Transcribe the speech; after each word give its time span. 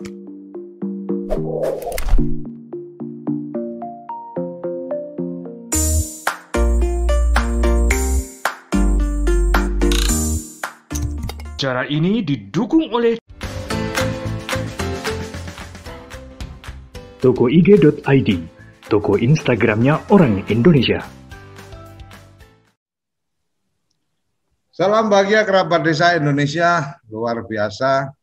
Cara 0.00 0.08
ini 11.92 12.24
didukung 12.24 12.88
oleh 12.96 13.20
Toko 17.20 17.52
IG.id, 17.52 18.28
toko 18.88 19.20
Instagramnya 19.20 20.08
orang 20.08 20.40
Indonesia. 20.48 21.04
Salam 24.72 25.12
bahagia 25.12 25.44
kerabat 25.44 25.84
desa 25.84 26.16
Indonesia, 26.16 26.96
luar 27.12 27.44
biasa. 27.44 28.16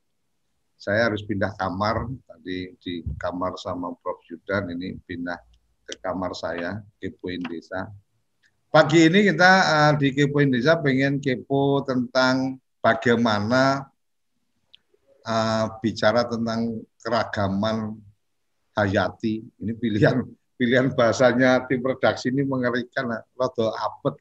Saya 0.78 1.10
harus 1.10 1.26
pindah 1.26 1.58
kamar, 1.58 2.06
tadi 2.30 2.78
di 2.78 3.02
kamar 3.18 3.58
sama 3.58 3.98
Prof. 3.98 4.22
Yudan, 4.30 4.70
ini 4.78 4.94
pindah 5.10 5.42
ke 5.90 5.98
kamar 5.98 6.38
saya, 6.38 6.86
kepoin 7.02 7.42
desa. 7.50 7.90
Pagi 8.70 9.10
ini 9.10 9.26
kita 9.34 9.52
uh, 9.66 9.94
di 9.98 10.14
kepoin 10.14 10.54
desa 10.54 10.78
pengen 10.78 11.18
kepo 11.18 11.82
tentang 11.82 12.62
bagaimana 12.78 13.90
uh, 15.26 15.66
bicara 15.82 16.30
tentang 16.30 16.86
keragaman 17.02 17.98
hayati. 18.78 19.42
Ini 19.58 19.74
pilihan 19.74 20.22
pilihan 20.58 20.94
bahasanya 20.94 21.66
tim 21.66 21.82
redaksi 21.82 22.30
ini 22.30 22.46
mengerikan, 22.46 23.10
rada 23.34 23.68
apet 23.82 24.14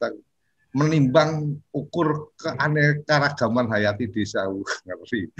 menimbang 0.77 1.57
ukur 1.73 2.37
keanekaragaman 2.37 3.65
hayati 3.73 4.13
desa 4.13 4.45
ngeri. 4.85 5.33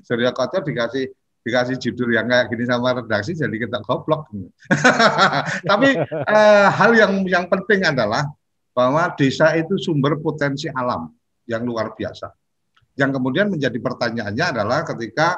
Surya 0.00 0.32
Koco 0.36 0.64
dikasih 0.64 1.12
dikasih 1.40 1.76
judul 1.76 2.16
yang 2.16 2.28
kayak 2.28 2.52
gini 2.52 2.64
sama 2.64 2.96
redaksi 2.96 3.36
jadi 3.36 3.52
kita 3.52 3.84
goblok. 3.84 4.32
Tapi 5.70 5.88
eh, 6.08 6.68
hal 6.72 6.90
yang 6.96 7.12
yang 7.28 7.44
penting 7.52 7.84
adalah 7.84 8.24
bahwa 8.72 9.12
desa 9.12 9.52
itu 9.60 9.76
sumber 9.76 10.16
potensi 10.16 10.72
alam 10.72 11.12
yang 11.44 11.60
luar 11.60 11.92
biasa. 11.92 12.32
Yang 12.96 13.20
kemudian 13.20 13.52
menjadi 13.52 13.76
pertanyaannya 13.76 14.46
adalah 14.56 14.88
ketika 14.88 15.36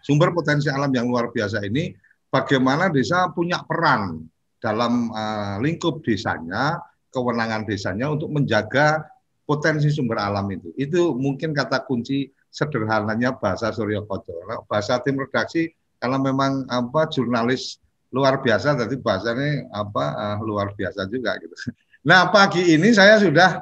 sumber 0.00 0.32
potensi 0.32 0.72
alam 0.72 0.88
yang 0.92 1.08
luar 1.08 1.28
biasa 1.28 1.60
ini, 1.68 1.92
bagaimana 2.32 2.88
desa 2.88 3.28
punya 3.32 3.60
peran 3.64 4.24
dalam 4.56 5.12
uh, 5.12 5.56
lingkup 5.60 6.00
desanya, 6.00 6.80
kewenangan 7.16 7.64
desanya 7.64 8.12
untuk 8.12 8.28
menjaga 8.28 9.08
potensi 9.48 9.88
sumber 9.88 10.20
alam 10.20 10.44
itu. 10.52 10.68
Itu 10.76 11.16
mungkin 11.16 11.56
kata 11.56 11.88
kunci 11.88 12.28
sederhananya 12.52 13.40
bahasa 13.40 13.72
Suryo 13.72 14.04
Koco. 14.04 14.36
Bahasa 14.68 15.00
tim 15.00 15.16
redaksi 15.16 15.72
kalau 15.96 16.20
memang 16.20 16.68
apa 16.68 17.08
jurnalis 17.08 17.80
luar 18.12 18.44
biasa, 18.44 18.76
jadi 18.76 18.94
bahasanya 19.00 19.72
apa 19.72 20.04
uh, 20.12 20.38
luar 20.44 20.76
biasa 20.76 21.08
juga 21.08 21.40
gitu. 21.40 21.56
Nah 22.06 22.30
pagi 22.30 22.62
ini 22.62 22.94
saya 22.94 23.18
sudah 23.18 23.58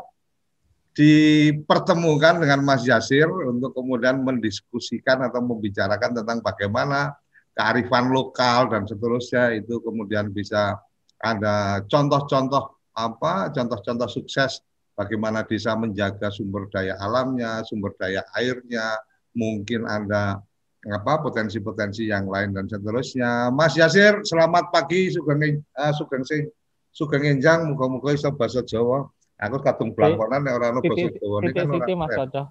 dipertemukan 0.93 2.45
dengan 2.45 2.61
Mas 2.61 2.85
Yasir 2.85 3.25
untuk 3.25 3.73
kemudian 3.73 4.21
mendiskusikan 4.21 5.25
atau 5.25 5.41
membicarakan 5.41 6.13
tentang 6.13 6.45
bagaimana 6.45 7.17
kearifan 7.57 8.13
lokal 8.13 8.69
dan 8.69 8.85
seterusnya 8.85 9.57
itu 9.57 9.81
kemudian 9.81 10.29
bisa 10.29 10.77
ada 11.25 11.81
contoh-contoh 11.89 12.77
apa 12.95 13.50
contoh-contoh 13.50 14.06
sukses 14.06 14.62
bagaimana 14.95 15.42
desa 15.42 15.75
menjaga 15.75 16.31
sumber 16.31 16.70
daya 16.70 16.95
alamnya, 17.03 17.67
sumber 17.67 17.92
daya 17.98 18.23
airnya, 18.39 18.95
mungkin 19.34 19.85
ada 19.85 20.39
apa 20.85 21.13
potensi-potensi 21.20 22.07
yang 22.07 22.30
lain 22.30 22.55
dan 22.55 22.70
seterusnya. 22.70 23.51
Mas 23.51 23.74
Yasir, 23.74 24.23
selamat 24.23 24.70
pagi, 24.70 25.11
sugeng 25.11 25.61
uh, 25.74 25.92
sugeng 25.92 26.23
sing 26.23 26.46
sugeng 26.95 27.27
enjang, 27.27 27.67
muga-muga 27.67 28.14
iso 28.14 28.30
basa 28.30 28.63
Jawa. 28.63 29.11
Aku 29.35 29.58
kadung 29.61 29.90
blangkonan 29.92 30.46
nek 30.46 30.55
ora 30.55 30.67
ono 30.70 30.80
basa 30.80 31.11
Jawa 31.11 31.36
ini 31.42 31.52
kan 31.52 31.67
ora. 31.69 31.86
Mas 31.98 32.13
Koco. 32.14 32.42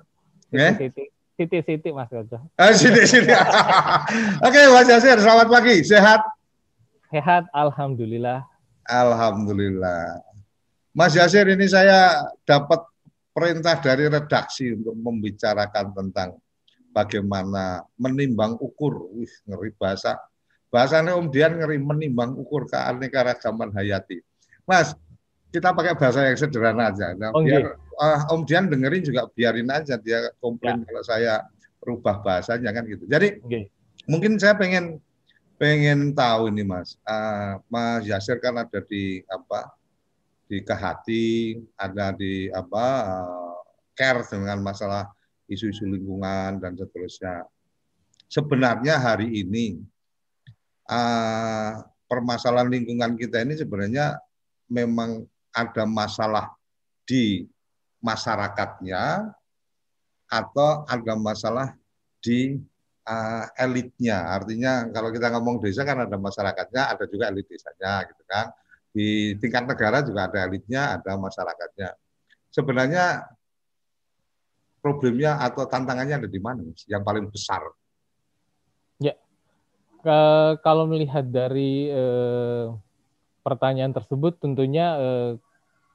Siti 0.52 1.04
Siti 1.34 1.58
Siti 1.64 1.90
Mas 1.96 2.10
Koco. 2.12 2.38
Ah 2.60 2.76
Siti 2.76 3.08
Siti. 3.08 3.32
Oke 4.48 4.60
Mas 4.76 4.90
Yasir, 4.92 5.18
selamat 5.22 5.48
pagi. 5.48 5.80
Sehat? 5.86 6.22
Sehat, 7.14 7.46
alhamdulillah. 7.54 8.42
Alhamdulillah. 8.90 10.33
Mas 10.94 11.18
Yasir 11.18 11.50
ini 11.50 11.66
saya 11.66 12.22
dapat 12.46 12.86
perintah 13.34 13.82
dari 13.82 14.06
redaksi 14.06 14.78
untuk 14.78 14.94
membicarakan 14.94 15.90
tentang 15.90 16.38
bagaimana 16.94 17.82
menimbang 17.98 18.62
ukur. 18.62 19.10
Wih, 19.18 19.34
ngeri 19.50 19.74
bahasa. 19.74 20.22
Bahasanya 20.70 21.18
Om 21.18 21.34
Dian 21.34 21.58
ngeri 21.58 21.82
menimbang 21.82 22.38
ukur 22.38 22.70
keanekaragaman 22.70 23.74
hayati. 23.74 24.22
Mas, 24.70 24.94
kita 25.50 25.74
pakai 25.74 25.98
bahasa 25.98 26.30
yang 26.30 26.38
sederhana 26.38 26.94
aja. 26.94 27.18
Nah, 27.18 27.34
oh, 27.34 27.42
biar 27.42 27.74
uh, 27.78 28.30
Om 28.30 28.46
Dian 28.46 28.70
dengerin 28.70 29.02
juga 29.02 29.26
biarin 29.34 29.74
aja 29.74 29.98
dia 29.98 30.30
komplain 30.38 30.82
ya. 30.82 30.94
kalau 30.94 31.04
saya 31.06 31.34
rubah 31.82 32.22
bahasanya 32.22 32.70
kan 32.70 32.86
gitu. 32.86 33.10
Jadi 33.10 33.42
okay. 33.42 33.66
mungkin 34.06 34.38
saya 34.38 34.54
pengen 34.54 35.02
pengen 35.58 36.14
tahu 36.14 36.54
ini 36.54 36.62
Mas. 36.62 37.02
Uh, 37.02 37.58
Mas 37.66 38.06
Yasir 38.06 38.38
kan 38.38 38.62
ada 38.62 38.80
di 38.86 39.26
apa 39.30 39.74
di 40.48 40.62
Kehati, 40.62 41.58
ada 41.80 42.12
di 42.14 42.52
apa 42.52 42.86
uh, 43.08 43.56
care 43.96 44.26
dengan 44.28 44.60
masalah 44.62 45.10
isu-isu 45.48 45.88
lingkungan 45.88 46.60
dan 46.60 46.74
seterusnya. 46.76 47.48
Sebenarnya 48.28 48.98
hari 48.98 49.44
ini 49.46 49.78
uh, 50.90 51.84
permasalahan 52.10 52.70
lingkungan 52.70 53.18
kita 53.18 53.46
ini 53.46 53.58
sebenarnya 53.58 54.18
memang 54.70 55.26
ada 55.54 55.86
masalah 55.86 56.54
di 57.06 57.46
masyarakatnya 58.02 59.32
atau 60.28 60.84
ada 60.90 61.14
masalah 61.14 61.78
di 62.20 62.58
uh, 63.06 63.46
elitnya. 63.60 64.34
Artinya 64.34 64.90
kalau 64.90 65.14
kita 65.14 65.30
ngomong 65.30 65.62
desa 65.62 65.86
kan 65.86 66.04
ada 66.04 66.18
masyarakatnya, 66.18 66.90
ada 66.90 67.06
juga 67.06 67.30
elit 67.30 67.46
desanya 67.46 68.02
gitu 68.10 68.24
kan. 68.26 68.50
Di 68.94 69.34
tingkat 69.42 69.66
negara 69.66 70.06
juga 70.06 70.30
ada 70.30 70.46
elitnya, 70.46 71.02
ada 71.02 71.18
masyarakatnya. 71.18 71.98
Sebenarnya 72.54 73.26
problemnya 74.84 75.42
atau 75.42 75.66
tantangannya 75.66 76.22
ada 76.22 76.30
di 76.30 76.38
mana 76.38 76.62
yang 76.86 77.02
paling 77.02 77.26
besar? 77.34 77.66
Ya, 79.02 79.18
kalau 80.62 80.86
melihat 80.86 81.26
dari 81.26 81.90
eh, 81.90 82.68
pertanyaan 83.42 83.96
tersebut 83.96 84.38
tentunya 84.38 85.00
eh, 85.00 85.32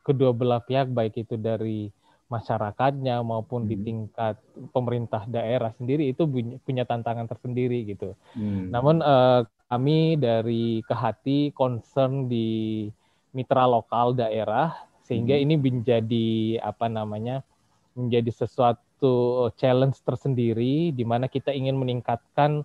kedua 0.03 0.33
belah 0.33 0.65
pihak 0.65 0.89
baik 0.89 1.21
itu 1.21 1.37
dari 1.37 1.93
masyarakatnya 2.29 3.21
maupun 3.25 3.65
hmm. 3.65 3.71
di 3.71 3.77
tingkat 3.81 4.37
pemerintah 4.73 5.25
daerah 5.29 5.73
sendiri 5.77 6.13
itu 6.13 6.29
punya 6.65 6.85
tantangan 6.89 7.29
tersendiri 7.29 7.85
gitu. 7.89 8.17
Hmm. 8.33 8.73
Namun 8.73 9.05
eh, 9.05 9.41
kami 9.69 10.17
dari 10.17 10.81
Kehati 10.85 11.53
concern 11.53 12.27
di 12.27 12.89
mitra 13.37 13.69
lokal 13.69 14.17
daerah 14.17 14.89
sehingga 15.05 15.37
hmm. 15.37 15.45
ini 15.45 15.55
menjadi 15.57 16.29
apa 16.65 16.89
namanya 16.89 17.45
menjadi 17.93 18.33
sesuatu 18.33 19.49
challenge 19.61 20.01
tersendiri 20.05 20.93
di 20.93 21.05
mana 21.05 21.29
kita 21.29 21.53
ingin 21.53 21.77
meningkatkan 21.77 22.65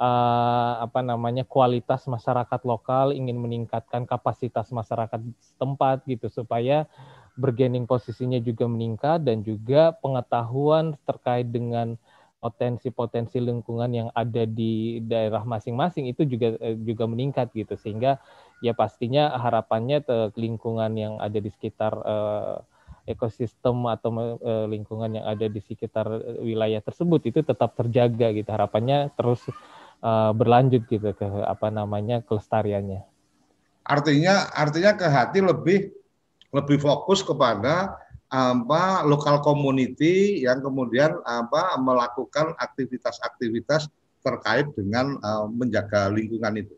uh, 0.00 0.74
apa 0.82 1.00
namanya 1.00 1.46
kualitas 1.46 2.04
masyarakat 2.10 2.60
lokal, 2.66 3.14
ingin 3.14 3.38
meningkatkan 3.38 4.08
kapasitas 4.08 4.68
masyarakat 4.74 5.20
setempat 5.38 6.02
gitu 6.10 6.26
supaya 6.32 6.88
bergening 7.38 7.88
posisinya 7.88 8.36
juga 8.42 8.68
meningkat 8.68 9.24
dan 9.24 9.40
juga 9.40 9.96
pengetahuan 10.04 10.98
terkait 11.08 11.48
dengan 11.48 11.96
potensi-potensi 12.42 13.38
lingkungan 13.38 13.90
yang 13.94 14.08
ada 14.18 14.42
di 14.42 14.98
daerah 15.06 15.46
masing-masing 15.46 16.10
itu 16.10 16.26
juga 16.26 16.58
eh, 16.58 16.74
juga 16.82 17.06
meningkat 17.06 17.54
gitu 17.54 17.78
sehingga 17.78 18.18
ya 18.58 18.74
pastinya 18.74 19.30
harapannya 19.38 20.02
lingkungan 20.34 20.92
yang 20.98 21.14
ada 21.22 21.38
di 21.38 21.50
sekitar 21.50 21.94
uh, 22.02 22.62
ekosistem 23.06 23.86
atau 23.90 24.38
uh, 24.38 24.66
lingkungan 24.70 25.18
yang 25.18 25.26
ada 25.26 25.50
di 25.50 25.58
sekitar 25.58 26.06
wilayah 26.38 26.78
tersebut 26.78 27.26
itu 27.26 27.42
tetap 27.42 27.74
terjaga 27.74 28.30
gitu 28.30 28.50
harapannya 28.50 29.10
terus 29.18 29.42
uh, 30.02 30.30
berlanjut 30.30 30.86
gitu 30.86 31.10
ke 31.14 31.26
apa 31.46 31.70
namanya 31.70 32.22
kelestariannya. 32.22 33.02
Artinya 33.82 34.50
artinya 34.54 34.94
ke 34.94 35.06
hati 35.10 35.38
lebih 35.42 35.90
lebih 36.54 36.78
fokus 36.78 37.24
kepada 37.24 37.96
apa 38.32 39.04
lokal 39.04 39.44
community 39.44 40.40
yang 40.40 40.64
kemudian 40.64 41.20
apa 41.28 41.76
melakukan 41.76 42.56
aktivitas-aktivitas 42.56 43.92
terkait 44.24 44.72
dengan 44.72 45.20
uh, 45.20 45.44
menjaga 45.52 46.08
lingkungan 46.08 46.64
itu. 46.64 46.74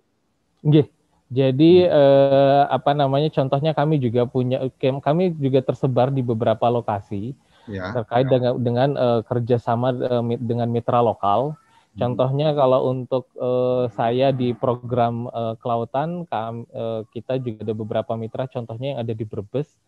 Oke. 0.67 0.91
Jadi 1.35 1.83
hmm. 1.83 1.91
eh, 1.91 2.63
apa 2.69 2.93
namanya 2.95 3.33
contohnya 3.33 3.73
kami 3.75 3.99
juga 3.99 4.29
punya 4.29 4.71
kami 4.79 5.35
juga 5.35 5.65
tersebar 5.65 6.13
di 6.13 6.21
beberapa 6.21 6.69
lokasi 6.69 7.33
ya, 7.67 7.91
terkait 7.97 8.29
ya. 8.29 8.33
dengan 8.39 8.53
dengan 8.61 8.89
eh, 8.95 9.21
kerjasama 9.25 9.89
eh, 9.99 10.37
dengan 10.39 10.69
mitra 10.69 11.01
lokal 11.01 11.57
Contohnya 11.95 12.51
kalau 12.59 12.91
untuk 12.91 13.31
uh, 13.39 13.87
saya 13.95 14.35
di 14.35 14.51
program 14.51 15.31
uh, 15.31 15.55
kelautan, 15.63 16.27
kam, 16.27 16.67
uh, 16.75 17.07
kita 17.15 17.39
juga 17.39 17.63
ada 17.63 17.75
beberapa 17.75 18.13
mitra. 18.19 18.51
Contohnya 18.51 18.99
yang 18.99 19.01
ada 19.07 19.15
di 19.15 19.23
Brebes 19.23 19.79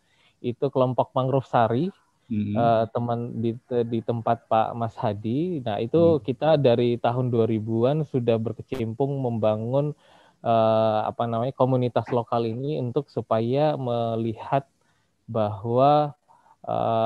itu 0.41 0.69
kelompok 0.69 1.11
mangrove 1.17 1.47
sari, 1.47 1.89
hmm. 2.29 2.53
uh, 2.55 2.85
teman 2.91 3.39
di 3.39 3.55
di 3.87 3.99
tempat 4.03 4.45
Pak 4.47 4.75
Mas 4.77 4.95
Hadi. 4.95 5.63
Nah 5.63 5.81
itu 5.81 6.17
hmm. 6.17 6.21
kita 6.23 6.55
dari 6.59 6.99
tahun 6.99 7.31
2000-an 7.31 8.05
sudah 8.07 8.37
berkecimpung 8.37 9.17
membangun 9.19 9.95
uh, 10.43 10.99
apa 11.07 11.23
namanya 11.25 11.55
komunitas 11.55 12.07
lokal 12.13 12.45
ini 12.45 12.77
untuk 12.77 13.09
supaya 13.09 13.75
melihat 13.79 14.67
bahwa 15.27 16.15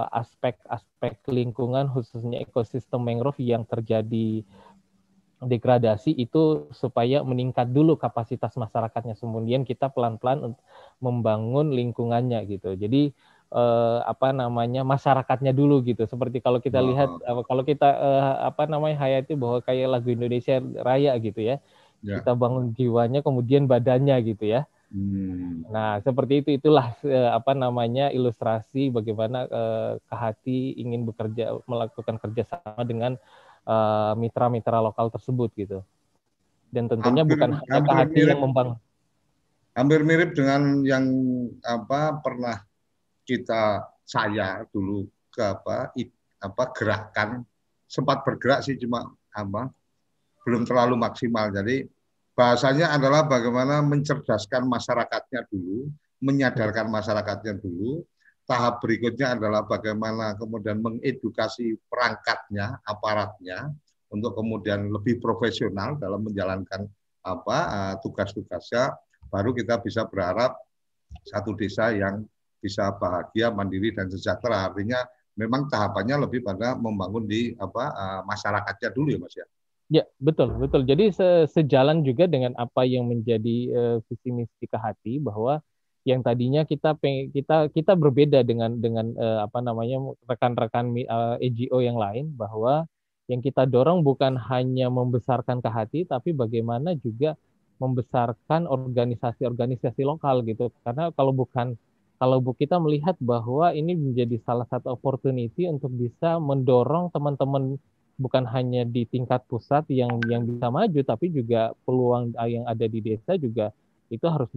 aspek-aspek 0.09 1.21
uh, 1.29 1.33
lingkungan 1.37 1.85
khususnya 1.93 2.41
ekosistem 2.41 2.97
mangrove 3.05 3.37
yang 3.37 3.61
terjadi 3.61 4.41
degradasi 5.41 6.13
itu 6.13 6.69
supaya 6.69 7.25
meningkat 7.25 7.73
dulu 7.73 7.97
kapasitas 7.97 8.53
masyarakatnya 8.53 9.17
kemudian 9.17 9.65
kita 9.65 9.89
pelan-pelan 9.89 10.53
membangun 11.01 11.73
lingkungannya 11.73 12.45
gitu 12.45 12.77
jadi 12.77 13.09
eh, 13.49 13.99
apa 14.05 14.37
namanya 14.37 14.85
masyarakatnya 14.85 15.49
dulu 15.49 15.81
gitu 15.81 16.05
seperti 16.05 16.45
kalau 16.45 16.61
kita 16.61 16.77
oh. 16.77 16.85
lihat 16.93 17.09
kalau 17.49 17.65
kita 17.65 17.89
eh, 17.89 18.33
apa 18.53 18.69
namanya 18.69 19.01
hayati 19.01 19.33
bahwa 19.33 19.65
kayak 19.65 19.89
lagu 19.89 20.13
Indonesia 20.13 20.61
Raya 20.61 21.17
gitu 21.17 21.41
ya 21.41 21.57
yeah. 22.05 22.21
kita 22.21 22.37
bangun 22.37 22.77
jiwanya 22.77 23.25
kemudian 23.25 23.65
badannya 23.65 24.21
gitu 24.21 24.45
ya 24.45 24.69
hmm. 24.93 25.73
nah 25.73 25.97
seperti 26.05 26.45
itu 26.45 26.49
itulah 26.61 26.93
eh, 27.01 27.31
apa 27.33 27.57
namanya 27.57 28.13
ilustrasi 28.13 28.93
bagaimana 28.93 29.49
eh, 29.49 29.91
Kehati 30.05 30.77
ingin 30.77 31.01
bekerja 31.09 31.57
melakukan 31.65 32.21
kerjasama 32.21 32.85
dengan 32.85 33.17
Eh, 33.17 33.49
mitra-mitra 34.17 34.81
uh, 34.81 34.91
lokal 34.91 35.13
tersebut 35.13 35.49
gitu. 35.55 35.79
Dan 36.71 36.87
tentunya 36.87 37.21
hampir, 37.27 37.35
bukan 37.35 37.51
hanya 37.67 37.91
hati 37.99 38.15
mirip, 38.15 38.31
yang 38.31 38.41
membangun. 38.41 38.77
Hampir 39.75 39.99
mirip 40.07 40.29
dengan 40.31 40.61
yang 40.87 41.05
apa 41.63 42.19
pernah 42.23 42.57
kita 43.27 43.85
saya 44.07 44.63
dulu 44.71 45.07
ke 45.31 45.43
apa 45.43 45.91
it, 45.95 46.11
apa 46.41 46.63
gerakan 46.75 47.47
sempat 47.87 48.23
bergerak 48.23 48.63
sih 48.63 48.75
cuma 48.79 49.07
apa 49.31 49.71
belum 50.47 50.65
terlalu 50.65 50.95
maksimal. 50.97 51.51
Jadi 51.53 51.85
bahasanya 52.33 52.95
adalah 52.95 53.27
bagaimana 53.27 53.83
mencerdaskan 53.85 54.65
masyarakatnya 54.65 55.47
dulu, 55.51 55.91
menyadarkan 56.23 56.87
masyarakatnya 56.89 57.59
dulu, 57.61 58.01
tahap 58.51 58.83
berikutnya 58.83 59.39
adalah 59.39 59.63
bagaimana 59.63 60.35
kemudian 60.35 60.83
mengedukasi 60.83 61.79
perangkatnya, 61.87 62.83
aparatnya 62.83 63.71
untuk 64.11 64.35
kemudian 64.35 64.91
lebih 64.91 65.23
profesional 65.23 65.95
dalam 65.95 66.27
menjalankan 66.27 66.83
apa 67.23 67.57
uh, 67.71 67.95
tugas-tugasnya 68.03 68.91
baru 69.31 69.55
kita 69.55 69.79
bisa 69.79 70.03
berharap 70.03 70.59
satu 71.23 71.55
desa 71.55 71.95
yang 71.95 72.27
bisa 72.59 72.91
bahagia, 72.99 73.55
mandiri 73.55 73.95
dan 73.95 74.11
sejahtera. 74.11 74.67
Artinya 74.67 74.99
memang 75.39 75.71
tahapannya 75.71 76.27
lebih 76.27 76.43
pada 76.43 76.75
membangun 76.75 77.23
di 77.23 77.55
apa 77.55 77.83
uh, 77.95 78.21
masyarakatnya 78.27 78.91
dulu 78.91 79.15
ya 79.15 79.19
Mas 79.23 79.35
ya. 79.39 79.47
Ya, 79.91 80.03
betul, 80.23 80.55
betul. 80.55 80.87
Jadi 80.87 81.11
se 81.11 81.47
sejalan 81.51 82.03
juga 82.03 82.27
dengan 82.27 82.55
apa 82.55 82.83
yang 82.87 83.07
menjadi 83.07 83.57
uh, 83.71 83.97
visi 84.07 84.31
misi 84.31 84.67
hati 84.71 85.19
bahwa 85.19 85.59
yang 86.01 86.25
tadinya 86.25 86.65
kita 86.65 86.97
kita 87.29 87.69
kita 87.69 87.93
berbeda 87.93 88.41
dengan 88.41 88.81
dengan 88.81 89.13
uh, 89.17 89.45
apa 89.45 89.61
namanya 89.61 90.01
rekan-rekan 90.25 90.97
uh, 91.05 91.37
eh, 91.37 91.47
EGO 91.49 91.77
yang 91.77 91.97
lain 91.97 92.33
bahwa 92.33 92.89
yang 93.29 93.39
kita 93.39 93.69
dorong 93.69 94.01
bukan 94.01 94.33
hanya 94.49 94.89
membesarkan 94.89 95.61
ke 95.61 95.69
hati 95.69 95.99
tapi 96.09 96.33
bagaimana 96.33 96.97
juga 96.97 97.37
membesarkan 97.81 98.69
organisasi-organisasi 98.69 100.05
lokal 100.05 100.45
gitu. 100.45 100.69
Karena 100.85 101.09
kalau 101.13 101.33
bukan 101.33 101.73
kalau 102.21 102.37
bu 102.37 102.53
kita 102.53 102.77
melihat 102.77 103.17
bahwa 103.17 103.73
ini 103.73 103.97
menjadi 103.97 104.37
salah 104.45 104.69
satu 104.69 104.93
opportunity 104.93 105.65
untuk 105.65 105.89
bisa 105.89 106.37
mendorong 106.37 107.09
teman-teman 107.09 107.81
bukan 108.21 108.45
hanya 108.45 108.85
di 108.85 109.09
tingkat 109.09 109.41
pusat 109.49 109.89
yang 109.89 110.21
yang 110.29 110.45
bisa 110.45 110.69
maju 110.69 111.01
tapi 111.01 111.33
juga 111.33 111.73
peluang 111.81 112.37
yang 112.45 112.69
ada 112.69 112.85
di 112.85 113.01
desa 113.01 113.33
juga 113.41 113.73
itu 114.11 114.27
harus 114.27 114.51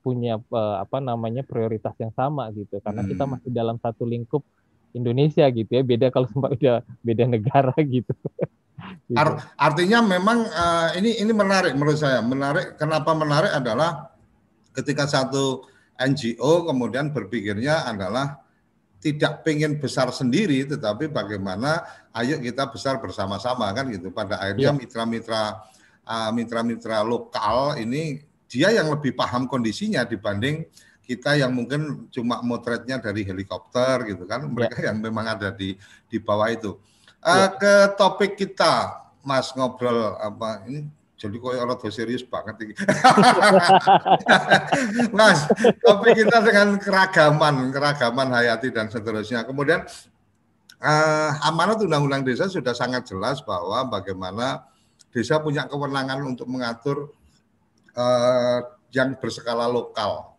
punya 0.00 0.40
apa 0.80 0.98
namanya 1.04 1.44
prioritas 1.44 1.92
yang 2.00 2.10
sama 2.16 2.48
gitu 2.56 2.80
karena 2.80 3.04
hmm. 3.04 3.10
kita 3.12 3.24
masih 3.28 3.50
dalam 3.52 3.76
satu 3.76 4.08
lingkup 4.08 4.40
Indonesia 4.96 5.44
gitu 5.52 5.68
ya 5.68 5.84
beda 5.84 6.08
kalau 6.08 6.24
sempat 6.32 6.56
udah 6.56 6.80
beda 7.04 7.24
negara 7.28 7.76
gitu. 7.84 8.08
gitu. 9.04 9.16
Art, 9.16 9.44
artinya 9.60 10.00
memang 10.00 10.48
uh, 10.48 10.88
ini 10.96 11.20
ini 11.20 11.32
menarik 11.36 11.76
menurut 11.76 12.00
saya 12.00 12.24
menarik 12.24 12.80
kenapa 12.80 13.12
menarik 13.12 13.52
adalah 13.52 14.08
ketika 14.72 15.04
satu 15.04 15.68
NGO 15.98 16.64
kemudian 16.64 17.12
berpikirnya 17.12 17.84
adalah 17.84 18.40
tidak 18.98 19.46
pengen 19.46 19.78
besar 19.78 20.10
sendiri 20.10 20.66
tetapi 20.66 21.10
bagaimana 21.10 21.84
ayo 22.18 22.40
kita 22.42 22.66
besar 22.66 22.98
bersama-sama 22.98 23.70
kan 23.70 23.86
gitu 23.92 24.10
pada 24.10 24.42
akhirnya 24.42 24.74
iya. 24.74 24.78
mitra-mitra 24.78 25.42
uh, 26.02 26.30
mitra-mitra 26.34 27.06
lokal 27.06 27.78
ini 27.78 28.27
dia 28.48 28.72
yang 28.72 28.88
lebih 28.88 29.12
paham 29.12 29.44
kondisinya 29.44 30.08
dibanding 30.08 30.64
kita 31.08 31.40
yang 31.40 31.56
mungkin 31.56 32.12
cuma 32.12 32.44
motretnya 32.44 33.00
dari 33.00 33.24
helikopter 33.24 34.12
gitu 34.12 34.28
kan 34.28 34.44
mereka 34.44 34.76
ya. 34.80 34.92
yang 34.92 35.00
memang 35.00 35.36
ada 35.36 35.48
di 35.48 35.76
di 36.08 36.20
bawah 36.20 36.48
itu 36.52 36.76
uh, 37.24 37.48
ke 37.56 37.96
topik 37.96 38.36
kita 38.36 39.04
mas 39.24 39.52
ngobrol 39.56 40.16
apa 40.20 40.68
ini 40.68 40.84
jadi 41.18 41.34
kok 41.34 41.50
orang 41.50 41.90
serius 41.90 42.22
banget 42.22 42.54
ini. 42.62 42.74
mas 45.18 45.50
topik 45.82 46.14
kita 46.14 46.38
dengan 46.44 46.78
keragaman 46.78 47.74
keragaman 47.74 48.28
hayati 48.32 48.70
dan 48.70 48.86
seterusnya 48.92 49.42
kemudian 49.42 49.82
uh, 50.78 51.48
amanat 51.48 51.82
undang-undang 51.82 52.22
desa 52.22 52.46
sudah 52.46 52.76
sangat 52.76 53.08
jelas 53.08 53.42
bahwa 53.42 53.82
bagaimana 53.88 54.68
desa 55.10 55.42
punya 55.42 55.66
kewenangan 55.66 56.22
untuk 56.22 56.46
mengatur 56.46 57.10
uh, 57.98 58.60
yang 58.94 59.18
berskala 59.18 59.66
lokal. 59.66 60.38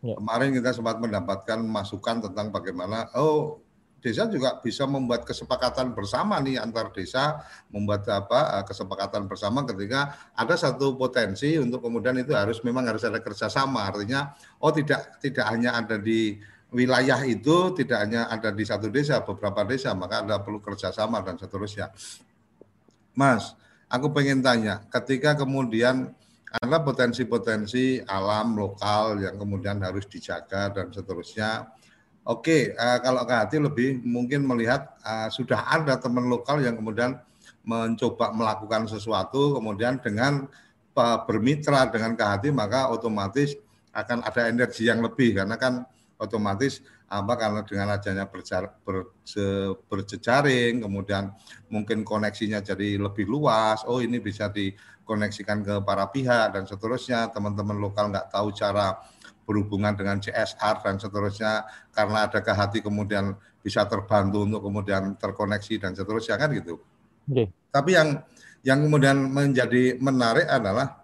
Ya. 0.00 0.16
Kemarin 0.16 0.54
kita 0.56 0.72
sempat 0.72 0.96
mendapatkan 1.02 1.58
masukan 1.60 2.30
tentang 2.30 2.54
bagaimana 2.54 3.10
oh 3.18 3.60
desa 3.98 4.30
juga 4.30 4.62
bisa 4.62 4.86
membuat 4.86 5.26
kesepakatan 5.26 5.90
bersama 5.90 6.38
nih 6.38 6.62
antar 6.62 6.94
desa 6.94 7.42
membuat 7.66 8.06
apa 8.06 8.62
eh, 8.62 8.64
kesepakatan 8.64 9.26
bersama 9.26 9.66
ketika 9.66 10.14
ada 10.38 10.54
satu 10.54 10.94
potensi 10.94 11.58
untuk 11.58 11.82
kemudian 11.82 12.14
itu 12.22 12.30
harus 12.30 12.62
memang 12.62 12.86
harus 12.86 13.02
ada 13.02 13.18
kerjasama 13.18 13.90
artinya 13.90 14.38
oh 14.62 14.70
tidak 14.70 15.18
tidak 15.18 15.50
hanya 15.50 15.82
ada 15.82 15.98
di 15.98 16.38
wilayah 16.70 17.18
itu 17.26 17.74
tidak 17.74 18.06
hanya 18.06 18.30
ada 18.30 18.54
di 18.54 18.62
satu 18.62 18.86
desa 18.86 19.18
beberapa 19.26 19.66
desa 19.66 19.90
maka 19.98 20.22
ada 20.22 20.38
perlu 20.38 20.62
kerjasama 20.62 21.18
dan 21.26 21.34
seterusnya 21.34 21.90
Mas 23.18 23.58
aku 23.90 24.14
pengen 24.14 24.46
tanya 24.46 24.86
ketika 24.94 25.34
kemudian 25.34 26.14
karena 26.48 26.80
potensi-potensi 26.80 28.00
alam 28.08 28.56
lokal 28.56 29.20
yang 29.20 29.36
kemudian 29.36 29.84
harus 29.84 30.08
dijaga 30.08 30.72
dan 30.72 30.88
seterusnya. 30.88 31.68
Oke, 32.28 32.76
uh, 32.76 32.98
kalau 33.00 33.24
ke 33.24 33.34
hati 33.36 33.56
lebih 33.56 34.00
mungkin 34.04 34.44
melihat 34.44 34.96
uh, 35.04 35.28
sudah 35.32 35.64
ada 35.64 35.96
teman 35.96 36.28
lokal 36.28 36.60
yang 36.60 36.76
kemudian 36.76 37.16
mencoba 37.64 38.32
melakukan 38.32 38.88
sesuatu, 38.88 39.56
kemudian 39.56 40.00
dengan 40.00 40.48
uh, 40.96 41.18
bermitra 41.24 41.88
dengan 41.88 42.16
ke 42.16 42.24
hati 42.24 42.48
maka 42.52 42.88
otomatis 42.92 43.56
akan 43.92 44.20
ada 44.24 44.48
energi 44.48 44.88
yang 44.88 45.00
lebih 45.00 45.40
karena 45.40 45.56
kan 45.56 45.84
otomatis 46.20 46.84
apa 47.08 47.40
karena 47.40 47.64
dengan 47.64 47.96
adanya 47.96 48.28
berjar, 48.28 48.68
ber, 48.84 49.16
berjejaring 49.88 50.84
kemudian 50.84 51.32
mungkin 51.72 52.04
koneksinya 52.04 52.60
jadi 52.60 53.00
lebih 53.00 53.24
luas 53.24 53.80
oh 53.88 54.04
ini 54.04 54.20
bisa 54.20 54.52
dikoneksikan 55.08 55.64
ke 55.64 55.80
para 55.88 56.04
pihak 56.12 56.52
dan 56.52 56.68
seterusnya 56.68 57.32
teman-teman 57.32 57.80
lokal 57.80 58.12
nggak 58.12 58.28
tahu 58.28 58.52
cara 58.52 59.00
berhubungan 59.48 59.96
dengan 59.96 60.20
CSR 60.20 60.84
dan 60.84 61.00
seterusnya 61.00 61.64
karena 61.96 62.28
ada 62.28 62.44
ke 62.44 62.52
hati 62.52 62.84
kemudian 62.84 63.32
bisa 63.64 63.88
terbantu 63.88 64.44
untuk 64.44 64.60
kemudian 64.68 65.16
terkoneksi 65.16 65.80
dan 65.80 65.96
seterusnya 65.96 66.36
kan 66.36 66.52
gitu. 66.52 66.76
Okay. 67.24 67.48
Tapi 67.72 67.96
yang 67.96 68.20
yang 68.60 68.84
kemudian 68.84 69.32
menjadi 69.32 69.96
menarik 69.96 70.44
adalah 70.44 71.00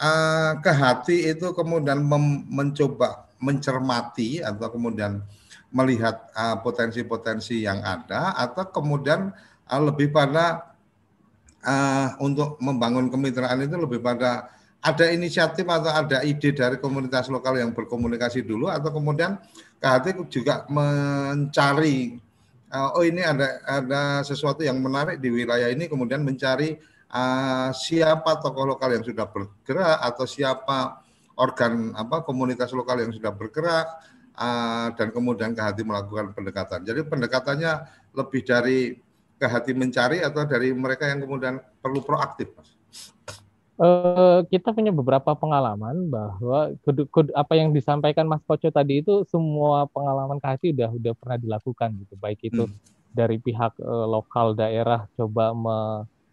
uh, 0.00 0.56
ke 0.64 0.72
hati 0.72 1.28
itu 1.28 1.52
kemudian 1.52 2.00
mencoba 2.48 3.28
mencermati 3.36 4.40
atau 4.40 4.72
kemudian 4.72 5.20
melihat 5.68 6.32
uh, 6.32 6.56
potensi-potensi 6.64 7.60
uh, 7.60 7.64
yang 7.68 7.84
ada 7.84 8.32
atau 8.40 8.64
kemudian 8.72 9.36
uh, 9.68 9.82
lebih 9.84 10.08
pada 10.08 10.77
uh, 11.68 12.16
untuk 12.24 12.56
membangun 12.64 13.12
kemitraan 13.12 13.60
itu 13.60 13.76
lebih 13.76 14.00
pada 14.00 14.48
ada 14.80 15.04
inisiatif 15.10 15.66
atau 15.68 15.90
ada 15.90 16.24
ide 16.24 16.54
dari 16.54 16.80
komunitas 16.80 17.28
lokal 17.28 17.60
yang 17.60 17.74
berkomunikasi 17.76 18.46
dulu 18.46 18.70
atau 18.72 18.94
kemudian 18.94 19.36
KHT 19.82 20.30
juga 20.32 20.64
mencari 20.70 22.16
uh, 22.72 22.96
oh 22.96 23.04
ini 23.04 23.20
ada 23.20 23.60
ada 23.68 24.02
sesuatu 24.24 24.64
yang 24.64 24.78
menarik 24.80 25.20
di 25.20 25.28
wilayah 25.28 25.68
ini 25.68 25.90
kemudian 25.90 26.22
mencari 26.22 26.78
uh, 27.10 27.70
siapa 27.74 28.38
tokoh 28.38 28.74
lokal 28.74 28.96
yang 28.96 29.04
sudah 29.04 29.26
bergerak 29.28 29.98
atau 29.98 30.24
siapa 30.24 31.02
organ 31.38 31.94
apa 31.94 32.22
komunitas 32.22 32.70
lokal 32.74 33.02
yang 33.02 33.12
sudah 33.14 33.34
bergerak 33.34 33.86
uh, 34.38 34.88
dan 34.94 35.10
kemudian 35.10 35.54
ke 35.54 35.62
hati 35.62 35.82
melakukan 35.82 36.34
pendekatan. 36.34 36.82
Jadi 36.86 37.06
pendekatannya 37.06 37.72
lebih 38.14 38.42
dari 38.46 38.78
ke 39.38 39.46
hati 39.46 39.72
mencari 39.72 40.18
atau 40.20 40.42
dari 40.44 40.74
mereka 40.74 41.06
yang 41.06 41.22
kemudian 41.22 41.62
perlu 41.78 42.02
proaktif, 42.02 42.50
Mas. 42.58 42.70
Uh, 43.78 44.42
kita 44.50 44.74
punya 44.74 44.90
beberapa 44.90 45.38
pengalaman 45.38 46.10
bahwa 46.10 46.74
kudu, 46.82 47.06
kudu, 47.14 47.30
apa 47.30 47.54
yang 47.54 47.70
disampaikan 47.70 48.26
Mas 48.26 48.42
Koco 48.42 48.66
tadi 48.74 49.06
itu 49.06 49.22
semua 49.30 49.86
pengalaman 49.86 50.42
kasih 50.42 50.74
udah 50.74 50.90
udah 50.98 51.14
pernah 51.14 51.38
dilakukan 51.38 51.94
gitu 52.02 52.18
baik 52.18 52.42
itu 52.42 52.66
hmm. 52.66 52.74
dari 53.14 53.38
pihak 53.38 53.78
uh, 53.78 54.10
lokal 54.10 54.58
daerah 54.58 55.06
coba 55.14 55.54
me 55.54 55.78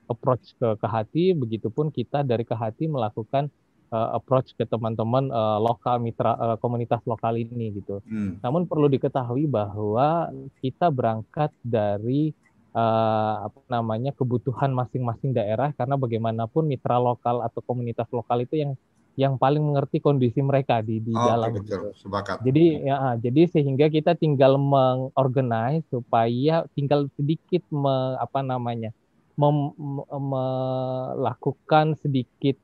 approach 0.10 0.58
ke 0.58 0.74
Kehati 0.82 1.38
begitupun 1.38 1.94
kita 1.94 2.26
dari 2.26 2.42
Kehati 2.46 2.90
melakukan 2.90 3.54
uh, 3.94 4.18
approach 4.18 4.54
ke 4.58 4.66
teman-teman 4.66 5.30
uh, 5.30 5.62
lokal 5.62 6.02
mitra 6.02 6.34
uh, 6.38 6.58
komunitas 6.58 7.02
lokal 7.06 7.38
ini 7.38 7.78
gitu. 7.78 8.02
Hmm. 8.06 8.42
Namun 8.42 8.66
perlu 8.66 8.90
diketahui 8.90 9.46
bahwa 9.50 10.34
kita 10.62 10.90
berangkat 10.90 11.54
dari 11.62 12.34
uh, 12.76 13.48
apa 13.48 13.60
namanya 13.72 14.12
kebutuhan 14.12 14.76
masing-masing 14.76 15.32
daerah 15.32 15.72
karena 15.74 15.96
bagaimanapun 15.96 16.68
mitra 16.68 17.00
lokal 17.00 17.42
atau 17.42 17.64
komunitas 17.64 18.06
lokal 18.12 18.44
itu 18.44 18.60
yang 18.60 18.72
yang 19.16 19.40
paling 19.40 19.64
mengerti 19.64 20.04
kondisi 20.04 20.44
mereka 20.44 20.84
di 20.84 21.00
di 21.00 21.16
oh, 21.16 21.24
dalam 21.24 21.56
betul. 21.56 21.96
Gitu. 21.96 22.04
Sepakat. 22.04 22.44
Jadi 22.44 22.84
ya 22.84 23.16
jadi 23.16 23.48
sehingga 23.48 23.88
kita 23.88 24.12
tinggal 24.20 24.60
mengorganize 24.60 25.88
supaya 25.88 26.68
tinggal 26.76 27.08
sedikit 27.16 27.64
me, 27.72 28.20
apa 28.20 28.44
namanya 28.44 28.92
mem, 29.40 29.72
melakukan 30.12 31.96
sedikit 32.04 32.60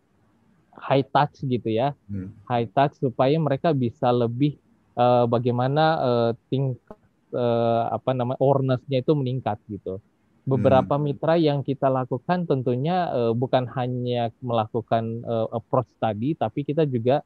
high 0.76 1.08
touch 1.08 1.40
gitu 1.48 1.72
ya. 1.72 1.96
Hmm. 2.12 2.36
High 2.52 2.68
touch 2.76 3.00
supaya 3.00 3.40
mereka 3.40 3.72
bisa 3.72 4.12
lebih 4.12 4.60
uh, 5.00 5.24
bagaimana 5.32 5.84
uh, 6.04 6.32
tingkat 6.52 7.00
uh, 7.34 7.92
apa 7.92 8.12
namanya 8.16 8.40
awareness-nya 8.40 9.04
itu 9.04 9.14
meningkat 9.18 9.58
gitu. 9.68 10.00
Beberapa 10.42 10.98
hmm. 10.98 11.04
mitra 11.06 11.36
yang 11.38 11.62
kita 11.62 11.86
lakukan 11.86 12.50
tentunya 12.50 13.10
uh, 13.14 13.34
bukan 13.38 13.70
hanya 13.78 14.34
melakukan 14.42 15.22
uh, 15.22 15.48
approach 15.54 15.90
tadi, 16.02 16.34
tapi 16.34 16.66
kita 16.66 16.84
juga 16.90 17.22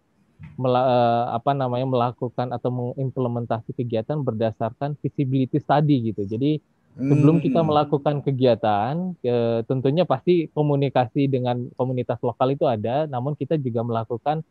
mela, 0.60 0.82
uh, 0.84 1.26
apa 1.32 1.56
namanya 1.56 1.88
melakukan 1.88 2.52
atau 2.52 2.70
mengimplementasi 2.72 3.72
kegiatan 3.72 4.20
berdasarkan 4.20 5.00
visibility 5.00 5.64
study 5.64 6.12
gitu. 6.12 6.28
Jadi 6.28 6.60
sebelum 6.96 7.40
kita 7.40 7.64
hmm. 7.64 7.68
melakukan 7.72 8.16
kegiatan, 8.20 9.16
uh, 9.16 9.60
tentunya 9.64 10.04
pasti 10.04 10.52
komunikasi 10.52 11.32
dengan 11.32 11.72
komunitas 11.80 12.20
lokal 12.20 12.52
itu 12.52 12.68
ada, 12.68 13.08
namun 13.08 13.36
kita 13.40 13.56
juga 13.56 13.80
melakukan 13.84 14.44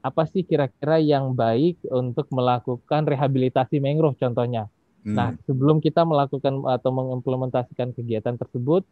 apa 0.00 0.24
sih 0.24 0.44
kira-kira 0.44 0.96
yang 0.96 1.36
baik 1.36 1.76
untuk 1.92 2.24
melakukan 2.32 3.04
rehabilitasi 3.04 3.84
mangrove 3.84 4.16
contohnya 4.16 4.68
Hmm. 5.00 5.16
Nah, 5.16 5.28
sebelum 5.48 5.80
kita 5.80 6.04
melakukan 6.04 6.60
atau 6.68 6.90
mengimplementasikan 6.92 7.96
kegiatan 7.96 8.36
tersebut, 8.36 8.84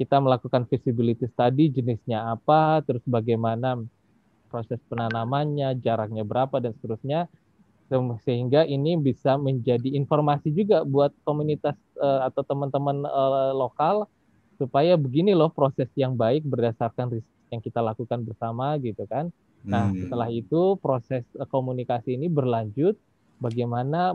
kita 0.00 0.16
melakukan 0.16 0.64
visibility 0.64 1.28
study 1.28 1.68
jenisnya 1.68 2.32
apa, 2.32 2.80
terus 2.88 3.04
bagaimana 3.04 3.76
proses 4.48 4.80
penanamannya, 4.88 5.76
jaraknya 5.84 6.24
berapa 6.24 6.58
dan 6.58 6.72
seterusnya 6.80 7.28
sehingga 8.22 8.62
ini 8.62 8.94
bisa 8.94 9.34
menjadi 9.34 9.98
informasi 9.98 10.54
juga 10.54 10.86
buat 10.86 11.10
komunitas 11.26 11.74
uh, 11.98 12.22
atau 12.30 12.46
teman-teman 12.46 13.02
uh, 13.02 13.50
lokal 13.50 14.06
supaya 14.62 14.94
begini 14.94 15.34
loh 15.34 15.50
proses 15.50 15.90
yang 15.98 16.14
baik 16.14 16.46
berdasarkan 16.46 17.10
riset 17.10 17.34
yang 17.50 17.58
kita 17.58 17.82
lakukan 17.82 18.22
bersama 18.22 18.78
gitu 18.78 19.02
kan. 19.10 19.34
Nah, 19.66 19.90
hmm. 19.90 20.06
setelah 20.06 20.30
itu 20.30 20.78
proses 20.78 21.26
uh, 21.34 21.48
komunikasi 21.50 22.14
ini 22.14 22.30
berlanjut 22.30 22.94
bagaimana 23.42 24.14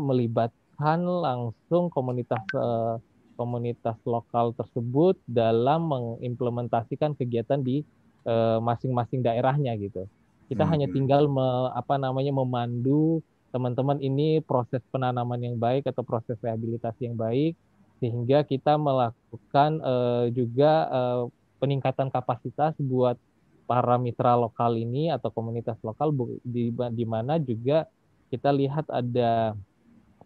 melibat 0.75 1.23
langsung 1.23 1.89
komunitas 1.89 2.43
uh, 2.55 2.99
komunitas 3.35 3.99
lokal 4.07 4.55
tersebut 4.55 5.19
dalam 5.27 5.91
mengimplementasikan 5.91 7.13
kegiatan 7.19 7.59
di 7.59 7.83
eh, 8.25 8.59
masing-masing 8.63 9.21
daerahnya 9.21 9.75
gitu. 9.75 10.07
Kita 10.47 10.63
hmm. 10.63 10.71
hanya 10.71 10.87
tinggal 10.89 11.27
me, 11.27 11.69
apa 11.75 11.99
namanya 11.99 12.31
memandu 12.31 13.19
teman-teman 13.51 13.99
ini 13.99 14.39
proses 14.43 14.79
penanaman 14.91 15.39
yang 15.39 15.55
baik 15.55 15.87
atau 15.87 16.03
proses 16.03 16.35
rehabilitasi 16.39 17.11
yang 17.11 17.15
baik 17.15 17.55
sehingga 18.03 18.43
kita 18.43 18.75
melakukan 18.75 19.79
uh, 19.79 20.27
juga 20.27 20.71
uh, 20.91 21.21
peningkatan 21.63 22.11
kapasitas 22.11 22.75
buat 22.83 23.15
para 23.63 23.95
mitra 23.95 24.35
lokal 24.35 24.75
ini 24.75 25.07
atau 25.07 25.31
komunitas 25.31 25.79
lokal 25.81 26.11
di, 26.43 26.69
di 26.75 27.05
mana 27.07 27.39
juga 27.39 27.87
kita 28.27 28.51
lihat 28.51 28.91
ada 28.91 29.55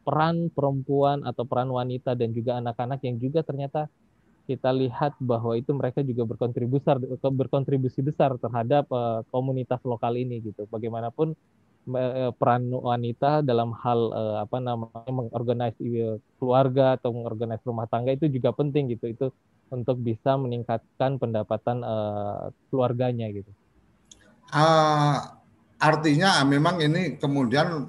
peran 0.09 0.49
perempuan 0.49 1.21
atau 1.21 1.45
peran 1.45 1.69
wanita 1.69 2.17
dan 2.17 2.33
juga 2.33 2.57
anak-anak 2.57 2.97
yang 3.05 3.21
juga 3.21 3.45
ternyata 3.45 3.85
kita 4.49 4.73
lihat 4.73 5.13
bahwa 5.21 5.53
itu 5.53 5.69
mereka 5.77 6.01
juga 6.01 6.25
berkontribusi 6.25 6.81
besar 6.81 6.97
berkontribusi 7.21 8.01
besar 8.01 8.33
terhadap 8.41 8.89
uh, 8.89 9.21
komunitas 9.29 9.77
lokal 9.85 10.17
ini 10.17 10.41
gitu. 10.41 10.65
Bagaimanapun 10.65 11.37
uh, 11.93 12.33
peran 12.33 12.73
wanita 12.73 13.45
dalam 13.45 13.77
hal 13.77 14.09
uh, 14.09 14.37
apa 14.41 14.57
namanya 14.57 15.13
mengorganisasi 15.13 16.17
keluarga 16.41 16.97
atau 16.97 17.13
mengorganisasi 17.13 17.69
rumah 17.69 17.85
tangga 17.85 18.17
itu 18.17 18.25
juga 18.25 18.49
penting 18.49 18.97
gitu. 18.97 19.13
Itu 19.13 19.29
untuk 19.69 20.01
bisa 20.01 20.33
meningkatkan 20.33 21.21
pendapatan 21.21 21.85
keluarganya 22.73 23.29
gitu. 23.29 23.53
Uh, 24.49 25.21
artinya 25.77 26.41
memang 26.41 26.81
ini 26.81 27.21
kemudian 27.21 27.85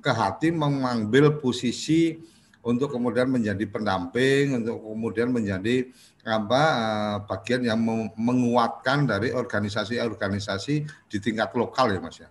ke 0.00 0.10
hati 0.10 0.48
mengambil 0.48 1.36
posisi 1.36 2.16
untuk 2.60 2.92
kemudian 2.92 3.28
menjadi 3.28 3.64
pendamping, 3.68 4.60
untuk 4.60 4.80
kemudian 4.84 5.28
menjadi 5.32 5.88
apa 6.24 6.62
eh, 6.76 7.16
bagian 7.24 7.62
yang 7.64 7.80
menguatkan 8.16 9.08
dari 9.08 9.32
organisasi-organisasi 9.32 10.74
di 11.08 11.18
tingkat 11.20 11.52
lokal 11.56 11.92
ya 11.92 12.00
Mas 12.00 12.20
ya. 12.20 12.28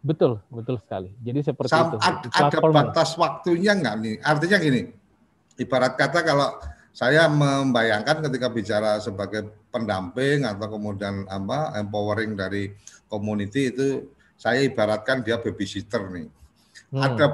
Betul, 0.00 0.40
betul 0.48 0.80
sekali. 0.80 1.12
Jadi 1.20 1.40
seperti 1.44 1.72
Sam, 1.72 1.92
itu. 1.92 1.96
Ad, 2.00 2.32
ada 2.32 2.58
batas 2.72 3.12
waktunya 3.20 3.76
enggak 3.76 3.96
nih? 4.00 4.16
Artinya 4.24 4.56
gini, 4.56 4.80
ibarat 5.60 5.92
kata 6.00 6.24
kalau 6.24 6.56
saya 6.90 7.28
membayangkan 7.28 8.24
ketika 8.28 8.48
bicara 8.48 8.96
sebagai 9.00 9.52
pendamping 9.68 10.48
atau 10.48 10.66
kemudian 10.72 11.28
apa 11.28 11.76
empowering 11.76 12.32
dari 12.34 12.72
community 13.12 13.70
itu 13.70 14.08
saya 14.40 14.64
ibaratkan 14.64 15.20
dia 15.20 15.36
babysitter 15.36 16.08
nih 16.10 16.39
hmm. 16.90 17.00
ada 17.00 17.26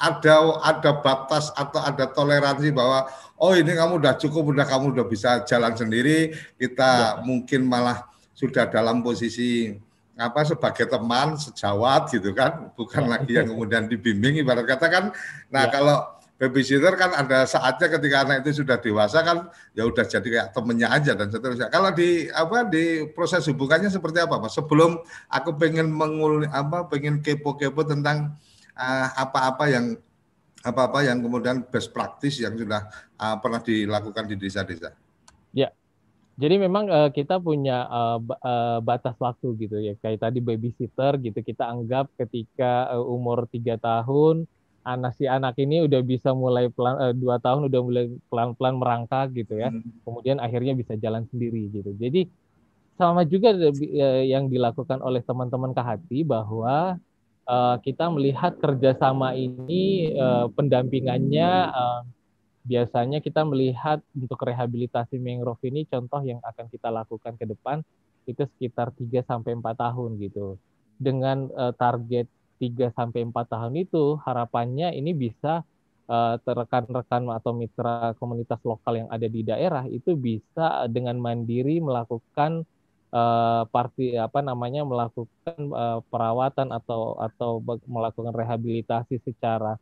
ada 0.00 0.34
ada 0.64 0.90
batas 0.96 1.52
atau 1.52 1.80
ada 1.84 2.08
toleransi 2.08 2.72
bahwa 2.72 3.04
oh 3.36 3.52
ini 3.52 3.76
kamu 3.76 4.00
udah 4.00 4.16
cukup 4.16 4.56
udah 4.56 4.64
kamu 4.64 4.96
udah 4.96 5.06
bisa 5.06 5.44
jalan 5.44 5.76
sendiri 5.76 6.32
kita 6.56 7.20
ya. 7.20 7.24
mungkin 7.24 7.68
malah 7.68 8.08
sudah 8.32 8.64
dalam 8.68 9.04
posisi 9.04 9.76
apa 10.16 10.44
sebagai 10.44 10.88
teman 10.88 11.36
sejawat 11.36 12.12
gitu 12.12 12.32
kan 12.32 12.72
bukan 12.72 13.04
ya. 13.04 13.10
lagi 13.12 13.32
yang 13.36 13.48
kemudian 13.52 13.84
dibimbing 13.92 14.40
ibarat 14.40 14.64
kata 14.64 14.86
kan 14.88 15.04
nah 15.52 15.68
ya. 15.68 15.72
kalau 15.72 15.96
babysitter 16.40 16.96
kan 16.96 17.12
ada 17.12 17.44
saatnya 17.44 18.00
ketika 18.00 18.24
anak 18.24 18.40
itu 18.40 18.64
sudah 18.64 18.80
dewasa 18.80 19.20
kan 19.20 19.52
ya 19.76 19.84
udah 19.84 20.08
jadi 20.08 20.24
kayak 20.24 20.48
temennya 20.56 20.88
aja 20.88 21.12
dan 21.12 21.28
seterusnya. 21.28 21.68
Kalau 21.68 21.92
di 21.92 22.32
apa 22.32 22.64
di 22.64 23.04
proses 23.12 23.44
hubungannya 23.52 23.92
seperti 23.92 24.24
apa 24.24 24.40
Mas? 24.40 24.56
Sebelum 24.56 25.04
aku 25.28 25.50
pengen 25.60 25.92
mengul 25.92 26.48
apa 26.48 26.88
pengen 26.88 27.20
kepo-kepo 27.20 27.84
tentang 27.84 28.40
apa-apa 29.14 29.68
yang 29.68 29.86
apa-apa 30.60 31.04
yang 31.04 31.24
kemudian 31.24 31.64
best 31.68 31.92
practice 31.92 32.40
yang 32.40 32.52
sudah 32.56 32.88
uh, 33.16 33.36
pernah 33.40 33.60
dilakukan 33.64 34.28
di 34.28 34.36
desa-desa. 34.36 34.92
Ya, 35.56 35.72
jadi 36.36 36.60
memang 36.60 36.88
uh, 36.88 37.08
kita 37.08 37.40
punya 37.40 37.88
uh, 37.88 38.20
uh, 38.20 38.78
batas 38.84 39.16
waktu 39.16 39.56
gitu 39.56 39.76
ya, 39.80 39.96
kayak 40.00 40.20
tadi 40.20 40.44
babysitter 40.44 41.16
gitu 41.20 41.40
kita 41.40 41.64
anggap 41.64 42.12
ketika 42.20 42.92
uh, 42.92 43.04
umur 43.04 43.48
tiga 43.48 43.80
tahun 43.80 44.44
anak 44.80 45.12
si 45.20 45.28
anak 45.28 45.56
ini 45.60 45.84
udah 45.84 46.00
bisa 46.00 46.32
mulai 46.32 46.72
pelan 46.72 46.96
uh, 46.96 47.12
dua 47.12 47.36
tahun 47.40 47.68
udah 47.68 47.80
mulai 47.84 48.04
pelan-pelan 48.28 48.74
merangkak 48.76 49.32
gitu 49.32 49.56
ya, 49.56 49.72
hmm. 49.72 50.04
kemudian 50.04 50.36
akhirnya 50.40 50.76
bisa 50.76 50.92
jalan 50.96 51.24
sendiri 51.28 51.72
gitu. 51.72 51.92
Jadi 51.96 52.28
sama 53.00 53.24
juga 53.24 53.56
yang 54.28 54.52
dilakukan 54.52 55.00
oleh 55.00 55.24
teman-teman 55.24 55.72
Kahati 55.72 56.20
bahwa 56.20 57.00
kita 57.82 58.06
melihat 58.12 58.54
kerjasama 58.62 59.34
ini 59.34 60.14
uh, 60.14 60.46
pendampingannya 60.54 61.50
uh, 61.70 62.00
biasanya 62.62 63.18
kita 63.18 63.42
melihat 63.42 63.98
untuk 64.14 64.38
rehabilitasi 64.38 65.18
mangrove 65.18 65.58
ini 65.66 65.82
contoh 65.88 66.22
yang 66.22 66.38
akan 66.44 66.70
kita 66.70 66.92
lakukan 66.92 67.34
ke 67.34 67.48
depan 67.48 67.82
itu 68.28 68.46
sekitar 68.56 68.94
3 68.94 69.26
sampai 69.26 69.58
4 69.58 69.64
tahun 69.74 70.10
gitu. 70.20 70.60
Dengan 71.00 71.48
uh, 71.56 71.72
target 71.74 72.28
3 72.60 72.92
sampai 72.92 73.24
4 73.26 73.32
tahun 73.32 73.74
itu 73.80 74.20
harapannya 74.22 74.92
ini 74.92 75.16
bisa 75.16 75.64
uh, 76.06 76.36
rekan-rekan 76.36 77.26
atau 77.32 77.56
mitra 77.56 78.12
komunitas 78.20 78.60
lokal 78.62 79.06
yang 79.06 79.08
ada 79.08 79.26
di 79.26 79.40
daerah 79.40 79.88
itu 79.88 80.14
bisa 80.14 80.84
dengan 80.92 81.16
mandiri 81.16 81.80
melakukan 81.80 82.62
uh, 83.14 83.62
parti 83.68 84.14
apa 84.16 84.40
namanya 84.42 84.86
melakukan 84.86 85.58
uh, 85.70 85.98
perawatan 86.08 86.70
atau 86.74 87.18
atau 87.18 87.62
melakukan 87.86 88.34
rehabilitasi 88.34 89.22
secara 89.22 89.76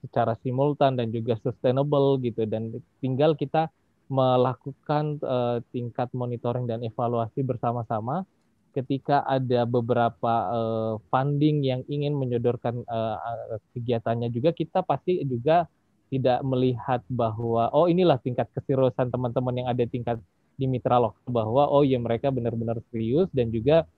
secara 0.00 0.32
simultan 0.40 0.96
dan 0.96 1.12
juga 1.12 1.36
sustainable 1.44 2.16
gitu. 2.24 2.48
Dan 2.48 2.80
tinggal 3.04 3.36
kita 3.36 3.68
melakukan 4.10 5.22
uh, 5.22 5.62
tingkat 5.70 6.10
monitoring 6.10 6.66
dan 6.66 6.82
evaluasi 6.82 7.44
bersama-sama. 7.46 8.26
Ketika 8.70 9.26
ada 9.26 9.66
beberapa 9.66 10.34
uh, 10.46 10.94
funding 11.10 11.66
yang 11.66 11.82
ingin 11.90 12.14
menyodorkan 12.14 12.86
uh, 12.86 13.58
kegiatannya 13.74 14.30
juga 14.30 14.54
kita 14.54 14.86
pasti 14.86 15.18
juga 15.26 15.66
tidak 16.10 16.38
melihat 16.46 17.02
bahwa 17.10 17.70
oh 17.74 17.90
inilah 17.90 18.18
tingkat 18.22 18.46
keseriusan 18.54 19.10
teman-teman 19.10 19.62
yang 19.62 19.68
ada 19.70 19.82
tingkat 19.86 20.18
di 20.60 20.68
mitra 20.68 21.00
lokal 21.00 21.24
bahwa 21.32 21.72
oh 21.72 21.80
ya 21.80 21.96
mereka 21.96 22.28
benar-benar 22.28 22.84
serius 22.92 23.32
dan 23.32 23.48
juga 23.48 23.88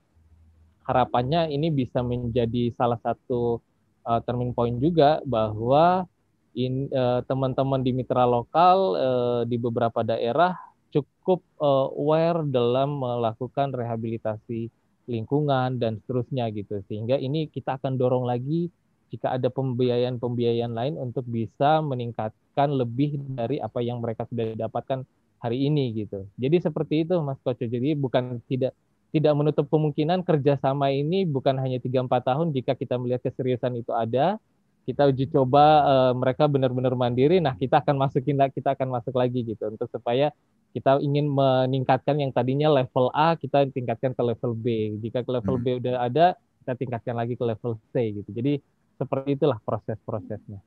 harapannya 0.87 1.51
ini 1.51 1.67
bisa 1.67 1.99
menjadi 1.99 2.71
salah 2.79 2.99
satu 3.03 3.59
uh, 4.07 4.19
turning 4.23 4.55
point 4.55 4.79
juga 4.79 5.19
bahwa 5.27 6.07
uh, 6.55 7.19
teman-teman 7.27 7.81
di 7.83 7.91
mitra 7.91 8.23
lokal 8.23 8.77
uh, 8.95 9.41
di 9.43 9.59
beberapa 9.59 10.03
daerah 10.07 10.55
cukup 10.93 11.41
uh, 11.57 11.89
aware 11.91 12.45
dalam 12.47 13.01
melakukan 13.01 13.73
rehabilitasi 13.73 14.69
lingkungan 15.09 15.81
dan 15.81 15.99
seterusnya 16.03 16.47
gitu. 16.53 16.79
Sehingga 16.87 17.19
ini 17.19 17.49
kita 17.49 17.81
akan 17.81 17.99
dorong 17.99 18.23
lagi 18.23 18.69
jika 19.09 19.37
ada 19.37 19.49
pembiayaan-pembiayaan 19.49 20.73
lain 20.73 20.95
untuk 20.97 21.25
bisa 21.29 21.81
meningkatkan 21.85 22.69
lebih 22.73 23.21
dari 23.37 23.61
apa 23.61 23.81
yang 23.81 24.01
mereka 24.01 24.25
sudah 24.29 24.57
dapatkan 24.57 25.05
hari 25.43 25.67
ini 25.67 25.91
gitu. 25.91 26.23
Jadi 26.39 26.63
seperti 26.63 27.03
itu 27.03 27.19
Mas 27.19 27.37
Koco. 27.43 27.67
Jadi 27.67 27.99
bukan 27.99 28.39
tidak 28.47 28.71
tidak 29.13 29.33
menutup 29.37 29.69
kemungkinan 29.69 30.25
kerjasama 30.25 30.89
ini 30.89 31.27
bukan 31.27 31.53
hanya 31.61 31.77
3-4 31.77 32.09
tahun 32.09 32.47
jika 32.49 32.73
kita 32.73 32.97
melihat 32.97 33.21
keseriusan 33.21 33.77
itu 33.77 33.93
ada, 33.93 34.41
kita 34.83 35.07
uji 35.07 35.31
coba 35.31 35.63
uh, 35.83 36.13
mereka 36.13 36.45
benar-benar 36.45 36.93
mandiri 36.93 37.39
nah 37.39 37.55
kita 37.55 37.79
akan 37.79 37.95
masukin 37.95 38.35
kita 38.51 38.75
akan 38.75 38.91
masuk 38.91 39.15
lagi 39.15 39.43
gitu 39.43 39.63
untuk 39.71 39.87
supaya 39.87 40.29
kita 40.75 40.99
ingin 40.99 41.31
meningkatkan 41.31 42.19
yang 42.19 42.31
tadinya 42.35 42.67
level 42.67 43.07
A 43.15 43.39
kita 43.39 43.67
tingkatkan 43.71 44.11
ke 44.11 44.21
level 44.21 44.51
B 44.53 44.99
jika 44.99 45.23
ke 45.23 45.31
level 45.31 45.55
hmm. 45.59 45.63
B 45.63 45.67
udah 45.79 45.95
ada 46.03 46.25
kita 46.63 46.73
tingkatkan 46.75 47.15
lagi 47.15 47.33
ke 47.39 47.43
level 47.43 47.79
C 47.95 48.11
gitu 48.11 48.29
jadi 48.35 48.59
seperti 48.99 49.39
itulah 49.39 49.59
proses-prosesnya 49.63 50.59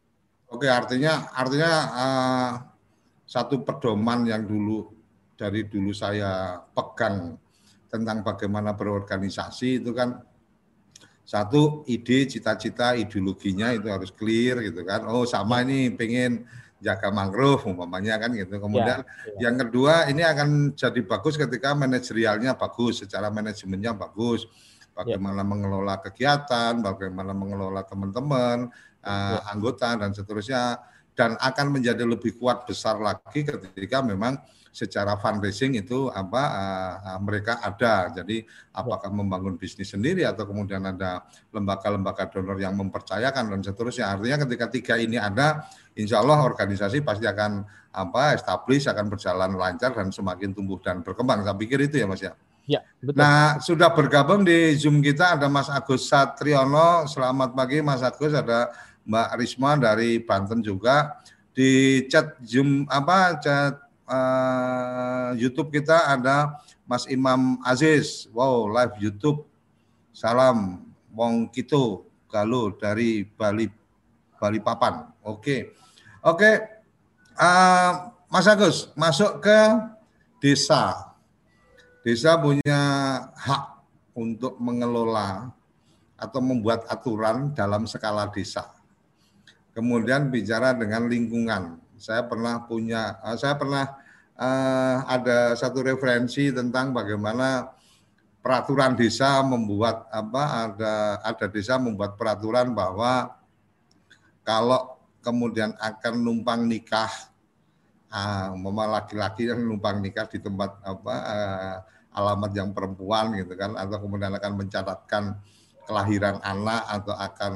oke 0.48 0.64
artinya 0.64 1.28
artinya 1.36 1.72
uh, 1.92 2.52
satu 3.26 3.66
pedoman 3.66 4.24
yang 4.24 4.46
dulu 4.46 4.86
dari 5.34 5.66
dulu 5.66 5.90
saya 5.92 6.62
pegang 6.72 7.36
tentang 7.90 8.22
bagaimana 8.22 8.72
berorganisasi 8.72 9.82
itu 9.82 9.90
kan 9.92 10.22
satu 11.26 11.82
ide, 11.90 12.30
cita-cita, 12.30 12.94
ideologinya 12.94 13.74
itu 13.74 13.90
harus 13.90 14.14
clear 14.14 14.62
gitu 14.62 14.86
kan. 14.86 15.10
Oh 15.10 15.26
sama 15.26 15.66
ini 15.66 15.90
pengen 15.90 16.46
jaga 16.78 17.10
mangrove 17.10 17.66
umpamanya 17.66 18.14
kan 18.22 18.30
gitu. 18.30 18.62
Kemudian 18.62 19.02
ya, 19.02 19.10
ya. 19.34 19.50
yang 19.50 19.58
kedua 19.58 20.06
ini 20.06 20.22
akan 20.22 20.78
jadi 20.78 21.00
bagus 21.02 21.34
ketika 21.34 21.74
manajerialnya 21.74 22.54
bagus, 22.54 23.02
secara 23.02 23.26
manajemennya 23.28 23.98
bagus. 23.98 24.46
Bagaimana 24.96 25.44
ya. 25.44 25.50
mengelola 25.50 25.94
kegiatan, 26.00 26.80
bagaimana 26.80 27.36
mengelola 27.36 27.84
teman-teman, 27.84 28.70
uh, 29.04 29.40
anggota 29.50 29.92
dan 29.98 30.14
seterusnya 30.16 30.80
dan 31.16 31.34
akan 31.40 31.80
menjadi 31.80 32.04
lebih 32.04 32.36
kuat 32.36 32.68
besar 32.68 33.00
lagi 33.00 33.40
ketika 33.42 34.04
memang 34.04 34.36
secara 34.76 35.16
fundraising 35.16 35.72
itu 35.80 36.12
apa 36.12 36.42
uh, 37.00 37.16
mereka 37.24 37.56
ada. 37.64 38.12
Jadi 38.12 38.44
apakah 38.76 39.08
membangun 39.08 39.56
bisnis 39.56 39.96
sendiri 39.96 40.28
atau 40.28 40.44
kemudian 40.44 40.84
ada 40.84 41.24
lembaga-lembaga 41.48 42.28
donor 42.28 42.60
yang 42.60 42.76
mempercayakan 42.76 43.56
dan 43.56 43.60
seterusnya. 43.64 44.12
Artinya 44.12 44.44
ketika 44.44 44.68
tiga 44.68 44.94
ini 45.00 45.16
ada, 45.16 45.64
insya 45.96 46.20
Allah 46.20 46.44
organisasi 46.44 47.00
pasti 47.00 47.24
akan 47.24 47.64
apa 47.96 48.36
establish 48.36 48.84
akan 48.84 49.08
berjalan 49.08 49.56
lancar 49.56 49.96
dan 49.96 50.12
semakin 50.12 50.52
tumbuh 50.52 50.76
dan 50.84 51.00
berkembang. 51.00 51.40
Saya 51.40 51.56
pikir 51.56 51.80
itu 51.88 51.96
ya 51.96 52.04
Mas 52.04 52.20
ya. 52.20 52.36
Ya, 52.66 52.82
betul. 52.98 53.22
Nah, 53.22 53.62
sudah 53.62 53.94
bergabung 53.94 54.42
di 54.42 54.74
Zoom 54.74 54.98
kita 54.98 55.38
ada 55.38 55.46
Mas 55.46 55.70
Agus 55.70 56.10
Satriono. 56.10 57.06
Selamat 57.06 57.54
pagi 57.54 57.78
Mas 57.78 58.02
Agus, 58.02 58.34
ada 58.34 58.74
Mbak 59.06 59.28
Risma 59.38 59.78
dari 59.78 60.18
Banten 60.20 60.60
juga. 60.60 61.22
Di 61.56 62.04
chat 62.12 62.36
Zoom 62.44 62.84
apa 62.90 63.40
chat 63.40 63.80
uh, 64.04 65.32
YouTube 65.38 65.72
kita 65.72 66.12
ada 66.12 66.60
Mas 66.84 67.08
Imam 67.08 67.56
Aziz. 67.64 68.28
Wow, 68.34 68.68
live 68.68 68.98
YouTube. 69.00 69.46
Salam 70.12 70.84
Wong 71.16 71.48
Kito 71.48 72.04
Galuh 72.28 72.76
dari 72.76 73.24
Bali 73.24 73.70
Bali 74.36 74.60
Papan. 74.60 75.08
Oke. 75.24 75.40
Okay. 75.40 75.60
Oke. 76.20 76.36
Okay. 76.36 76.54
Uh, 77.36 77.44
eh, 77.44 77.92
Mas 78.26 78.44
Agus, 78.50 78.90
masuk 78.98 79.40
ke 79.40 79.58
desa. 80.42 81.14
Desa 82.04 82.36
punya 82.36 82.80
hak 83.32 83.64
untuk 84.12 84.60
mengelola 84.60 85.48
atau 86.20 86.40
membuat 86.44 86.84
aturan 86.88 87.52
dalam 87.56 87.88
skala 87.88 88.28
desa. 88.28 88.75
Kemudian 89.76 90.32
bicara 90.32 90.72
dengan 90.72 91.04
lingkungan. 91.04 91.76
Saya 92.00 92.24
pernah 92.24 92.64
punya, 92.64 93.20
uh, 93.20 93.36
saya 93.36 93.60
pernah 93.60 93.84
uh, 94.40 95.04
ada 95.04 95.52
satu 95.52 95.84
referensi 95.84 96.48
tentang 96.48 96.96
bagaimana 96.96 97.76
peraturan 98.40 98.96
desa 98.96 99.42
membuat 99.44 100.08
apa 100.08 100.42
ada 100.70 100.94
ada 101.20 101.46
desa 101.50 101.76
membuat 101.76 102.16
peraturan 102.16 102.72
bahwa 102.72 103.36
kalau 104.46 104.96
kemudian 105.18 105.74
akan 105.82 106.14
numpang 106.22 106.62
nikah 106.64 107.10
uh, 108.08 108.54
mama 108.54 109.02
laki-laki 109.02 109.50
yang 109.50 109.66
numpang 109.66 109.98
nikah 109.98 110.30
di 110.30 110.38
tempat 110.38 110.78
apa 110.86 111.14
uh, 111.26 111.76
alamat 112.16 112.54
yang 112.54 112.70
perempuan 112.70 113.34
gitu 113.34 113.58
kan 113.58 113.74
atau 113.74 113.98
kemudian 113.98 114.32
akan 114.38 114.52
mencatatkan 114.56 115.36
kelahiran 115.84 116.38
anak 116.46 116.86
atau 116.86 117.14
akan 117.18 117.52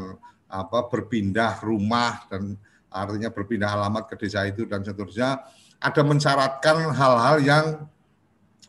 apa 0.50 0.90
berpindah 0.90 1.62
rumah 1.62 2.26
dan 2.26 2.58
artinya 2.90 3.30
berpindah 3.30 3.70
alamat 3.70 4.10
ke 4.10 4.18
desa 4.26 4.42
itu 4.44 4.66
dan 4.66 4.82
seterusnya, 4.82 5.46
ada 5.78 6.02
mensyaratkan 6.02 6.90
hal-hal 6.90 7.36
yang 7.40 7.64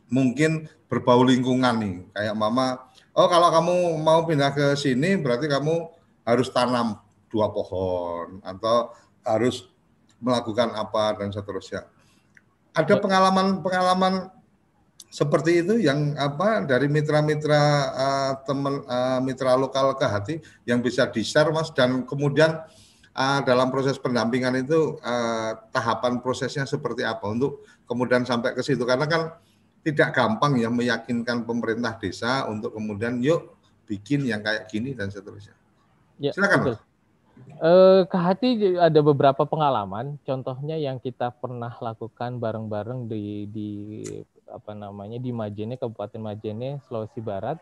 mungkin 0.07 0.69
berbau 0.85 1.25
lingkungan 1.25 1.75
nih. 1.81 1.95
Kayak 2.13 2.35
mama, 2.37 2.85
oh 3.17 3.27
kalau 3.27 3.49
kamu 3.49 3.75
mau 3.97 4.21
pindah 4.23 4.53
ke 4.53 4.77
sini 4.77 5.17
berarti 5.17 5.49
kamu 5.49 5.89
harus 6.21 6.53
tanam 6.53 7.01
dua 7.33 7.49
pohon 7.49 8.39
atau 8.45 8.93
harus 9.25 9.65
melakukan 10.21 10.69
apa 10.77 11.17
dan 11.17 11.33
seterusnya. 11.33 11.89
Ada 12.77 13.01
pengalaman-pengalaman 13.01 14.31
seperti 15.11 15.59
itu 15.59 15.75
yang 15.83 16.15
apa 16.15 16.63
dari 16.63 16.87
mitra-mitra 16.87 17.63
uh, 17.91 18.33
teman 18.47 18.79
uh, 18.87 19.19
mitra 19.19 19.59
lokal 19.59 19.91
ke 19.99 20.07
hati 20.07 20.35
yang 20.63 20.79
bisa 20.79 21.03
di-share 21.11 21.51
Mas 21.51 21.67
dan 21.75 22.07
kemudian 22.07 22.63
uh, 23.11 23.39
dalam 23.43 23.67
proses 23.67 23.99
pendampingan 23.99 24.63
itu 24.63 24.95
uh, 25.03 25.59
tahapan 25.75 26.23
prosesnya 26.23 26.63
seperti 26.63 27.03
apa 27.03 27.27
untuk 27.27 27.67
kemudian 27.83 28.23
sampai 28.23 28.55
ke 28.55 28.63
situ 28.63 28.87
karena 28.87 29.03
kan 29.03 29.35
tidak 29.83 30.15
gampang 30.15 30.55
ya 30.55 30.71
meyakinkan 30.71 31.43
pemerintah 31.43 31.99
desa 31.99 32.47
untuk 32.47 32.71
kemudian 32.71 33.19
yuk 33.19 33.51
bikin 33.91 34.23
yang 34.23 34.39
kayak 34.39 34.71
gini 34.71 34.95
dan 34.95 35.11
seterusnya. 35.11 35.59
Ya, 36.23 36.31
Silakan. 36.31 36.59
Betul. 36.63 36.77
Uh, 37.57 38.05
ke 38.05 38.17
hati 38.21 38.49
ada 38.77 39.01
beberapa 39.01 39.43
pengalaman. 39.43 40.15
Contohnya 40.23 40.77
yang 40.77 41.01
kita 41.01 41.33
pernah 41.35 41.73
lakukan 41.81 42.37
bareng-bareng 42.37 43.09
di 43.09 43.49
di 43.49 43.69
apa 44.51 44.75
namanya 44.75 45.17
di 45.17 45.31
Majene 45.31 45.79
Kabupaten 45.79 46.21
Majene 46.21 46.83
Sulawesi 46.85 47.23
Barat 47.23 47.57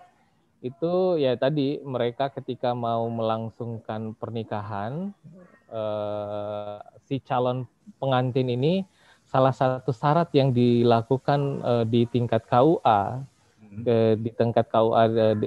itu 0.60 1.16
ya 1.16 1.40
tadi 1.40 1.80
mereka 1.88 2.28
ketika 2.36 2.76
mau 2.76 3.08
melangsungkan 3.08 4.12
pernikahan 4.20 5.16
eh, 5.72 6.78
si 7.08 7.24
calon 7.24 7.64
pengantin 7.96 8.52
ini 8.52 8.84
salah 9.24 9.54
satu 9.56 9.96
syarat 9.96 10.28
yang 10.36 10.52
dilakukan 10.52 11.64
eh, 11.64 11.86
di 11.88 12.02
tingkat 12.12 12.44
KUA 12.50 13.02
hmm. 13.64 13.84
ke, 13.88 13.96
di 14.20 14.30
tingkat 14.36 14.68
KUA 14.68 15.04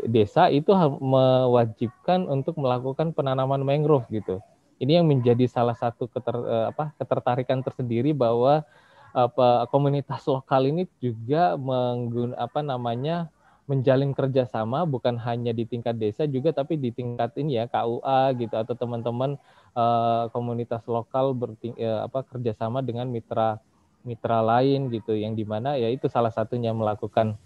desa 0.09 0.49
itu 0.49 0.73
mewajibkan 1.03 2.25
untuk 2.31 2.57
melakukan 2.57 3.13
penanaman 3.13 3.61
mangrove 3.67 4.09
gitu. 4.09 4.41
Ini 4.81 4.99
yang 4.99 5.07
menjadi 5.07 5.47
salah 5.47 5.77
satu 5.77 6.09
keter, 6.09 6.37
eh, 6.41 6.67
apa, 6.73 6.97
ketertarikan 6.97 7.61
tersendiri 7.61 8.17
bahwa 8.17 8.65
apa 9.13 9.69
komunitas 9.69 10.25
lokal 10.25 10.69
ini 10.69 10.89
juga 11.01 11.57
menggun 11.61 12.33
apa 12.37 12.65
namanya 12.65 13.29
menjalin 13.69 14.11
kerjasama 14.11 14.83
bukan 14.89 15.15
hanya 15.23 15.55
di 15.55 15.69
tingkat 15.69 15.95
desa 15.97 16.27
juga 16.27 16.51
tapi 16.51 16.81
di 16.81 16.91
tingkat 16.91 17.31
ini 17.39 17.63
ya 17.63 17.71
KUA 17.71 18.35
gitu 18.41 18.55
atau 18.59 18.75
teman-teman 18.75 19.39
uh, 19.79 20.27
komunitas 20.35 20.83
lokal 20.91 21.33
berting, 21.33 21.77
uh, 21.79 22.09
apa 22.09 22.27
kerjasama 22.27 22.83
dengan 22.83 23.07
mitra 23.07 23.63
mitra 24.03 24.43
lain 24.43 24.91
gitu 24.91 25.15
yang 25.15 25.39
di 25.39 25.47
mana 25.47 25.79
ya 25.79 25.87
itu 25.87 26.11
salah 26.11 26.35
satunya 26.35 26.75
melakukan 26.75 27.39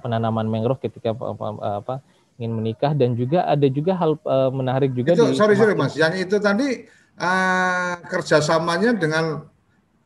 penanaman 0.00 0.48
mangrove 0.48 0.80
ketika 0.80 1.12
apa 1.60 2.00
ingin 2.40 2.56
menikah. 2.56 2.96
Dan 2.96 3.14
juga 3.14 3.44
ada 3.44 3.68
juga 3.68 3.92
hal 3.94 4.16
uh, 4.24 4.48
menarik 4.48 4.96
juga 4.96 5.12
itu, 5.12 5.28
di 5.28 5.36
sorry 5.36 5.54
sorry 5.54 5.76
mas. 5.76 5.92
Yang 5.92 6.24
itu 6.24 6.36
tadi 6.40 6.88
uh, 7.20 8.00
kerjasamanya 8.08 8.96
dengan 8.96 9.44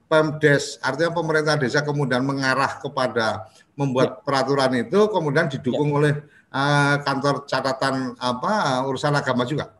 Pemdes 0.04 0.76
artinya 0.84 1.10
pemerintah 1.16 1.56
desa 1.56 1.80
kemudian 1.80 2.22
mengarah 2.22 2.78
kepada 2.78 3.48
membuat 3.74 4.20
ya. 4.20 4.20
peraturan 4.22 4.72
itu 4.78 5.00
kemudian 5.10 5.48
didukung 5.48 5.90
ya. 5.90 5.96
oleh 5.96 6.12
uh, 6.52 6.96
kantor 7.02 7.48
catatan 7.48 8.14
apa 8.20 8.84
urusan 8.86 9.16
agama 9.16 9.48
juga 9.48 9.74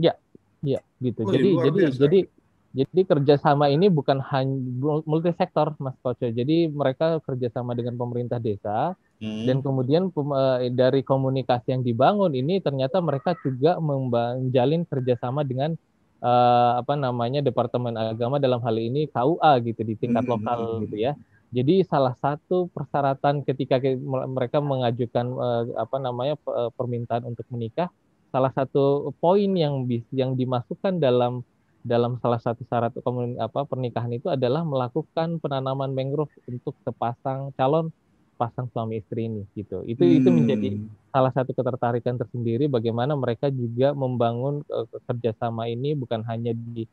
ya 0.00 0.16
ya 0.64 0.80
gitu 0.98 1.22
oh, 1.22 1.30
jadi 1.30 1.48
jadi 1.68 1.80
biasa. 1.84 2.00
jadi 2.00 2.20
jadi 2.68 3.00
kerjasama 3.04 3.72
ini 3.72 3.88
bukan 3.88 4.20
hanya 4.32 4.56
multi 5.04 5.32
sektor 5.36 5.76
mas 5.78 5.96
Koco 6.00 6.26
jadi 6.26 6.68
mereka 6.68 7.20
kerjasama 7.24 7.76
dengan 7.76 7.96
pemerintah 7.96 8.40
desa 8.40 8.96
Hmm. 9.18 9.44
Dan 9.50 9.58
kemudian 9.66 10.14
eh, 10.14 10.70
dari 10.70 11.02
komunikasi 11.02 11.74
yang 11.74 11.82
dibangun 11.82 12.30
ini 12.38 12.62
ternyata 12.62 13.02
mereka 13.02 13.34
juga 13.42 13.74
menjalin 13.82 14.86
kerjasama 14.86 15.42
dengan 15.42 15.74
uh, 16.22 16.80
apa 16.80 16.94
namanya 16.94 17.40
Departemen 17.42 17.94
Agama 17.94 18.38
dalam 18.38 18.62
hal 18.62 18.76
ini 18.78 19.06
KUA 19.10 19.52
gitu 19.66 19.80
di 19.82 19.94
tingkat 19.98 20.24
hmm. 20.26 20.32
lokal 20.32 20.60
gitu 20.86 20.96
ya. 20.98 21.12
Jadi 21.48 21.80
salah 21.88 22.12
satu 22.20 22.68
persyaratan 22.76 23.40
ketika 23.40 23.80
mereka 24.28 24.60
mengajukan 24.60 25.26
uh, 25.32 25.64
apa 25.80 25.96
namanya 25.96 26.36
permintaan 26.76 27.24
untuk 27.24 27.48
menikah, 27.48 27.88
salah 28.28 28.52
satu 28.52 29.16
poin 29.16 29.48
yang 29.56 29.88
yang 30.12 30.36
dimasukkan 30.36 31.00
dalam 31.00 31.40
dalam 31.80 32.20
salah 32.20 32.36
satu 32.36 32.66
syarat 32.68 32.92
apa 33.40 33.60
pernikahan 33.64 34.12
itu 34.12 34.28
adalah 34.28 34.60
melakukan 34.60 35.40
penanaman 35.40 35.96
mangrove 35.96 36.32
untuk 36.44 36.76
sepasang 36.84 37.54
calon 37.56 37.88
pasang 38.38 38.70
suami 38.70 39.02
istri 39.02 39.26
ini 39.26 39.42
gitu. 39.58 39.82
Itu 39.82 40.06
hmm. 40.06 40.16
itu 40.22 40.28
menjadi 40.30 40.68
salah 41.10 41.34
satu 41.34 41.50
ketertarikan 41.50 42.14
tersendiri 42.14 42.70
bagaimana 42.70 43.18
mereka 43.18 43.50
juga 43.50 43.90
membangun 43.90 44.62
uh, 44.70 44.86
kerjasama 45.10 45.66
ini 45.66 45.98
bukan 45.98 46.22
hanya 46.30 46.54
di 46.54 46.86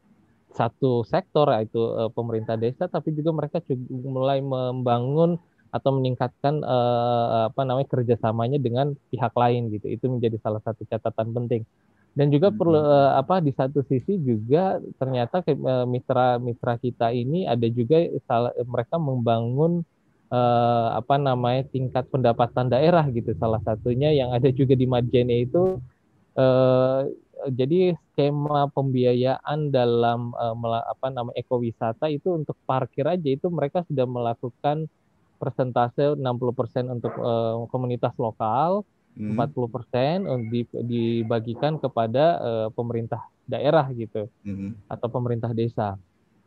satu 0.49 1.05
sektor 1.05 1.45
yaitu 1.53 1.77
uh, 1.77 2.09
pemerintah 2.09 2.57
desa 2.57 2.89
tapi 2.89 3.13
juga 3.13 3.29
mereka 3.29 3.61
juga 3.61 4.09
mulai 4.09 4.41
membangun 4.41 5.37
atau 5.69 5.91
meningkatkan 5.93 6.63
uh, 6.65 7.51
apa 7.53 7.61
namanya 7.61 7.87
kerjasamanya 7.93 8.57
dengan 8.57 8.97
pihak 9.13 9.31
lain 9.37 9.69
gitu. 9.69 9.85
Itu 9.93 10.09
menjadi 10.09 10.41
salah 10.41 10.65
satu 10.65 10.81
catatan 10.89 11.29
penting. 11.29 11.61
Dan 12.15 12.31
juga 12.31 12.49
hmm. 12.49 12.57
perlu 12.57 12.79
uh, 12.81 13.13
apa 13.21 13.43
di 13.43 13.53
satu 13.53 13.85
sisi 13.85 14.17
juga 14.17 14.81
ternyata 14.97 15.45
mitra-mitra 15.85 16.81
kita 16.81 17.11
ini 17.13 17.45
ada 17.45 17.67
juga 17.69 18.01
salah, 18.25 18.55
mereka 18.65 18.95
membangun 18.97 19.85
eh, 20.35 20.87
apa 20.99 21.15
namanya 21.15 21.63
tingkat 21.71 22.11
pendapatan 22.11 22.67
daerah 22.67 23.07
gitu 23.07 23.31
salah 23.39 23.63
satunya 23.63 24.11
yang 24.11 24.35
ada 24.35 24.51
juga 24.51 24.75
di 24.75 24.83
Majene 24.83 25.47
itu 25.47 25.79
eh, 26.35 27.01
jadi 27.51 27.93
skema 28.11 28.71
pembiayaan 28.71 29.71
dalam 29.71 30.35
eh, 30.35 30.83
apa 30.91 31.07
namanya 31.07 31.39
ekowisata 31.39 32.11
itu 32.11 32.35
untuk 32.35 32.59
parkir 32.67 33.07
aja 33.07 33.29
itu 33.31 33.47
mereka 33.47 33.87
sudah 33.87 34.03
melakukan 34.03 34.91
persentase 35.37 36.15
60% 36.15 36.95
untuk 36.95 37.13
eh, 37.13 37.55
komunitas 37.69 38.15
lokal, 38.15 38.87
hmm. 39.19 39.35
40% 39.35 40.87
dibagikan 40.87 41.77
kepada 41.77 42.25
eh, 42.39 42.67
pemerintah 42.73 43.27
daerah 43.45 43.85
gitu 43.93 44.25
hmm. 44.47 44.89
atau 44.89 45.07
pemerintah 45.11 45.51
desa. 45.53 45.99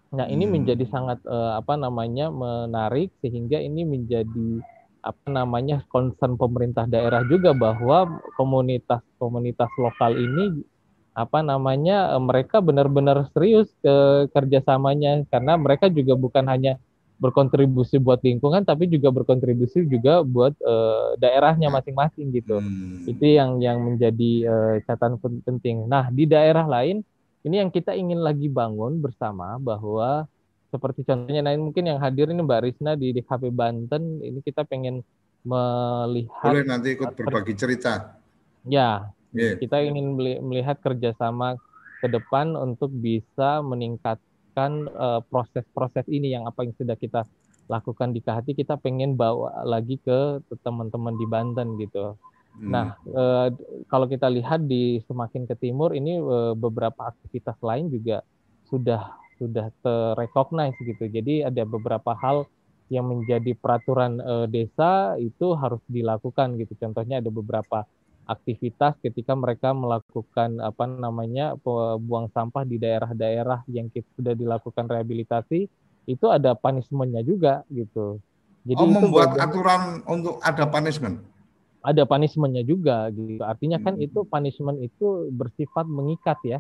Nah, 0.09 0.25
ini 0.25 0.49
hmm. 0.49 0.53
menjadi 0.53 0.85
sangat 0.89 1.21
uh, 1.29 1.61
apa 1.61 1.77
namanya 1.77 2.33
menarik 2.33 3.13
sehingga 3.21 3.61
ini 3.61 3.85
menjadi 3.85 4.65
apa 5.05 5.29
namanya 5.31 5.85
concern 5.93 6.35
pemerintah 6.35 6.89
daerah 6.89 7.23
juga 7.29 7.55
bahwa 7.55 8.19
komunitas-komunitas 8.35 9.71
lokal 9.79 10.17
ini 10.17 10.65
apa 11.15 11.43
namanya 11.43 12.15
mereka 12.23 12.63
benar-benar 12.63 13.27
serius 13.35 13.67
ke 13.83 14.27
kerjasamanya 14.31 15.27
karena 15.29 15.59
mereka 15.59 15.91
juga 15.91 16.15
bukan 16.15 16.47
hanya 16.47 16.79
berkontribusi 17.19 17.99
buat 17.99 18.23
lingkungan 18.23 18.63
tapi 18.63 18.87
juga 18.87 19.11
berkontribusi 19.11 19.83
juga 19.91 20.23
buat 20.23 20.55
uh, 20.63 21.19
daerahnya 21.19 21.69
masing-masing 21.69 22.31
gitu. 22.31 22.63
Hmm. 22.63 23.03
Itu 23.05 23.27
yang 23.27 23.59
yang 23.59 23.83
menjadi 23.83 24.33
uh, 24.47 24.75
catatan 24.87 25.19
penting. 25.43 25.91
Nah, 25.91 26.09
di 26.15 26.31
daerah 26.31 26.65
lain 26.65 27.03
ini 27.47 27.63
yang 27.63 27.71
kita 27.71 27.95
ingin 27.95 28.19
lagi 28.19 28.51
bangun 28.51 28.99
bersama 28.99 29.59
bahwa 29.63 30.27
seperti 30.69 31.07
contohnya 31.07 31.41
nah 31.41 31.55
mungkin 31.57 31.89
yang 31.89 31.99
hadir 32.03 32.29
ini 32.29 32.45
Mbak 32.45 32.61
Risna 32.65 32.93
di 32.99 33.15
DKP 33.17 33.49
Banten. 33.55 34.21
Ini 34.21 34.39
kita 34.45 34.69
pengen 34.69 35.01
melihat 35.47 36.51
boleh 36.53 36.67
nanti 36.67 36.99
ikut 36.99 37.15
berbagi 37.15 37.55
cerita. 37.57 38.19
Ya 38.69 39.09
yeah. 39.33 39.57
kita 39.57 39.81
ingin 39.81 40.17
melihat 40.45 40.81
kerjasama 40.81 41.57
ke 41.99 42.07
depan 42.11 42.55
untuk 42.55 42.93
bisa 42.95 43.65
meningkatkan 43.65 44.87
uh, 44.95 45.21
proses-proses 45.27 46.07
ini 46.07 46.37
yang 46.37 46.47
apa 46.47 46.63
yang 46.67 46.75
sudah 46.79 46.95
kita 46.95 47.27
lakukan 47.69 48.17
di 48.17 48.21
Kahati 48.25 48.57
kita 48.57 48.81
pengen 48.81 49.13
bawa 49.19 49.61
lagi 49.67 50.01
ke 50.01 50.41
teman-teman 50.65 51.15
di 51.21 51.27
Banten 51.29 51.77
gitu 51.77 52.17
Hmm. 52.59 52.71
Nah, 52.75 52.87
e, 53.07 53.25
kalau 53.87 54.11
kita 54.11 54.27
lihat 54.27 54.67
di 54.67 54.99
semakin 55.07 55.47
ke 55.47 55.55
timur 55.55 55.95
ini 55.95 56.19
e, 56.19 56.39
beberapa 56.59 57.15
aktivitas 57.15 57.55
lain 57.63 57.87
juga 57.87 58.27
sudah 58.67 59.15
sudah 59.39 59.71
terrecognize 59.81 60.75
gitu. 60.83 61.07
Jadi 61.07 61.47
ada 61.47 61.63
beberapa 61.63 62.19
hal 62.19 62.51
yang 62.91 63.07
menjadi 63.07 63.55
peraturan 63.55 64.19
e, 64.19 64.35
desa 64.51 65.15
itu 65.23 65.55
harus 65.55 65.79
dilakukan 65.87 66.59
gitu. 66.59 66.75
Contohnya 66.75 67.23
ada 67.23 67.31
beberapa 67.31 67.87
aktivitas 68.29 68.99
ketika 69.01 69.33
mereka 69.33 69.73
melakukan 69.73 70.61
apa 70.61 70.85
namanya 70.85 71.57
buang 71.97 72.29
sampah 72.29 72.61
di 72.61 72.77
daerah-daerah 72.77 73.65
yang 73.73 73.89
sudah 74.21 74.37
dilakukan 74.37 74.85
rehabilitasi 74.85 75.65
itu 76.05 76.27
ada 76.29 76.53
punishmentnya 76.53 77.25
juga 77.25 77.65
gitu. 77.73 78.21
Jadi 78.69 78.85
oh, 78.85 78.89
membuat 79.01 79.33
aturan 79.41 80.05
untuk 80.05 80.45
ada 80.45 80.69
punishment 80.69 81.25
ada 81.89 82.05
punishmentnya 82.05 82.61
juga 82.69 83.09
gitu. 83.09 83.41
Artinya 83.41 83.81
kan 83.81 83.97
hmm. 83.97 84.05
itu 84.05 84.21
punishment 84.29 84.79
itu 84.85 85.33
bersifat 85.33 85.89
mengikat 85.89 86.37
ya 86.45 86.59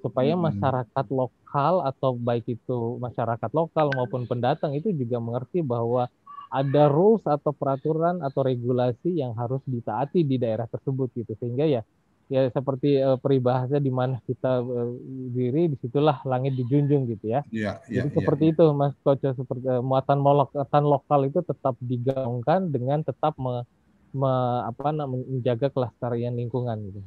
supaya 0.00 0.32
hmm. 0.32 0.42
masyarakat 0.48 1.06
lokal 1.12 1.84
atau 1.84 2.16
baik 2.16 2.48
itu 2.48 2.96
masyarakat 2.96 3.50
lokal 3.52 3.92
maupun 3.92 4.24
pendatang 4.24 4.72
itu 4.72 4.88
juga 4.96 5.20
mengerti 5.20 5.60
bahwa 5.60 6.08
ada 6.50 6.90
rules 6.90 7.22
atau 7.28 7.52
peraturan 7.54 8.24
atau 8.24 8.42
regulasi 8.42 9.20
yang 9.20 9.36
harus 9.38 9.62
ditaati 9.68 10.26
di 10.26 10.40
daerah 10.40 10.66
tersebut 10.66 11.12
gitu 11.14 11.36
sehingga 11.38 11.62
ya 11.68 11.84
ya 12.30 12.46
seperti 12.54 13.02
uh, 13.02 13.18
peribahasa 13.18 13.82
di 13.82 13.90
mana 13.90 14.22
kita 14.22 14.62
uh, 14.62 14.94
diri 15.34 15.66
di 15.66 15.76
situlah 15.82 16.22
langit 16.22 16.54
dijunjung 16.54 17.10
gitu 17.10 17.26
ya. 17.26 17.42
ya, 17.50 17.82
ya 17.90 18.06
Jadi 18.06 18.14
ya, 18.14 18.16
seperti 18.22 18.44
ya. 18.46 18.52
itu 18.54 18.64
Mas 18.70 18.94
Koco 19.02 19.28
seperti 19.34 19.66
uh, 19.66 19.82
muatan 19.82 20.22
muatan 20.22 20.84
lokal 20.86 21.26
itu 21.26 21.42
tetap 21.42 21.74
digaungkan 21.82 22.70
dengan 22.70 23.02
tetap 23.02 23.34
me, 23.34 23.66
me, 24.14 24.32
apa 24.66 24.92
menjaga 24.92 25.70
kelestarian 25.70 26.34
lingkungan 26.34 26.78
gitu. 26.90 27.00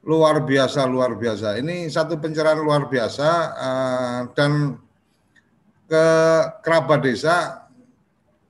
Luar 0.00 0.40
biasa, 0.40 0.88
luar 0.88 1.12
biasa. 1.14 1.60
Ini 1.60 1.86
satu 1.92 2.16
pencerahan 2.16 2.60
luar 2.60 2.88
biasa 2.88 3.28
uh, 3.52 4.20
dan 4.32 4.80
ke 5.90 6.06
kerabat 6.64 7.02
desa 7.02 7.66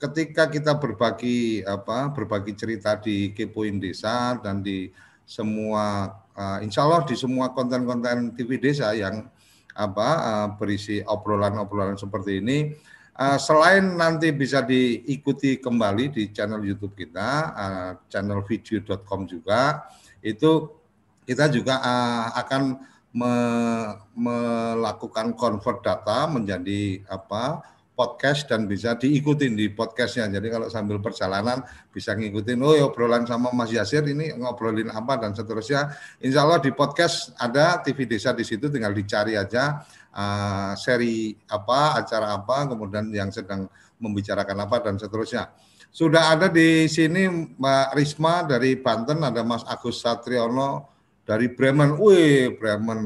ketika 0.00 0.48
kita 0.48 0.76
berbagi 0.76 1.60
apa 1.64 2.08
berbagi 2.12 2.56
cerita 2.56 2.96
di 2.96 3.32
Kepoin 3.36 3.76
Desa 3.80 4.36
dan 4.40 4.64
di 4.64 4.88
semua 5.28 6.08
uh, 6.36 6.58
insya 6.64 6.88
Allah 6.88 7.04
di 7.04 7.16
semua 7.16 7.52
konten-konten 7.52 8.32
TV 8.32 8.56
desa 8.56 8.92
yang 8.96 9.28
apa 9.76 10.08
uh, 10.20 10.48
berisi 10.56 11.04
obrolan-obrolan 11.04 12.00
seperti 12.00 12.40
ini 12.40 12.72
Uh, 13.20 13.36
selain 13.36 13.84
nanti 14.00 14.32
bisa 14.32 14.64
diikuti 14.64 15.60
kembali 15.60 16.08
di 16.08 16.32
channel 16.32 16.64
YouTube 16.64 16.96
kita, 16.96 17.52
uh, 17.52 17.92
channel 18.08 18.40
video.com 18.40 19.28
juga, 19.28 19.92
itu 20.24 20.72
kita 21.28 21.52
juga 21.52 21.84
uh, 21.84 22.32
akan 22.40 22.80
me 23.12 23.34
melakukan 24.16 25.36
convert 25.36 25.84
data 25.84 26.32
menjadi 26.32 27.04
apa 27.12 27.60
podcast 27.92 28.48
dan 28.48 28.64
bisa 28.64 28.96
diikutin 28.96 29.52
di 29.52 29.68
podcastnya. 29.68 30.40
Jadi 30.40 30.48
kalau 30.48 30.72
sambil 30.72 30.96
perjalanan 31.04 31.60
bisa 31.92 32.16
ngikutin, 32.16 32.56
oh 32.64 32.72
ya 32.72 32.88
obrolan 32.88 33.28
sama 33.28 33.52
Mas 33.52 33.68
Yasir 33.68 34.00
ini 34.08 34.32
ngobrolin 34.32 34.88
apa 34.88 35.20
dan 35.20 35.36
seterusnya. 35.36 35.92
Insya 36.24 36.48
Allah 36.48 36.64
di 36.64 36.72
podcast 36.72 37.36
ada 37.36 37.84
TV 37.84 38.08
Desa 38.08 38.32
di 38.32 38.48
situ, 38.48 38.72
tinggal 38.72 38.96
dicari 38.96 39.36
aja 39.36 39.84
uh, 40.14 40.72
seri 40.74 41.34
apa, 41.50 42.00
acara 42.00 42.34
apa, 42.34 42.66
kemudian 42.70 43.10
yang 43.10 43.30
sedang 43.30 43.66
membicarakan 44.00 44.58
apa 44.66 44.76
dan 44.82 44.96
seterusnya. 44.96 45.50
sudah 45.90 46.38
ada 46.38 46.46
di 46.46 46.86
sini 46.86 47.26
Mbak 47.58 47.98
Risma 47.98 48.46
dari 48.46 48.78
Banten, 48.78 49.26
ada 49.26 49.42
Mas 49.42 49.66
Agus 49.66 49.98
Satriono 49.98 50.86
dari 51.26 51.50
Bremen. 51.50 51.98
Wih, 51.98 52.54
Bremen, 52.54 53.00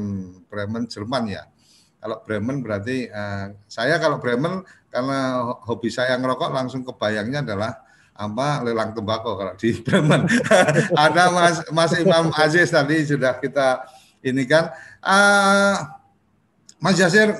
Bremen 0.45 0.85
Jerman 0.85 1.25
ya. 1.25 1.49
Kalau 1.97 2.21
Bremen 2.21 2.61
berarti 2.61 3.09
uh, 3.09 3.57
saya 3.65 3.97
kalau 3.97 4.21
Bremen 4.21 4.61
karena 4.93 5.49
hobi 5.65 5.89
saya 5.89 6.13
ngerokok 6.21 6.53
langsung 6.53 6.85
kebayangnya 6.85 7.41
adalah 7.41 7.81
apa 8.13 8.63
lelang 8.63 8.93
tembakau 8.93 9.33
kalau 9.33 9.57
di 9.57 9.73
Bremen. 9.85 10.29
ada 10.93 11.33
Mas 11.33 11.57
Mas 11.73 11.91
Imam 11.97 12.29
Aziz 12.37 12.69
tadi 12.69 13.01
sudah 13.01 13.41
kita 13.41 13.81
ini 14.21 14.45
kan. 14.45 14.69
Uh, 15.01 15.94
Mas 16.85 17.01
Yasir, 17.01 17.33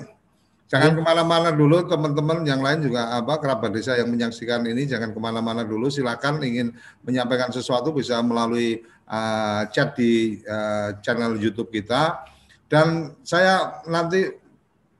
Jangan 0.65 0.91
ya. 0.91 0.97
ke 0.97 1.01
mana-mana 1.05 1.53
dulu 1.53 1.85
teman-teman 1.85 2.41
yang 2.41 2.57
lain 2.57 2.81
juga 2.89 3.13
apa 3.13 3.37
kerabat 3.37 3.69
desa 3.69 3.93
yang 3.93 4.09
menyaksikan 4.09 4.65
ini 4.65 4.89
jangan 4.89 5.13
ke 5.13 5.19
mana-mana 5.21 5.61
dulu. 5.61 5.93
Silakan 5.93 6.41
ingin 6.41 6.73
menyampaikan 7.05 7.53
sesuatu 7.53 7.93
bisa 7.93 8.17
melalui 8.25 8.81
uh, 9.05 9.69
chat 9.69 9.93
di 9.93 10.41
uh, 10.49 10.97
channel 11.05 11.37
YouTube 11.37 11.69
kita. 11.69 12.25
Dan 12.65 13.13
saya 13.21 13.85
nanti 13.85 14.33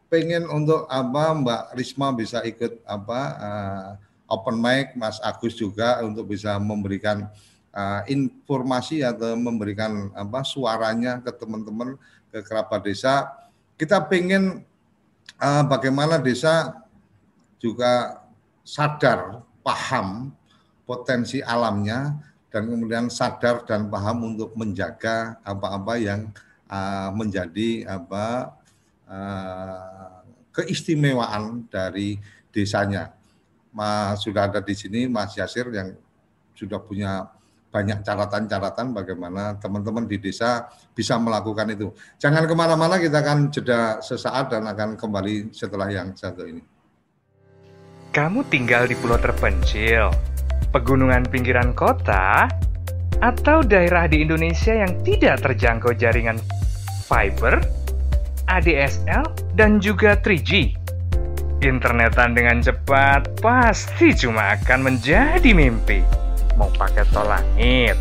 pengen 0.05 0.45
untuk 0.53 0.86
apa 0.86 1.34
Mbak 1.34 1.63
Risma 1.73 2.13
bisa 2.13 2.45
ikut 2.45 2.86
apa 2.86 3.21
uh, 3.41 3.89
open 4.29 4.62
mic 4.62 4.93
Mas 4.93 5.17
Agus 5.25 5.58
juga 5.58 5.97
untuk 6.05 6.29
bisa 6.29 6.62
memberikan 6.62 7.25
uh, 7.73 8.05
informasi 8.05 9.01
atau 9.01 9.34
memberikan 9.34 10.13
apa 10.13 10.45
suaranya 10.45 11.25
ke 11.25 11.34
teman-teman 11.34 11.97
ke 12.29 12.45
kerabat 12.45 12.86
desa 12.86 13.44
kita 13.76 14.00
pengen 14.08 14.64
uh, 15.40 15.64
bagaimana 15.68 16.20
desa 16.20 16.86
juga 17.60 18.24
sadar, 18.64 19.44
paham 19.62 20.32
potensi 20.86 21.42
alamnya 21.42 22.16
dan 22.54 22.72
kemudian 22.72 23.12
sadar 23.12 23.68
dan 23.68 23.92
paham 23.92 24.36
untuk 24.36 24.56
menjaga 24.56 25.36
apa-apa 25.44 26.00
yang 26.00 26.32
uh, 26.72 27.10
menjadi 27.12 27.84
apa 27.90 28.56
uh, 29.10 30.24
keistimewaan 30.56 31.68
dari 31.68 32.22
desanya. 32.56 33.12
Mas 33.76 34.24
sudah 34.24 34.48
ada 34.48 34.64
di 34.64 34.72
sini 34.72 35.12
Mas 35.12 35.36
Yasir 35.36 35.68
yang 35.76 36.00
sudah 36.56 36.80
punya 36.80 37.28
banyak 37.76 38.08
catatan-catatan 38.08 38.96
bagaimana 38.96 39.60
teman-teman 39.60 40.08
di 40.08 40.16
desa 40.16 40.72
bisa 40.96 41.20
melakukan 41.20 41.68
itu. 41.76 41.92
Jangan 42.16 42.48
ke 42.48 42.56
mana-mana, 42.56 42.96
kita 42.96 43.20
akan 43.20 43.52
jeda 43.52 44.00
sesaat 44.00 44.56
dan 44.56 44.64
akan 44.64 44.96
kembali 44.96 45.52
setelah 45.52 45.92
yang 45.92 46.16
satu 46.16 46.48
ini. 46.48 46.64
Kamu 48.16 48.48
tinggal 48.48 48.88
di 48.88 48.96
pulau 48.96 49.20
terpencil, 49.20 50.08
pegunungan 50.72 51.28
pinggiran 51.28 51.76
kota, 51.76 52.48
atau 53.20 53.60
daerah 53.60 54.08
di 54.08 54.24
Indonesia 54.24 54.72
yang 54.72 54.96
tidak 55.04 55.44
terjangkau 55.44 55.92
jaringan 56.00 56.40
fiber, 57.12 57.60
ADSL, 58.48 59.28
dan 59.60 59.84
juga 59.84 60.16
3G. 60.16 60.80
Internetan 61.60 62.40
dengan 62.40 62.64
cepat 62.64 63.44
pasti 63.44 64.16
cuma 64.16 64.56
akan 64.56 64.92
menjadi 64.92 65.52
mimpi 65.52 66.25
mau 66.56 66.72
pakai 66.76 67.06
tol 67.12 67.28
langit, 67.28 67.98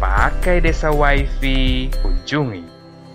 pakai 0.00 0.60
desa 0.60 0.90
wifi, 0.92 1.90
kunjungi 2.00 2.64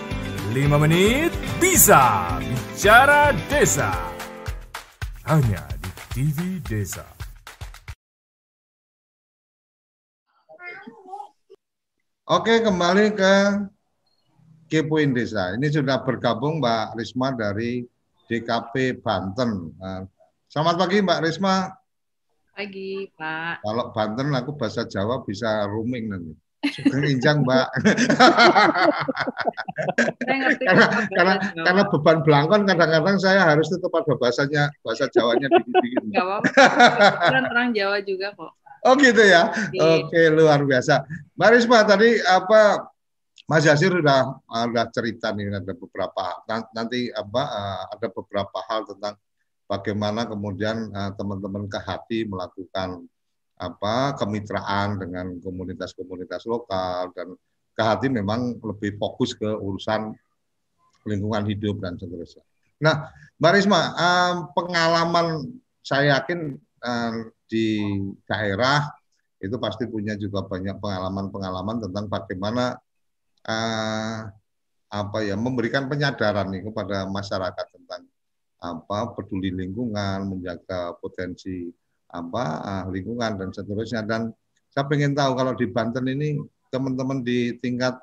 5 0.51 0.83
menit 0.83 1.31
bisa. 1.63 2.35
Bicara 2.43 3.31
Desa 3.47 3.87
hanya 5.23 5.63
di 5.79 5.87
TV 6.11 6.59
Desa. 6.67 7.07
Oke, 12.27 12.59
kembali 12.59 13.15
ke 13.15 13.63
Kepoin 14.67 15.15
Desa. 15.15 15.55
Ini 15.55 15.71
sudah 15.71 16.03
bergabung 16.03 16.59
Mbak 16.59 16.99
Risma 16.99 17.31
dari 17.31 17.87
DKP 18.27 18.99
Banten. 18.99 19.71
Nah, 19.79 20.03
selamat 20.51 20.75
pagi 20.83 20.99
Mbak 20.99 21.19
Risma. 21.31 21.71
Pagi 22.51 23.07
Pak. 23.15 23.63
Kalau 23.63 23.95
Banten 23.95 24.35
aku 24.35 24.59
bahasa 24.59 24.83
Jawa 24.83 25.23
bisa 25.23 25.63
rooming 25.71 26.11
nanti. 26.11 26.35
Sugeng 26.61 27.05
injang, 27.09 27.41
Mbak. 27.45 27.67
karena, 30.61 30.85
karena, 31.09 31.33
karena 31.57 31.83
beban 31.89 32.21
belangkon 32.21 32.69
kadang-kadang 32.69 33.17
saya 33.17 33.49
harus 33.49 33.65
tetap 33.65 33.89
ada 33.97 34.13
bahasanya 34.13 34.69
bahasa 34.85 35.09
Jawanya 35.09 35.49
dikit-dikit. 35.49 36.05
Enggak 36.05 36.25
apa-apa. 36.29 37.49
orang 37.49 37.69
Jawa 37.73 37.97
juga 38.05 38.37
kok. 38.37 38.53
Oh 38.81 38.93
gitu 38.97 39.21
ya. 39.25 39.49
Iya. 39.73 40.05
Oke, 40.05 40.21
luar 40.29 40.61
biasa. 40.61 41.05
Mbak 41.37 41.49
Risma 41.53 41.85
tadi 41.85 42.17
apa 42.21 42.89
Mas 43.49 43.65
Yasir 43.65 43.91
sudah 43.91 44.37
ada 44.47 44.83
cerita 44.93 45.33
nih 45.33 45.51
ada 45.51 45.73
beberapa 45.75 46.39
nanti 46.71 47.11
apa 47.11 47.43
eh, 47.51 47.81
ada 47.97 48.07
beberapa 48.07 48.57
hal 48.69 48.87
tentang 48.87 49.19
bagaimana 49.67 50.23
kemudian 50.23 50.87
eh, 50.87 51.11
teman-teman 51.19 51.67
ke 51.67 51.79
hati 51.83 52.23
melakukan 52.23 53.10
apa 53.61 54.17
kemitraan 54.17 54.97
dengan 54.97 55.37
komunitas-komunitas 55.37 56.49
lokal 56.49 57.13
dan 57.13 57.37
Kehati 57.71 58.11
memang 58.11 58.59
lebih 58.59 58.99
fokus 58.99 59.31
ke 59.31 59.47
urusan 59.47 60.11
lingkungan 61.07 61.47
hidup 61.47 61.79
dan 61.79 61.95
seterusnya. 61.95 62.43
Nah, 62.83 63.07
Mbak 63.39 63.51
Risma, 63.55 63.81
pengalaman 64.51 65.55
saya 65.79 66.19
yakin 66.19 66.59
di 67.47 67.67
daerah 68.27 68.91
itu 69.41 69.55
pasti 69.57 69.87
punya 69.89 70.13
juga 70.19 70.45
banyak 70.45 70.77
pengalaman-pengalaman 70.77 71.81
tentang 71.81 72.05
bagaimana 72.05 72.77
uh, 73.49 74.29
apa 74.91 75.17
ya 75.25 75.33
memberikan 75.33 75.89
penyadaran 75.89 76.51
nih 76.53 76.67
kepada 76.69 77.09
masyarakat 77.09 77.65
tentang 77.73 78.05
apa 78.61 79.17
peduli 79.17 79.49
lingkungan, 79.49 80.29
menjaga 80.29 80.93
potensi 81.01 81.73
apa 82.11 82.43
uh, 82.61 82.85
lingkungan 82.91 83.39
dan 83.39 83.49
seterusnya 83.55 84.03
dan 84.03 84.35
saya 84.71 84.87
ingin 84.95 85.15
tahu 85.15 85.35
kalau 85.35 85.51
di 85.55 85.67
Banten 85.67 86.07
ini 86.07 86.39
teman-teman 86.71 87.23
di 87.23 87.59
tingkat 87.59 87.99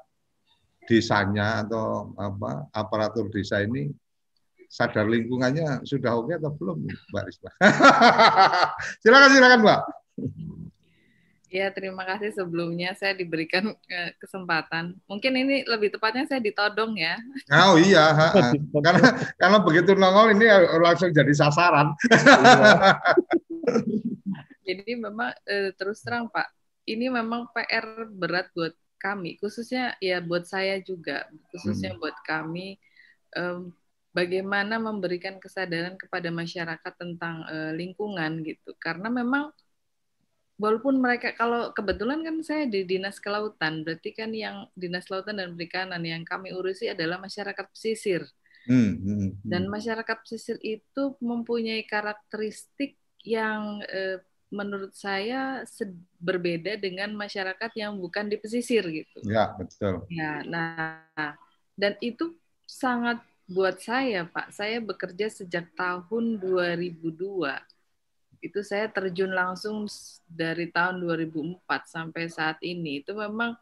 desanya 0.88 1.64
atau 1.64 2.12
apa 2.16 2.68
aparatur 2.72 3.28
desa 3.28 3.60
ini 3.60 3.92
sadar 4.68 5.08
lingkungannya 5.08 5.84
sudah 5.84 6.16
oke 6.16 6.32
atau 6.36 6.52
belum 6.52 6.84
Mbak 6.84 7.24
Risma? 7.24 7.50
silakan 9.04 9.30
silakan 9.32 9.60
Mbak. 9.64 9.80
Ya, 11.48 11.72
terima 11.72 12.04
kasih 12.04 12.28
sebelumnya 12.36 12.92
saya 12.92 13.16
diberikan 13.16 13.72
eh, 13.88 14.12
kesempatan. 14.20 15.00
Mungkin 15.08 15.32
ini 15.32 15.64
lebih 15.64 15.96
tepatnya 15.96 16.28
saya 16.28 16.44
ditodong 16.44 17.00
ya. 17.00 17.16
Oh 17.48 17.80
iya, 17.80 18.12
ha, 18.12 18.26
ha. 18.36 18.52
karena 18.84 19.08
karena 19.40 19.58
begitu 19.64 19.96
nongol 19.96 20.36
ini 20.36 20.44
langsung 20.84 21.08
jadi 21.08 21.32
sasaran. 21.32 21.96
Jadi 24.68 25.00
memang 25.00 25.32
eh, 25.48 25.72
terus 25.80 26.04
terang 26.04 26.28
Pak, 26.28 26.52
ini 26.84 27.08
memang 27.08 27.48
PR 27.56 28.04
berat 28.12 28.52
buat 28.52 28.76
kami, 29.00 29.40
khususnya 29.40 29.96
ya 30.04 30.20
buat 30.20 30.44
saya 30.44 30.84
juga, 30.84 31.24
khususnya 31.48 31.96
buat 31.96 32.12
kami 32.28 32.76
em, 33.32 33.72
bagaimana 34.12 34.76
memberikan 34.76 35.40
kesadaran 35.40 35.96
kepada 35.96 36.28
masyarakat 36.28 36.92
tentang 37.00 37.48
eh, 37.48 37.72
lingkungan 37.80 38.44
gitu. 38.44 38.76
Karena 38.76 39.08
memang 39.08 39.48
walaupun 40.58 40.98
mereka 40.98 41.32
kalau 41.38 41.70
kebetulan 41.70 42.20
kan 42.26 42.36
saya 42.42 42.66
di 42.66 42.82
dinas 42.82 43.22
kelautan, 43.22 43.86
berarti 43.86 44.10
kan 44.12 44.34
yang 44.34 44.66
dinas 44.74 45.06
kelautan 45.06 45.38
dan 45.38 45.54
perikanan 45.54 46.02
yang 46.02 46.26
kami 46.26 46.50
urusi 46.50 46.90
adalah 46.90 47.16
masyarakat 47.22 47.66
pesisir. 47.70 48.26
Hmm, 48.68 49.00
hmm, 49.00 49.16
hmm. 49.16 49.48
Dan 49.48 49.70
masyarakat 49.70 50.16
pesisir 50.26 50.58
itu 50.60 51.16
mempunyai 51.22 51.86
karakteristik 51.86 52.98
yang 53.22 53.80
eh, 53.88 54.20
menurut 54.50 54.92
saya 54.92 55.62
berbeda 56.20 56.76
dengan 56.80 57.14
masyarakat 57.14 57.70
yang 57.78 57.96
bukan 57.96 58.28
di 58.28 58.36
pesisir 58.36 58.84
gitu. 58.90 59.18
Ya, 59.24 59.54
betul. 59.56 60.04
Ya, 60.12 60.42
nah 60.44 61.38
dan 61.78 61.94
itu 62.02 62.34
sangat 62.66 63.22
buat 63.48 63.80
saya, 63.80 64.28
Pak. 64.28 64.52
Saya 64.52 64.82
bekerja 64.82 65.30
sejak 65.32 65.72
tahun 65.72 66.42
2002 66.42 67.77
itu 68.38 68.60
saya 68.62 68.86
terjun 68.88 69.34
langsung 69.34 69.86
dari 70.28 70.70
tahun 70.70 71.02
2004 71.02 71.62
sampai 71.86 72.24
saat 72.30 72.58
ini. 72.62 73.02
Itu 73.02 73.18
memang 73.18 73.58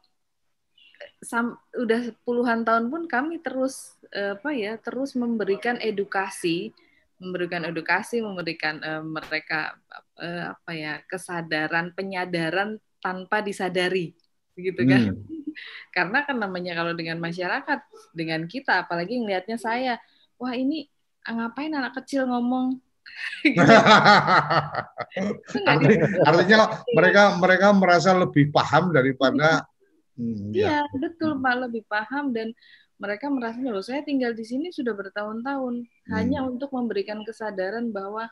sam, 1.21 1.57
udah 1.77 2.13
puluhan 2.25 2.65
tahun 2.65 2.89
pun 2.89 3.09
kami 3.09 3.41
terus 3.41 3.97
eh, 4.13 4.37
apa 4.37 4.51
ya 4.53 4.81
terus 4.81 5.13
memberikan 5.17 5.77
edukasi 5.81 6.73
memberikan 7.17 7.65
edukasi 7.65 8.21
memberikan 8.21 8.81
eh, 8.81 9.05
mereka 9.05 9.77
eh, 10.21 10.53
apa 10.53 10.71
ya 10.73 11.01
kesadaran 11.09 11.93
penyadaran 11.97 12.81
tanpa 13.01 13.41
disadari 13.41 14.13
begitu 14.57 14.83
kan. 14.89 15.13
Hmm. 15.13 15.25
karena 15.97 16.19
kan 16.25 16.37
namanya 16.37 16.77
kalau 16.77 16.93
dengan 16.93 17.17
masyarakat 17.21 17.81
dengan 18.13 18.45
kita 18.45 18.85
apalagi 18.85 19.21
ngelihatnya 19.21 19.57
saya 19.57 19.97
wah 20.37 20.53
ini 20.53 20.89
ngapain 21.27 21.73
anak 21.73 21.97
kecil 22.03 22.29
ngomong 22.29 22.79
Gitu. 23.47 23.73
Arti- 25.67 26.01
Artinya 26.27 26.59
mereka 26.93 27.23
mereka 27.41 27.67
merasa 27.73 28.11
lebih 28.13 28.51
paham 28.53 28.93
daripada 28.93 29.65
Hmm, 30.17 30.49
ya. 30.57 30.81
Iya, 30.81 30.97
betul 30.97 31.45
Pak, 31.45 31.55
lebih 31.69 31.85
paham 31.93 32.33
dan 32.33 32.49
mereka 32.97 33.29
merasa 33.29 33.61
loh 33.61 33.85
saya 33.85 34.01
tinggal 34.01 34.33
di 34.33 34.49
sini 34.49 34.73
sudah 34.73 34.97
bertahun-tahun 34.97 35.85
hanya 36.09 36.41
untuk 36.49 36.73
memberikan 36.73 37.21
kesadaran 37.21 37.93
bahwa 37.93 38.25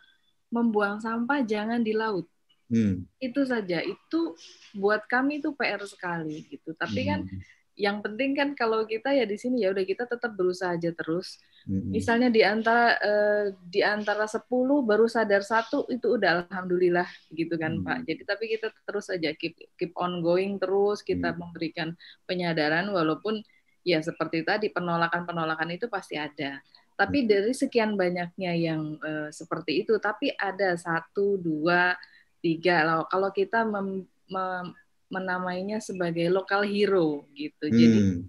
membuang 0.48 1.04
sampah 1.04 1.44
jangan 1.44 1.84
di 1.84 1.92
laut. 1.92 2.24
Hmm, 2.72 3.04
Itu 3.20 3.44
saja. 3.44 3.84
Itu 3.84 4.32
buat 4.80 5.04
kami 5.12 5.44
itu 5.44 5.52
PR 5.52 5.84
sekali 5.84 6.48
gitu. 6.48 6.72
Tapi 6.72 7.00
kan 7.04 7.20
hmm, 7.28 7.44
yang 7.74 7.98
penting 8.04 8.32
kan 8.38 8.48
kalau 8.54 8.87
kita 8.87 9.10
ya 9.14 9.24
di 9.26 9.37
sini 9.40 9.62
ya 9.66 9.74
udah 9.74 9.84
kita 9.87 10.04
tetap 10.06 10.32
berusaha 10.38 10.74
aja 10.78 10.90
terus. 10.94 11.38
hmm, 11.66 11.80
Misalnya 11.94 12.28
di 12.30 12.42
antara 12.42 12.98
eh, 12.98 13.44
di 13.70 13.80
antara 13.82 14.26
10 14.26 14.82
baru 14.82 15.06
sadar 15.06 15.42
satu 15.46 15.87
itu 15.90 16.18
udah 16.18 16.46
alhamdulillah 16.50 17.06
gitu 17.34 17.54
kan 17.58 17.78
Hmm. 17.78 17.84
Pak. 17.87 17.98
Jadi 18.08 18.22
tapi 18.26 18.44
kita 18.50 18.66
terus 18.87 19.06
aja 19.10 19.30
keep 19.34 19.54
keep 19.78 19.92
on 19.98 20.18
going 20.22 20.58
terus 20.62 21.02
kita 21.06 21.30
Hmm. 21.32 21.38
memberikan 21.38 21.88
penyadaran 22.26 22.90
walaupun 22.90 23.42
ya 23.87 24.00
seperti 24.02 24.42
tadi 24.46 24.70
penolakan-penolakan 24.74 25.70
itu 25.76 25.87
pasti 25.90 26.18
ada. 26.18 26.58
Tapi 26.94 27.26
dari 27.26 27.50
sekian 27.54 27.98
banyaknya 27.98 28.52
yang 28.54 28.82
eh, 29.02 29.28
seperti 29.34 29.82
itu, 29.87 29.98
tapi 29.98 30.30
ada 30.34 30.74
satu, 30.78 31.38
dua, 31.42 31.94
tiga. 32.42 32.82
Kalau 32.87 33.02
kalau 33.10 33.30
kita 33.34 33.66
mem- 33.66 34.06
mem- 34.30 34.74
menamainya 35.12 35.78
sebagai 35.80 36.28
lokal 36.32 36.64
hero 36.64 37.28
gitu. 37.36 37.68
Jadi 37.68 37.98
hmm. 38.00 38.20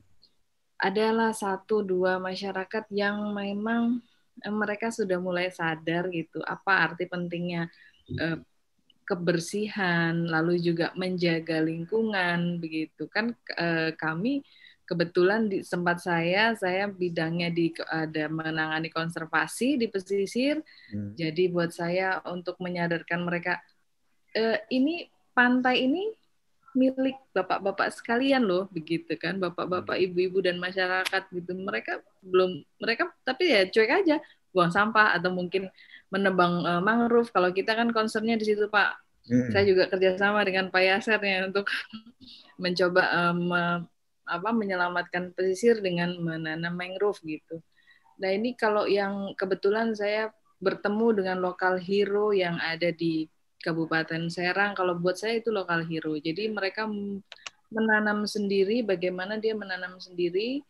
adalah 0.80 1.32
satu 1.32 1.82
dua 1.82 2.20
masyarakat 2.20 2.86
yang 2.92 3.32
memang 3.32 4.00
eh, 4.44 4.54
mereka 4.54 4.92
sudah 4.92 5.20
mulai 5.20 5.52
sadar 5.52 6.12
gitu 6.12 6.44
apa 6.44 6.92
arti 6.92 7.08
pentingnya 7.08 7.72
eh, 8.16 8.40
kebersihan 9.06 10.26
lalu 10.26 10.58
juga 10.58 10.90
menjaga 10.98 11.62
lingkungan 11.62 12.58
begitu 12.58 13.06
kan 13.06 13.38
eh, 13.54 13.94
kami 13.94 14.42
kebetulan 14.86 15.50
di 15.50 15.62
tempat 15.62 16.02
saya 16.02 16.54
saya 16.58 16.90
bidangnya 16.90 17.54
di 17.54 17.74
ada 17.90 18.26
menangani 18.30 18.90
konservasi 18.90 19.78
di 19.78 19.88
pesisir 19.90 20.62
Hmm. 20.86 21.18
jadi 21.18 21.50
buat 21.50 21.74
saya 21.74 22.22
untuk 22.30 22.58
menyadarkan 22.62 23.26
mereka 23.26 23.62
eh, 24.34 24.62
ini 24.70 25.10
pantai 25.34 25.86
ini 25.86 26.14
milik 26.76 27.18
bapak-bapak 27.32 27.90
sekalian 27.96 28.44
loh 28.44 28.68
begitu 28.70 29.16
kan. 29.16 29.40
Bapak-bapak 29.40 29.98
ibu-ibu 29.98 30.44
dan 30.44 30.60
masyarakat 30.60 31.24
gitu. 31.32 31.52
Mereka 31.56 32.04
belum 32.22 32.62
mereka 32.78 33.10
tapi 33.24 33.50
ya 33.50 33.66
cuek 33.66 33.92
aja. 34.06 34.20
Buang 34.52 34.72
sampah 34.72 35.16
atau 35.16 35.32
mungkin 35.32 35.72
menebang 36.14 36.62
eh, 36.68 36.82
mangrove. 36.84 37.32
Kalau 37.32 37.50
kita 37.56 37.74
kan 37.74 37.90
concernnya 37.96 38.36
di 38.36 38.46
situ 38.46 38.68
pak. 38.70 39.02
Hmm. 39.26 39.50
saya 39.50 39.66
juga 39.66 39.90
kerjasama 39.90 40.46
dengan 40.46 40.70
Pak 40.70 40.84
Yaser 40.86 41.18
ya 41.18 41.50
untuk 41.50 41.66
mencoba 42.62 43.34
me- 43.34 43.90
apa 44.26 44.50
menyelamatkan 44.54 45.34
pesisir 45.34 45.82
dengan 45.82 46.18
menanam 46.18 46.74
mangrove 46.74 47.22
gitu. 47.26 47.62
Nah 48.18 48.30
ini 48.34 48.58
kalau 48.58 48.90
yang 48.90 49.38
kebetulan 49.38 49.94
saya 49.94 50.34
bertemu 50.58 51.08
dengan 51.22 51.38
lokal 51.46 51.78
hero 51.78 52.34
yang 52.34 52.58
ada 52.58 52.90
di 52.90 53.30
Kabupaten 53.66 54.30
Serang, 54.30 54.78
kalau 54.78 54.94
buat 55.02 55.18
saya 55.18 55.42
itu 55.42 55.50
lokal 55.50 55.82
hero. 55.90 56.14
Jadi 56.22 56.46
mereka 56.54 56.86
menanam 57.74 58.30
sendiri, 58.30 58.86
bagaimana 58.86 59.42
dia 59.42 59.58
menanam 59.58 59.98
sendiri, 59.98 60.62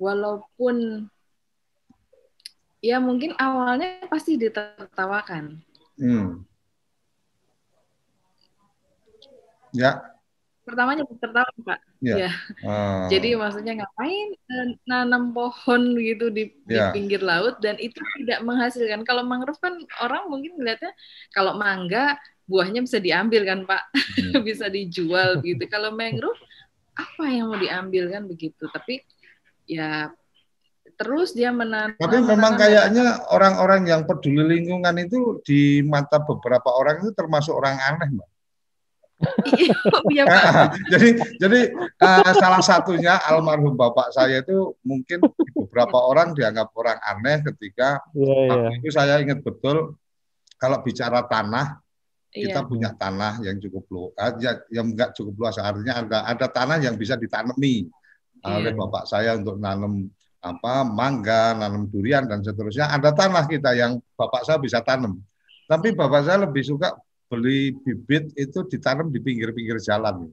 walaupun 0.00 1.04
ya 2.80 2.96
mungkin 2.96 3.36
awalnya 3.36 4.08
pasti 4.08 4.40
ditertawakan. 4.40 5.60
Hmm. 6.00 6.48
Ya, 9.76 10.00
Pertamanya 10.60 11.02
tertawa 11.08 11.48
Pak. 11.58 11.78
ya. 11.98 12.16
Ya. 12.20 12.30
Ah. 12.62 13.08
Jadi 13.08 13.32
maksudnya 13.32 13.72
ngapain 13.76 14.28
eh, 14.30 14.66
nanam 14.84 15.32
pohon 15.32 15.96
gitu 15.96 16.28
di, 16.28 16.52
di 16.62 16.74
Ya. 16.74 16.92
pinggir 16.92 17.20
laut 17.20 17.58
dan 17.58 17.74
itu 17.76 17.96
tidak 18.18 18.40
menghasilkan. 18.40 19.02
Kalau 19.02 19.22
mangrove 19.22 19.58
kan 19.58 19.74
orang 19.98 20.28
mungkin 20.28 20.54
melihatnya 20.54 20.92
kalau 21.30 21.56
mangga 21.56 22.20
buahnya 22.44 22.82
bisa 22.82 22.98
diambil 22.98 23.42
kan 23.44 23.60
Pak, 23.64 23.82
Hmm. 24.20 24.42
bisa 24.46 24.66
dijual 24.66 25.40
gitu. 25.40 25.64
Kalau 25.66 25.90
mangrove 25.90 26.38
apa 26.92 27.24
yang 27.26 27.48
mau 27.48 27.56
diambil 27.56 28.10
kan 28.10 28.22
begitu. 28.24 28.66
Tapi 28.66 29.00
ya 29.64 30.12
terus 30.94 31.32
dia 31.32 31.48
menanam. 31.48 31.96
Tapi 31.96 32.20
memang 32.20 32.52
menanam- 32.52 32.60
kayaknya 32.60 33.04
orang-orang 33.28 33.88
yang 33.88 34.02
peduli 34.04 34.60
lingkungan 34.60 34.92
itu 35.00 35.40
di 35.40 35.60
mata 35.80 36.20
beberapa 36.20 36.68
orang 36.70 37.00
itu 37.00 37.10
termasuk 37.10 37.56
orang 37.56 37.80
aneh, 37.80 38.08
Mbak. 38.12 38.28
Iya 40.10 40.24
Pak. 40.24 40.42
jadi 40.92 41.08
jadi 41.36 41.60
eh, 41.76 42.32
salah 42.40 42.62
satunya 42.64 43.20
almarhum 43.20 43.76
bapak 43.76 44.16
saya 44.16 44.40
itu 44.40 44.74
mungkin 44.80 45.20
beberapa 45.52 45.98
orang 46.00 46.32
dianggap 46.32 46.72
orang 46.72 46.96
aneh 47.04 47.44
ketika 47.52 48.00
Iya, 48.16 48.32
iya. 48.32 48.48
waktu 48.48 48.72
itu 48.80 48.88
saya 48.92 49.14
ingat 49.20 49.44
betul 49.44 49.96
kalau 50.56 50.78
bicara 50.80 51.24
tanah 51.28 51.80
kita 52.30 52.62
Iya. 52.62 52.68
punya 52.68 52.90
tanah 52.94 53.42
yang 53.42 53.58
cukup 53.58 53.84
luas, 53.90 54.32
ya, 54.38 54.56
yang 54.70 54.94
enggak 54.94 55.12
cukup 55.18 55.34
luas 55.36 55.58
artinya 55.58 55.94
ada 56.00 56.18
ada 56.24 56.46
tanah 56.46 56.76
yang 56.80 56.94
bisa 56.96 57.18
ditanami 57.18 57.90
oleh 58.40 58.72
Iya. 58.72 58.78
bapak 58.78 59.04
saya 59.04 59.36
untuk 59.36 59.60
nanam 59.60 60.08
apa 60.40 60.88
mangga, 60.88 61.52
nanam 61.52 61.84
durian 61.92 62.24
dan 62.24 62.40
seterusnya. 62.40 62.88
Ada 62.88 63.12
tanah 63.12 63.44
kita 63.44 63.76
yang 63.76 64.00
bapak 64.16 64.48
saya 64.48 64.56
bisa 64.56 64.80
tanam. 64.80 65.20
Tapi 65.68 65.92
bapak 65.92 66.24
saya 66.24 66.48
lebih 66.48 66.64
suka 66.64 66.96
beli 67.30 67.70
bibit 67.78 68.34
itu 68.34 68.66
ditanam 68.66 69.06
di 69.08 69.22
pinggir-pinggir 69.22 69.78
jalan. 69.78 70.26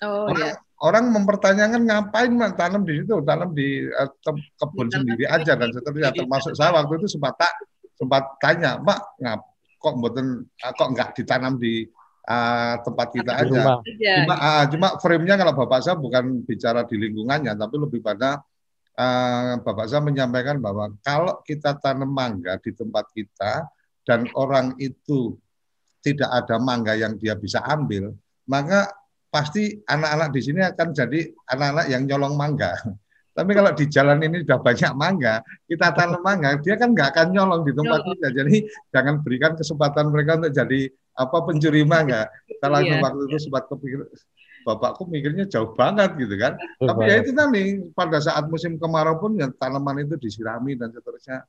Oh 0.00 0.32
Orang, 0.32 0.40
ya. 0.40 0.56
orang 0.80 1.04
mempertanyakan 1.12 1.84
ngapain 1.84 2.32
man 2.32 2.56
tanam 2.56 2.88
di 2.88 3.04
situ, 3.04 3.20
tanam 3.20 3.52
di 3.52 3.84
eh, 3.84 4.08
tem- 4.24 4.48
kebun 4.56 4.88
Di 4.88 4.94
sendiri 4.96 5.24
aja 5.28 5.52
dan 5.52 5.68
seterusnya. 5.68 6.16
Termasuk 6.16 6.56
saya 6.56 6.72
waktu 6.80 6.96
itu 7.04 7.08
sempat 7.12 7.36
tak 7.36 7.52
sempat 8.00 8.40
tanya, 8.40 8.80
Mak, 8.80 9.20
ngap 9.20 9.40
kok 9.76 9.94
mboten 10.00 10.48
eh, 10.48 10.72
kok 10.72 10.88
enggak 10.88 11.12
ditanam 11.12 11.60
di 11.60 11.84
eh, 12.24 12.74
tempat 12.80 13.08
kita 13.12 13.32
Di 13.36 13.40
aja. 13.44 13.60
rumah. 13.60 13.76
Cuma, 13.84 14.34
ah, 14.40 14.64
cuma 14.64 14.88
frame-nya 14.96 15.36
kalau 15.36 15.52
bapak 15.52 15.80
saya 15.84 15.96
bukan 16.00 16.40
bicara 16.48 16.88
di 16.88 16.96
lingkungannya, 16.96 17.52
tapi 17.60 17.76
lebih 17.76 18.00
pada 18.00 18.40
eh, 18.96 19.60
bapak 19.60 19.84
saya 19.84 20.00
menyampaikan 20.00 20.56
bahwa 20.56 20.88
kalau 21.04 21.44
kita 21.44 21.76
tanam 21.76 22.08
mangga 22.08 22.56
di 22.56 22.72
tempat 22.72 23.04
kita 23.12 23.68
dan 24.08 24.24
orang 24.32 24.72
itu 24.80 25.36
tidak 26.00 26.30
ada 26.32 26.56
mangga 26.56 26.96
yang 26.96 27.16
dia 27.20 27.36
bisa 27.36 27.60
ambil, 27.64 28.12
maka 28.48 28.88
pasti 29.30 29.78
anak-anak 29.86 30.28
di 30.34 30.40
sini 30.42 30.60
akan 30.64 30.88
jadi 30.90 31.20
anak-anak 31.46 31.86
yang 31.88 32.02
nyolong 32.08 32.34
mangga. 32.34 32.74
Tapi 33.30 33.54
kalau 33.54 33.70
di 33.72 33.86
jalan 33.86 34.18
ini 34.26 34.42
sudah 34.42 34.58
banyak 34.58 34.92
mangga, 34.98 35.40
kita 35.70 35.94
tanam 35.94 36.20
mangga, 36.20 36.58
dia 36.60 36.74
kan 36.74 36.92
nggak 36.92 37.14
akan 37.14 37.26
nyolong 37.30 37.62
di 37.62 37.72
tempat 37.72 38.00
kita. 38.02 38.28
Jadi 38.36 38.56
jangan 38.90 39.14
berikan 39.22 39.52
kesempatan 39.54 40.10
mereka 40.10 40.42
untuk 40.42 40.52
jadi 40.52 40.80
apa 41.14 41.36
pencuri 41.46 41.86
mangga. 41.86 42.26
Salah 42.58 42.82
iya. 42.82 42.98
waktu 42.98 43.30
itu 43.30 43.38
sempat 43.38 43.70
kepikir, 43.70 44.02
bapakku 44.66 45.08
mikirnya 45.08 45.46
jauh 45.46 45.72
banget 45.78 46.10
gitu 46.18 46.34
kan. 46.36 46.58
Jauh 46.58 46.90
Tapi 46.90 47.00
ya 47.00 47.06
banget. 47.06 47.16
ya 47.16 47.22
itu 47.22 47.30
tadi 47.32 47.64
pada 47.94 48.18
saat 48.18 48.44
musim 48.50 48.76
kemarau 48.76 49.16
pun 49.22 49.38
ya 49.38 49.48
tanaman 49.56 50.04
itu 50.04 50.18
disirami 50.20 50.76
dan 50.76 50.92
seterusnya. 50.92 51.46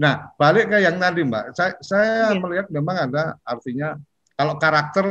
Nah 0.00 0.32
balik 0.40 0.72
ke 0.72 0.80
yang 0.80 0.96
tadi 0.96 1.20
mbak, 1.20 1.52
saya, 1.52 1.76
saya 1.84 2.32
iya. 2.32 2.40
melihat 2.40 2.66
memang 2.72 2.96
ada 2.96 3.36
artinya 3.44 4.00
kalau 4.32 4.56
karakter 4.56 5.04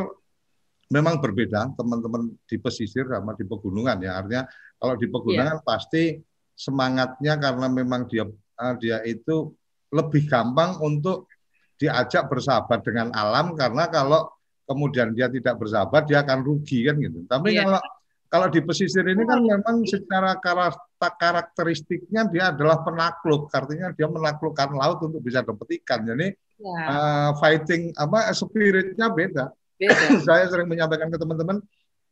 memang 0.90 1.22
berbeda 1.22 1.70
teman-teman 1.78 2.34
di 2.50 2.58
pesisir 2.58 3.06
sama 3.06 3.38
di 3.38 3.46
pegunungan 3.46 4.02
ya 4.02 4.18
artinya 4.18 4.50
kalau 4.82 4.98
di 4.98 5.06
pegunungan 5.06 5.62
yeah. 5.62 5.66
pasti 5.66 6.18
semangatnya 6.58 7.38
karena 7.38 7.70
memang 7.70 8.10
dia 8.10 8.26
uh, 8.26 8.74
dia 8.82 9.06
itu 9.06 9.54
lebih 9.94 10.26
gampang 10.26 10.82
untuk 10.82 11.30
diajak 11.78 12.26
bersahabat 12.26 12.82
dengan 12.82 13.14
alam 13.14 13.54
karena 13.54 13.86
kalau 13.94 14.34
kemudian 14.66 15.14
dia 15.14 15.30
tidak 15.30 15.62
bersahabat 15.62 16.10
dia 16.10 16.26
akan 16.26 16.42
rugi 16.42 16.90
kan 16.90 16.98
gitu 16.98 17.22
tapi 17.30 17.54
yeah. 17.54 17.70
kalau 17.70 17.82
kalau 18.30 18.48
di 18.50 18.62
pesisir 18.66 19.06
ini 19.06 19.22
kan 19.30 19.46
memang 19.46 19.86
secara 19.86 20.34
karakter 20.42 20.89
karakteristiknya 21.08 22.28
dia 22.28 22.52
adalah 22.52 22.84
penakluk 22.84 23.48
artinya 23.56 23.96
dia 23.96 24.12
menaklukkan 24.12 24.76
laut 24.76 25.00
untuk 25.00 25.24
bisa 25.24 25.40
dapat 25.40 25.80
ikan 25.80 26.04
jadi 26.04 26.36
yeah. 26.60 26.88
uh, 26.92 27.30
fighting 27.40 27.96
apa 27.96 28.36
spiritnya 28.36 29.08
beda 29.08 29.56
saya 30.28 30.44
sering 30.52 30.68
menyampaikan 30.68 31.08
ke 31.08 31.16
teman-teman 31.16 31.64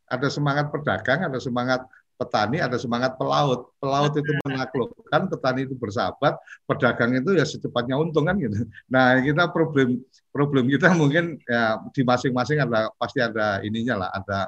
ada 0.08 0.28
semangat 0.32 0.72
pedagang, 0.72 1.20
ada 1.28 1.38
semangat 1.38 1.84
petani, 2.18 2.58
ada 2.58 2.74
semangat 2.80 3.14
pelaut. 3.14 3.70
Pelaut 3.78 4.12
itu 4.16 4.32
menaklukkan, 4.42 5.30
petani 5.30 5.68
itu 5.68 5.76
bersahabat, 5.78 6.34
pedagang 6.66 7.14
itu 7.14 7.36
ya 7.36 7.44
secepatnya 7.46 7.94
untung 8.00 8.26
kan 8.26 8.34
gitu. 8.40 8.66
Nah 8.90 9.20
kita 9.22 9.52
problem 9.52 10.02
problem 10.32 10.66
kita 10.66 10.96
mungkin 10.96 11.38
ya 11.46 11.78
di 11.92 12.02
masing-masing 12.02 12.58
ada 12.64 12.90
pasti 12.98 13.22
ada 13.22 13.62
ininya 13.62 14.02
lah, 14.02 14.10
ada 14.16 14.38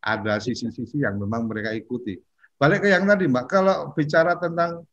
ada 0.00 0.34
sisi-sisi 0.40 1.04
yang 1.04 1.20
memang 1.20 1.44
mereka 1.44 1.76
ikuti. 1.76 2.16
Balik 2.60 2.84
ke 2.84 2.88
yang 2.92 3.08
tadi 3.08 3.24
Mbak, 3.24 3.46
kalau 3.48 3.88
bicara 3.96 4.36
tentang 4.36 4.84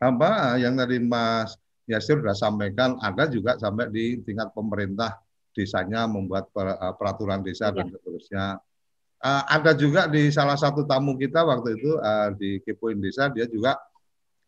apa 0.00 0.56
yang 0.56 0.72
tadi 0.80 0.96
Mas 0.96 1.60
Yasir 1.84 2.24
sudah 2.24 2.32
sampaikan, 2.32 2.96
ada 3.04 3.28
juga 3.28 3.60
sampai 3.60 3.92
di 3.92 4.16
tingkat 4.24 4.48
pemerintah 4.56 5.20
desanya 5.52 6.08
membuat 6.08 6.48
eh, 6.56 6.94
peraturan 6.96 7.44
desa 7.44 7.68
ya. 7.68 7.76
dan 7.76 7.92
seterusnya. 7.92 8.46
Uh, 9.22 9.38
ada 9.46 9.70
juga 9.70 10.10
di 10.10 10.34
salah 10.34 10.58
satu 10.58 10.82
tamu 10.82 11.14
kita 11.14 11.46
waktu 11.46 11.78
itu 11.78 11.94
uh, 11.94 12.34
di 12.34 12.58
Kepoin 12.58 12.98
Desa 12.98 13.30
dia 13.30 13.46
juga 13.46 13.78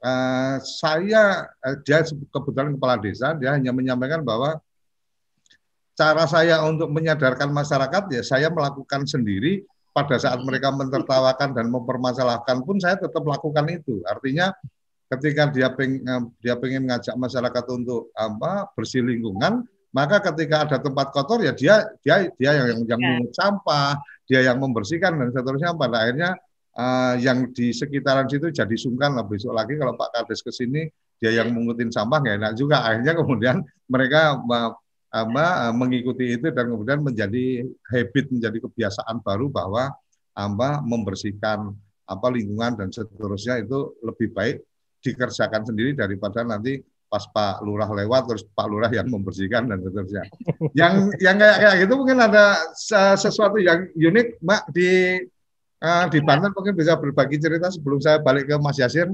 uh, 0.02 0.58
saya 0.58 1.46
uh, 1.62 1.78
dia 1.86 2.02
kebetulan 2.02 2.74
kepala 2.74 2.98
desa 2.98 3.38
dia 3.38 3.54
hanya 3.54 3.70
menyampaikan 3.70 4.26
bahwa 4.26 4.58
cara 5.94 6.26
saya 6.26 6.58
untuk 6.66 6.90
menyadarkan 6.90 7.54
masyarakat 7.54 8.18
ya 8.18 8.22
saya 8.26 8.50
melakukan 8.50 9.06
sendiri 9.06 9.62
pada 9.94 10.18
saat 10.18 10.42
mereka 10.42 10.74
mentertawakan 10.74 11.54
dan 11.54 11.70
mempermasalahkan 11.70 12.66
pun 12.66 12.82
saya 12.82 12.98
tetap 12.98 13.22
lakukan 13.22 13.64
itu. 13.70 14.02
Artinya 14.10 14.50
ketika 15.06 15.46
dia 15.54 15.70
pengen 15.70 16.34
dia 16.42 16.58
pengen 16.58 16.90
ngajak 16.90 17.14
masyarakat 17.14 17.64
untuk 17.70 18.10
apa 18.18 18.66
bersih 18.74 19.06
lingkungan 19.06 19.62
maka 19.94 20.18
ketika 20.18 20.66
ada 20.66 20.82
tempat 20.82 21.14
kotor 21.14 21.38
ya 21.46 21.54
dia 21.54 21.86
dia 22.02 22.26
dia 22.34 22.50
yang 22.50 22.82
yang 22.82 22.98
ya. 22.98 23.30
sampah, 23.30 23.94
dia 24.26 24.42
yang 24.42 24.58
membersihkan 24.58 25.14
dan 25.14 25.30
seterusnya. 25.30 25.70
Pada 25.78 26.02
akhirnya 26.02 26.34
uh, 26.74 27.14
yang 27.22 27.54
di 27.54 27.70
sekitaran 27.70 28.26
situ 28.26 28.50
jadi 28.50 28.74
sungkan 28.74 29.14
lah. 29.14 29.22
Besok 29.22 29.54
lagi 29.54 29.78
kalau 29.78 29.94
Pak 29.94 30.10
Kades 30.10 30.42
ke 30.42 30.50
sini 30.50 30.90
dia 31.22 31.30
yang 31.30 31.54
mengutin 31.54 31.94
sampah 31.94 32.18
nggak 32.18 32.36
enak 32.42 32.52
juga. 32.58 32.82
Akhirnya 32.82 33.14
kemudian 33.14 33.56
mereka 33.86 34.42
apa 35.14 35.70
mengikuti 35.70 36.34
itu 36.34 36.50
dan 36.50 36.66
kemudian 36.66 36.98
menjadi 36.98 37.62
habit 37.86 38.34
menjadi 38.34 38.58
kebiasaan 38.66 39.22
baru 39.22 39.46
bahwa 39.46 39.94
apa 40.34 40.82
membersihkan 40.82 41.70
apa 42.04 42.26
lingkungan 42.34 42.74
dan 42.74 42.88
seterusnya 42.90 43.62
itu 43.62 43.94
lebih 44.02 44.34
baik 44.34 44.66
dikerjakan 45.06 45.62
sendiri 45.62 45.94
daripada 45.94 46.42
nanti 46.42 46.82
pas 47.06 47.30
Pak 47.30 47.62
Lurah 47.62 47.86
lewat 47.86 48.26
terus 48.26 48.42
Pak 48.42 48.66
Lurah 48.66 48.90
yang 48.90 49.06
membersihkan 49.06 49.70
dan 49.70 49.78
seterusnya. 49.86 50.26
yang 50.74 51.14
yang 51.22 51.38
kayak 51.38 51.56
kayak 51.62 51.74
gitu 51.86 51.92
mungkin 51.94 52.18
ada 52.18 52.58
sesuatu 53.14 53.62
yang 53.62 53.86
unik 53.94 54.42
Mbak 54.42 54.62
di 54.74 54.90
uh, 55.78 56.04
di 56.10 56.18
Banten 56.26 56.50
mungkin 56.50 56.74
bisa 56.74 56.98
berbagi 56.98 57.38
cerita 57.38 57.70
sebelum 57.70 58.02
saya 58.02 58.18
balik 58.18 58.50
ke 58.50 58.56
Mas 58.58 58.82
Yasir. 58.82 59.06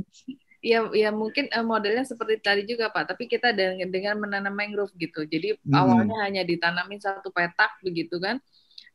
Ya, 0.61 0.85
ya 0.93 1.09
mungkin 1.09 1.49
uh, 1.49 1.65
modelnya 1.65 2.05
seperti 2.05 2.37
tadi 2.45 2.69
juga 2.69 2.93
Pak, 2.93 3.17
tapi 3.17 3.25
kita 3.25 3.57
dengan, 3.57 3.89
dengan 3.89 4.15
menanam 4.21 4.53
mangrove 4.53 4.93
gitu. 5.01 5.25
Jadi 5.25 5.57
hmm. 5.57 5.73
awalnya 5.73 6.17
hanya 6.29 6.43
ditanamin 6.45 7.01
satu 7.01 7.33
petak 7.33 7.81
begitu 7.81 8.21
kan. 8.21 8.37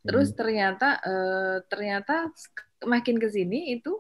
Terus 0.05 0.30
hmm. 0.30 0.38
ternyata 0.38 0.89
uh, 1.01 1.57
ternyata 1.66 2.30
makin 2.86 3.18
ke 3.18 3.28
sini 3.34 3.82
itu 3.82 3.97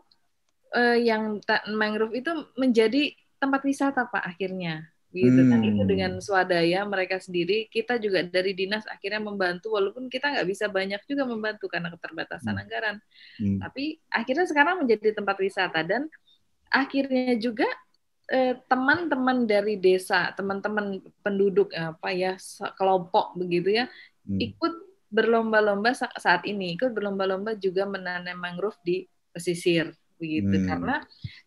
uh, 0.77 0.97
yang 0.99 1.41
mangrove 1.73 2.13
itu 2.13 2.29
menjadi 2.53 3.17
tempat 3.41 3.61
wisata 3.65 4.05
Pak 4.13 4.23
akhirnya 4.23 4.85
gitu 5.15 5.47
hmm. 5.47 5.49
kan 5.49 5.59
itu 5.63 5.83
dengan 5.87 6.11
hmm. 6.19 6.23
swadaya 6.23 6.83
mereka 6.83 7.23
sendiri 7.23 7.71
kita 7.71 7.95
juga 8.03 8.19
dari 8.27 8.51
dinas 8.51 8.83
akhirnya 8.83 9.23
membantu 9.23 9.79
walaupun 9.79 10.11
kita 10.11 10.35
nggak 10.35 10.43
bisa 10.43 10.67
banyak 10.67 10.99
juga 11.07 11.23
membantu 11.23 11.71
karena 11.71 11.87
keterbatasan 11.87 12.51
hmm. 12.51 12.61
anggaran 12.67 12.95
hmm. 13.39 13.59
tapi 13.63 14.03
akhirnya 14.11 14.43
sekarang 14.43 14.83
menjadi 14.83 15.15
tempat 15.15 15.39
wisata 15.39 15.87
dan 15.87 16.11
akhirnya 16.75 17.39
juga 17.39 17.67
eh, 18.27 18.59
teman-teman 18.67 19.47
dari 19.47 19.79
desa 19.79 20.35
teman-teman 20.35 20.99
penduduk 21.23 21.71
apa 21.71 22.11
ya 22.11 22.35
kelompok 22.75 23.39
begitu 23.39 23.79
ya 23.79 23.85
hmm. 24.27 24.39
ikut 24.43 24.73
berlomba-lomba 25.07 25.95
saat 25.95 26.43
ini 26.43 26.75
ikut 26.75 26.91
berlomba-lomba 26.91 27.55
juga 27.55 27.87
menanam 27.87 28.35
mangrove 28.35 28.75
di 28.83 29.07
pesisir 29.31 29.95
begitu 30.15 30.63
hmm. 30.63 30.67
karena 30.67 30.95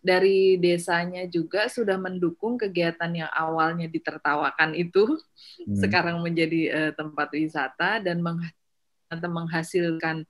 dari 0.01 0.61
desanya 0.61 1.24
juga 1.29 1.68
sudah 1.68 1.97
mendukung 1.97 2.61
kegiatan 2.61 3.09
yang 3.12 3.33
awalnya 3.33 3.89
ditertawakan 3.89 4.76
itu 4.76 5.16
hmm. 5.64 5.76
sekarang 5.76 6.20
menjadi 6.20 6.61
uh, 6.72 6.93
tempat 6.97 7.29
wisata 7.33 8.01
dan 8.01 8.20
meng 8.20 8.41
menghasilkan 9.09 10.29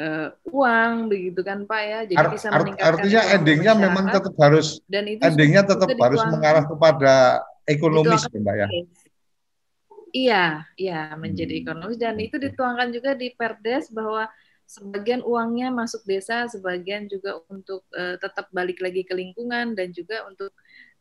uh, 0.00 0.28
uang 0.48 1.12
begitu 1.12 1.40
kan 1.44 1.64
Pak 1.64 1.82
ya 1.82 2.00
jadi 2.08 2.18
art, 2.20 2.32
bisa 2.32 2.48
meningkatkan 2.52 2.88
artinya 2.92 3.20
endingnya 3.32 3.72
memang 3.76 4.04
tetap 4.12 4.34
harus 4.40 4.80
dan 4.88 5.04
itu 5.08 5.22
endingnya 5.22 5.62
tetap 5.64 5.88
harus 5.98 6.22
mengarah 6.28 6.64
kepada 6.64 7.14
ekonomis 7.66 8.24
ya, 8.28 8.38
Mbak 8.38 8.54
ya 8.56 8.68
iya 10.16 10.44
iya 10.80 11.00
menjadi 11.16 11.52
hmm. 11.56 11.62
ekonomis 11.64 11.98
dan 12.00 12.16
itu 12.20 12.36
dituangkan 12.40 12.88
juga 12.92 13.12
di 13.12 13.32
Perdes 13.36 13.92
bahwa 13.92 14.28
sebagian 14.66 15.22
uangnya 15.22 15.70
masuk 15.70 16.02
desa, 16.02 16.50
sebagian 16.50 17.06
juga 17.06 17.38
untuk 17.46 17.86
uh, 17.94 18.18
tetap 18.18 18.50
balik 18.50 18.82
lagi 18.82 19.06
ke 19.06 19.14
lingkungan 19.14 19.78
dan 19.78 19.94
juga 19.94 20.26
untuk 20.26 20.50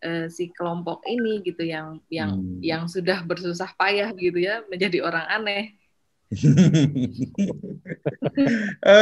uh, 0.06 0.30
si 0.30 0.54
kelompok 0.54 1.02
ini 1.10 1.42
gitu 1.42 1.66
yang 1.66 1.98
yang 2.14 2.38
hmm. 2.38 2.62
yang 2.62 2.86
sudah 2.86 3.26
bersusah 3.26 3.74
payah 3.76 4.14
gitu 4.14 4.38
ya 4.38 4.62
menjadi 4.70 5.02
orang 5.02 5.26
aneh. 5.28 5.74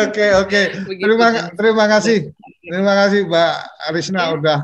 Oke 0.04 0.26
oke. 0.38 0.62
Terima 0.94 1.28
terima 1.54 1.86
kasih. 1.90 2.32
Terima 2.62 2.94
kasih 2.94 3.20
Mbak 3.28 3.54
Arisna 3.90 4.22
okay. 4.30 4.36
udah 4.40 4.60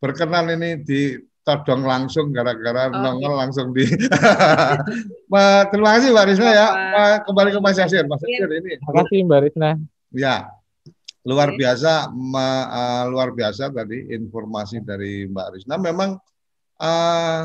berkenan 0.00 0.46
ini 0.52 0.80
di 0.80 1.16
todong 1.44 1.84
langsung 1.84 2.32
gara-gara 2.32 2.88
okay. 2.88 2.98
nongol 2.98 3.36
langsung 3.36 3.70
di. 3.76 3.84
Terima 5.70 5.90
kasih 6.00 6.08
Mbak 6.10 6.26
Risna 6.32 6.50
ya. 6.50 6.66
Kembali 7.22 7.52
ke 7.52 7.60
Mas 7.60 7.76
Yasir. 7.76 8.08
Mas 8.08 8.24
Yasir 8.24 8.48
ini. 8.48 8.80
Terima 8.80 8.94
kasih 9.04 9.18
Mbak 9.28 9.40
Risna. 9.44 9.70
Ya, 10.14 10.36
luar 11.26 11.52
biasa, 11.52 12.08
ma, 12.12 12.48
uh, 12.68 13.04
luar 13.12 13.36
biasa 13.36 13.68
tadi 13.68 14.08
informasi 14.12 14.80
dari 14.80 15.28
Mbak 15.28 15.48
Risna. 15.56 15.76
Memang 15.76 16.16
uh, 16.80 17.42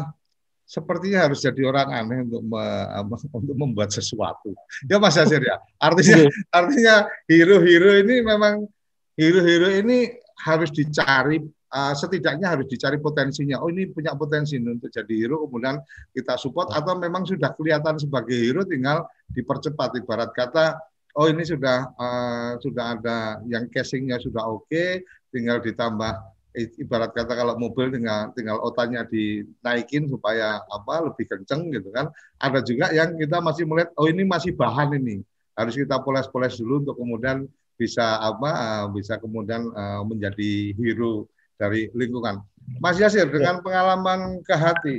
sepertinya 0.70 1.26
harus 1.26 1.42
jadi 1.42 1.66
orang 1.66 1.90
aneh 1.90 2.20
untuk 2.30 2.46
me, 2.46 2.64
untuk 3.42 3.56
membuat 3.58 3.90
sesuatu. 3.90 4.54
Ya 4.86 5.02
Mas 5.02 5.18
Yasir 5.18 5.42
ya. 5.42 5.58
Artinya 5.82 6.18
iya. 6.22 6.30
artinya 6.54 6.96
hero-hero 7.26 7.92
ini 8.06 8.16
memang 8.22 8.70
hero-hero 9.18 9.74
ini 9.74 10.14
harus 10.46 10.70
dicari 10.70 11.42
uh, 11.74 11.94
setidaknya 11.98 12.54
harus 12.54 12.70
dicari 12.70 13.02
potensinya. 13.02 13.58
Oh 13.66 13.74
ini 13.74 13.90
punya 13.90 14.14
potensi 14.14 14.62
untuk 14.62 14.94
jadi 14.94 15.10
hero, 15.26 15.50
kemudian 15.50 15.82
kita 16.14 16.38
support 16.38 16.70
atau 16.70 16.94
memang 17.02 17.26
sudah 17.26 17.50
kelihatan 17.58 17.98
sebagai 17.98 18.38
hero, 18.38 18.62
tinggal 18.62 19.10
dipercepat. 19.34 19.98
Ibarat 20.06 20.38
kata, 20.38 20.78
oh 21.18 21.26
ini 21.26 21.42
sudah 21.42 21.90
uh, 21.98 22.52
sudah 22.62 22.86
ada 22.94 23.42
yang 23.50 23.66
casingnya 23.74 24.22
sudah 24.22 24.46
oke, 24.46 24.70
okay, 24.70 25.02
tinggal 25.34 25.58
ditambah 25.66 26.14
ibarat 26.56 27.14
kata 27.14 27.34
kalau 27.38 27.54
mobil 27.56 27.93
tinggal 27.93 28.34
tinggal 28.34 28.58
otaknya 28.66 29.06
dinaikin 29.06 30.10
supaya 30.10 30.62
apa 30.66 31.10
lebih 31.10 31.26
kenceng 31.30 31.70
gitu 31.70 31.93
kan. 31.93 32.10
Ada 32.41 32.66
juga 32.66 32.89
yang 32.89 33.16
kita 33.18 33.38
masih 33.39 33.70
melihat 33.70 33.93
oh 33.95 34.10
ini 34.10 34.26
masih 34.26 34.58
bahan 34.58 34.97
ini 34.97 35.22
harus 35.54 35.76
kita 35.76 36.00
poles-poles 36.02 36.56
dulu 36.56 36.88
untuk 36.88 36.95
kemudian 36.97 37.45
bisa 37.76 38.20
apa 38.20 38.50
uh, 38.52 38.86
bisa 38.91 39.20
kemudian 39.20 39.68
uh, 39.72 40.04
menjadi 40.08 40.76
hero 40.76 41.28
dari 41.60 41.91
lingkungan. 41.91 42.39
Mas 42.80 43.02
Yasir 43.02 43.28
dengan 43.28 43.60
pengalaman 43.60 44.39
ke 44.45 44.56
hati 44.56 44.97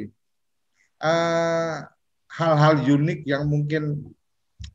hal 1.00 1.88
hal-hal 2.28 2.76
unik 2.76 3.24
yang 3.24 3.48
mungkin 3.48 4.12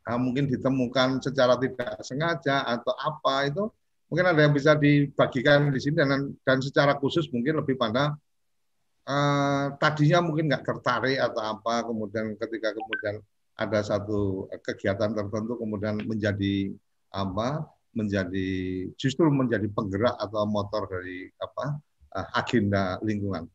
mungkin 0.05 0.45
ditemukan 0.49 1.21
secara 1.21 1.57
tidak 1.57 2.01
sengaja 2.01 2.61
atau 2.65 2.93
apa 2.97 3.49
itu 3.49 3.63
mungkin 4.15 4.31
ada 4.31 4.47
yang 4.47 4.55
bisa 4.55 4.79
dibagikan 4.79 5.67
di 5.75 5.79
sini 5.83 5.99
dan 5.99 6.31
dan 6.47 6.63
secara 6.63 6.95
khusus 6.95 7.27
mungkin 7.35 7.59
lebih 7.59 7.75
pada 7.75 8.15
uh, 9.03 9.75
tadinya 9.75 10.23
mungkin 10.23 10.47
nggak 10.47 10.63
tertarik 10.63 11.19
atau 11.19 11.43
apa 11.43 11.83
kemudian 11.83 12.39
ketika 12.39 12.71
kemudian 12.71 13.19
ada 13.59 13.83
satu 13.83 14.47
kegiatan 14.63 15.11
tertentu 15.11 15.59
kemudian 15.59 15.99
menjadi 16.07 16.71
apa 17.11 17.67
menjadi 17.91 18.47
justru 18.95 19.27
menjadi 19.27 19.67
penggerak 19.67 20.15
atau 20.15 20.47
motor 20.47 20.87
dari 20.87 21.27
apa 21.35 21.75
uh, 22.15 22.27
agenda 22.39 22.95
lingkungan. 23.03 23.51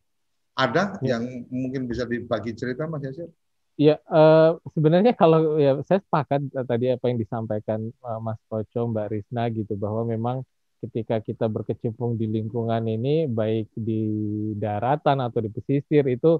Ada 0.53 1.01
ya. 1.01 1.17
yang 1.17 1.49
mungkin 1.49 1.89
bisa 1.89 2.05
dibagi 2.05 2.53
cerita 2.53 2.85
Mas 2.85 3.01
Yasir? 3.01 3.33
Ya, 3.81 3.97
uh, 4.13 4.61
sebenarnya 4.77 5.17
kalau 5.17 5.57
ya 5.57 5.81
saya 5.89 6.05
sepakat 6.05 6.53
tadi 6.69 6.93
apa 6.93 7.09
yang 7.09 7.17
disampaikan 7.17 7.89
uh, 8.05 8.21
Mas 8.21 8.37
Koco, 8.45 8.93
Mbak 8.93 9.09
Risna 9.09 9.49
gitu 9.49 9.73
bahwa 9.73 10.05
memang 10.05 10.45
ketika 10.85 11.17
kita 11.17 11.49
berkecimpung 11.49 12.13
di 12.13 12.29
lingkungan 12.29 12.85
ini 12.85 13.25
baik 13.25 13.73
di 13.73 14.05
daratan 14.53 15.25
atau 15.25 15.41
di 15.41 15.49
pesisir 15.49 16.05
itu 16.13 16.37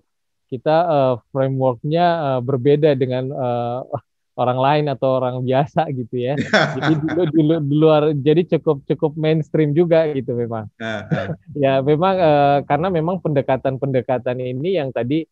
kita 0.53 0.77
uh, 0.85 1.15
frameworknya 1.33 2.05
uh, 2.37 2.41
berbeda 2.45 2.93
dengan 2.93 3.33
uh, 3.33 3.89
orang 4.37 4.59
lain 4.61 4.85
atau 4.93 5.17
orang 5.17 5.41
biasa 5.41 5.89
gitu 5.97 6.21
ya. 6.21 6.37
jadi 6.77 6.93
dulu 7.01 7.21
dulu 7.25 7.55
di 7.57 7.75
luar 7.81 8.03
jadi 8.21 8.41
cukup 8.53 8.85
cukup 8.85 9.17
mainstream 9.17 9.73
juga 9.73 10.05
gitu 10.13 10.37
memang. 10.37 10.69
ya 11.57 11.81
memang 11.81 12.15
uh, 12.21 12.57
karena 12.69 12.93
memang 12.93 13.17
pendekatan-pendekatan 13.17 14.37
ini 14.37 14.77
yang 14.77 14.93
tadi 14.93 15.25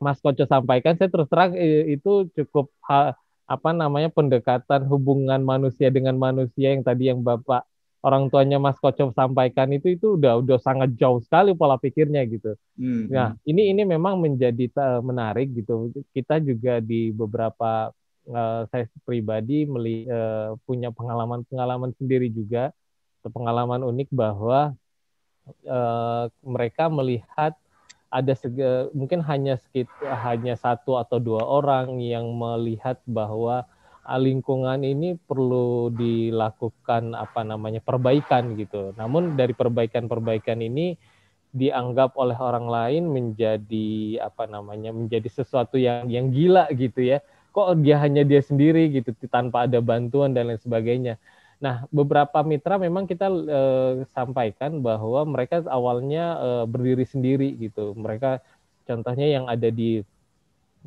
Mas 0.00 0.18
Koco 0.18 0.48
sampaikan 0.48 0.96
saya 0.96 1.12
terus 1.12 1.28
terang 1.28 1.52
itu 1.86 2.26
cukup 2.32 2.72
apa 3.44 3.70
namanya 3.76 4.08
pendekatan 4.08 4.88
hubungan 4.88 5.44
manusia 5.44 5.92
dengan 5.92 6.16
manusia 6.16 6.72
yang 6.72 6.82
tadi 6.82 7.12
yang 7.12 7.20
Bapak 7.20 7.68
orang 8.00 8.32
tuanya 8.32 8.56
Mas 8.56 8.80
Koco 8.80 9.12
sampaikan 9.12 9.68
itu 9.76 9.92
itu 9.92 10.16
udah 10.16 10.40
udah 10.40 10.58
sangat 10.60 10.96
jauh 10.96 11.20
sekali 11.20 11.52
pola 11.52 11.76
pikirnya 11.76 12.24
gitu. 12.24 12.56
Hmm. 12.80 13.12
Nah, 13.12 13.36
ini 13.44 13.72
ini 13.72 13.84
memang 13.84 14.16
menjadi 14.16 14.72
menarik 15.04 15.52
gitu. 15.52 15.92
Kita 16.16 16.40
juga 16.40 16.80
di 16.80 17.12
beberapa 17.12 17.92
uh, 18.28 18.62
saya 18.72 18.88
pribadi 19.04 19.68
meli, 19.68 20.08
uh, 20.08 20.56
punya 20.64 20.88
pengalaman-pengalaman 20.92 21.92
sendiri 22.00 22.32
juga, 22.32 22.72
pengalaman 23.20 23.84
unik 23.84 24.08
bahwa 24.16 24.72
uh, 25.68 26.24
mereka 26.40 26.88
melihat 26.88 27.52
ada 28.10 28.34
sege, 28.34 28.90
mungkin 28.90 29.22
hanya 29.22 29.54
sekitar 29.56 30.18
hanya 30.26 30.58
satu 30.58 30.98
atau 30.98 31.22
dua 31.22 31.46
orang 31.46 32.02
yang 32.02 32.26
melihat 32.34 32.98
bahwa 33.06 33.64
lingkungan 34.18 34.82
ini 34.82 35.14
perlu 35.14 35.94
dilakukan 35.94 37.14
apa 37.14 37.46
namanya 37.46 37.78
perbaikan 37.78 38.58
gitu. 38.58 38.90
Namun 38.98 39.38
dari 39.38 39.54
perbaikan-perbaikan 39.54 40.58
ini 40.58 40.98
dianggap 41.54 42.18
oleh 42.18 42.34
orang 42.38 42.66
lain 42.66 43.10
menjadi 43.10 44.18
apa 44.22 44.46
namanya 44.50 44.90
menjadi 44.94 45.26
sesuatu 45.30 45.78
yang 45.78 46.06
yang 46.06 46.30
gila 46.30 46.70
gitu 46.74 47.02
ya 47.02 47.18
kok 47.50 47.82
dia 47.82 47.98
hanya 47.98 48.22
dia 48.22 48.38
sendiri 48.38 48.86
gitu 48.94 49.10
tanpa 49.26 49.66
ada 49.66 49.82
bantuan 49.82 50.30
dan 50.30 50.50
lain 50.50 50.62
sebagainya. 50.62 51.18
Nah, 51.60 51.84
beberapa 51.92 52.40
mitra 52.40 52.80
memang 52.80 53.04
kita 53.04 53.28
eh, 53.28 53.92
sampaikan 54.16 54.80
bahwa 54.80 55.28
mereka 55.28 55.60
awalnya 55.68 56.40
eh, 56.40 56.64
berdiri 56.64 57.04
sendiri 57.04 57.52
gitu. 57.60 57.92
Mereka 57.92 58.40
contohnya 58.88 59.28
yang 59.28 59.44
ada 59.44 59.68
di 59.68 60.00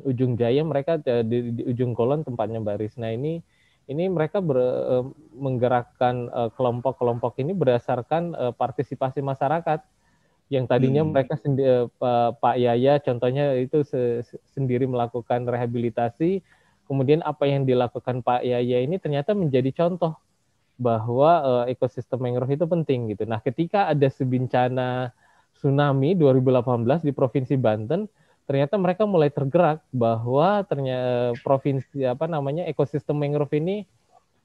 ujung 0.02 0.34
jaya, 0.34 0.66
mereka 0.66 0.98
eh, 1.06 1.22
di, 1.22 1.54
di 1.54 1.62
ujung 1.70 1.94
kolon 1.94 2.26
tempatnya 2.26 2.58
Mbak 2.58 2.78
Risna 2.82 3.14
ini, 3.14 3.38
ini 3.86 4.04
mereka 4.10 4.42
ber, 4.42 4.58
eh, 4.58 5.04
menggerakkan 5.38 6.26
eh, 6.26 6.50
kelompok-kelompok 6.58 7.38
ini 7.38 7.54
berdasarkan 7.54 8.34
eh, 8.34 8.52
partisipasi 8.58 9.22
masyarakat 9.22 9.78
yang 10.52 10.68
tadinya 10.68 11.00
hmm. 11.00 11.10
mereka 11.10 11.34
sendi, 11.40 11.64
uh, 11.64 11.88
Pak 12.36 12.56
Yaya 12.60 13.00
contohnya 13.00 13.56
itu 13.56 13.80
se 13.80 14.20
sendiri 14.52 14.84
melakukan 14.84 15.48
rehabilitasi 15.48 16.44
kemudian 16.84 17.24
apa 17.24 17.48
yang 17.48 17.64
dilakukan 17.64 18.20
Pak 18.20 18.44
Yaya 18.44 18.84
ini 18.84 19.00
ternyata 19.00 19.32
menjadi 19.32 19.72
contoh 19.72 20.20
bahwa 20.74 21.30
uh, 21.42 21.64
ekosistem 21.70 22.18
mangrove 22.18 22.58
itu 22.58 22.66
penting 22.66 23.14
gitu. 23.14 23.24
Nah, 23.24 23.38
ketika 23.38 23.86
ada 23.90 24.08
sebencana 24.10 25.14
tsunami 25.54 26.18
2018 26.18 27.06
di 27.06 27.12
Provinsi 27.14 27.54
Banten, 27.54 28.10
ternyata 28.44 28.76
mereka 28.76 29.08
mulai 29.08 29.32
tergerak 29.32 29.80
bahwa 29.88 30.60
ternyata 30.68 31.32
provinsi 31.40 32.04
apa 32.04 32.28
namanya 32.28 32.68
ekosistem 32.68 33.16
mangrove 33.16 33.56
ini 33.56 33.88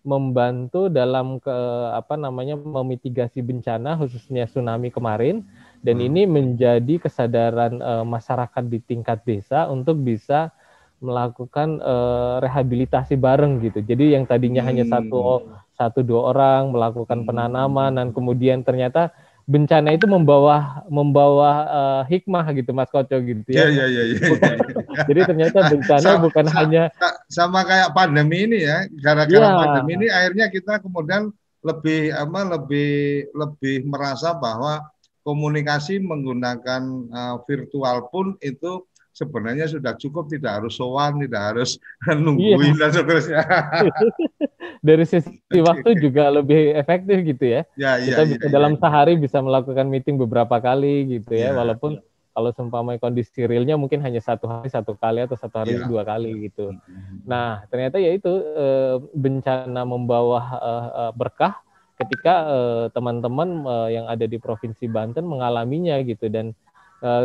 membantu 0.08 0.88
dalam 0.88 1.44
ke 1.44 1.52
apa 1.92 2.16
namanya 2.16 2.56
memitigasi 2.56 3.44
bencana 3.44 4.00
khususnya 4.00 4.48
tsunami 4.48 4.88
kemarin 4.88 5.44
dan 5.84 6.00
hmm. 6.00 6.08
ini 6.08 6.22
menjadi 6.24 6.96
kesadaran 7.04 7.84
uh, 7.84 8.08
masyarakat 8.08 8.64
di 8.72 8.80
tingkat 8.80 9.20
desa 9.28 9.68
untuk 9.68 10.00
bisa 10.00 10.56
melakukan 11.04 11.80
uh, 11.84 12.40
rehabilitasi 12.44 13.20
bareng 13.20 13.60
gitu. 13.64 13.84
Jadi 13.84 14.16
yang 14.16 14.24
tadinya 14.24 14.64
hmm. 14.64 14.70
hanya 14.72 14.86
satu 14.88 15.48
satu 15.80 16.04
dua 16.04 16.36
orang 16.36 16.76
melakukan 16.76 17.24
hmm. 17.24 17.28
penanaman 17.32 17.92
dan 17.96 18.08
kemudian 18.12 18.68
ternyata 18.68 19.16
bencana 19.50 19.96
itu 19.96 20.06
membawa 20.06 20.86
membawa 20.92 21.52
uh, 21.66 22.02
hikmah 22.06 22.46
gitu 22.54 22.76
Mas 22.76 22.92
Koco 22.92 23.18
gitu 23.18 23.50
ya. 23.50 23.66
Iya 23.66 23.86
iya 23.88 24.04
iya. 24.12 24.20
Ya. 24.22 24.56
Jadi 25.10 25.20
ternyata 25.26 25.58
bencana 25.72 26.10
sama, 26.20 26.22
bukan 26.22 26.46
sama, 26.46 26.58
hanya 26.60 26.84
sama 27.32 27.60
kayak 27.64 27.90
pandemi 27.96 28.46
ini 28.46 28.68
ya. 28.68 28.86
Gara-gara 29.00 29.48
ya. 29.48 29.58
pandemi 29.58 29.92
ini 30.04 30.08
akhirnya 30.12 30.52
kita 30.52 30.84
kemudian 30.84 31.32
lebih 31.64 32.14
apa 32.14 32.40
lebih 32.60 32.92
lebih 33.34 33.88
merasa 33.90 34.38
bahwa 34.38 34.86
komunikasi 35.26 35.98
menggunakan 35.98 37.10
uh, 37.10 37.36
virtual 37.48 38.06
pun 38.14 38.38
itu 38.46 38.86
sebenarnya 39.12 39.68
sudah 39.68 39.94
cukup 40.00 40.32
tidak 40.32 40.64
harus 40.64 40.80
sowan 40.80 41.20
tidak 41.20 41.42
harus 41.52 41.76
nungguin 42.24 42.78
iya. 42.78 42.80
dan 42.88 42.90
seterusnya 42.96 43.44
dari 44.80 45.04
sisi 45.04 45.40
waktu 45.68 46.00
juga 46.00 46.32
lebih 46.32 46.76
efektif 46.76 47.18
gitu 47.24 47.46
ya, 47.46 47.62
ya, 47.76 48.00
ya 48.00 48.06
kita 48.08 48.22
ya, 48.24 48.30
bisa 48.36 48.46
ya, 48.48 48.52
dalam 48.52 48.74
ya. 48.76 48.80
sehari 48.80 49.14
bisa 49.20 49.38
melakukan 49.44 49.86
meeting 49.88 50.16
beberapa 50.16 50.60
kali 50.60 51.20
gitu 51.20 51.32
ya, 51.36 51.52
ya 51.52 51.58
walaupun 51.58 52.00
kalau 52.40 52.56
seumpama 52.56 52.96
kondisi 52.96 53.44
realnya 53.44 53.76
mungkin 53.76 54.00
hanya 54.00 54.24
satu 54.24 54.48
hari 54.48 54.72
satu 54.72 54.96
kali 54.96 55.28
atau 55.28 55.36
satu 55.36 55.60
hari 55.60 55.76
ya. 55.76 55.84
dua 55.84 56.08
kali 56.08 56.48
gitu. 56.48 56.72
Hmm. 56.72 57.20
Nah 57.28 57.68
ternyata 57.68 58.00
ya 58.00 58.16
itu 58.16 58.32
eh, 58.56 58.96
bencana 59.12 59.84
membawa 59.84 60.42
eh, 60.56 61.12
berkah 61.20 61.60
ketika 62.00 62.34
eh, 62.48 62.86
teman-teman 62.96 63.68
yang 63.92 64.08
ada 64.08 64.24
di 64.24 64.40
provinsi 64.40 64.88
Banten 64.88 65.28
mengalaminya 65.28 66.00
gitu 66.00 66.32
dan 66.32 66.56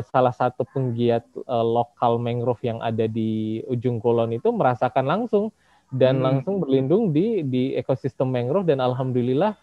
salah 0.06 0.30
satu 0.30 0.62
penggiat 0.70 1.26
lokal 1.50 2.22
mangrove 2.22 2.62
yang 2.62 2.78
ada 2.78 3.10
di 3.10 3.58
ujung 3.66 3.98
kulon 3.98 4.38
itu 4.38 4.46
merasakan 4.54 5.02
langsung 5.02 5.50
dan 5.92 6.20
hmm. 6.20 6.24
langsung 6.24 6.54
berlindung 6.62 7.10
di 7.10 7.44
di 7.44 7.76
ekosistem 7.76 8.30
mangrove 8.30 8.68
dan 8.68 8.80
alhamdulillah 8.80 9.56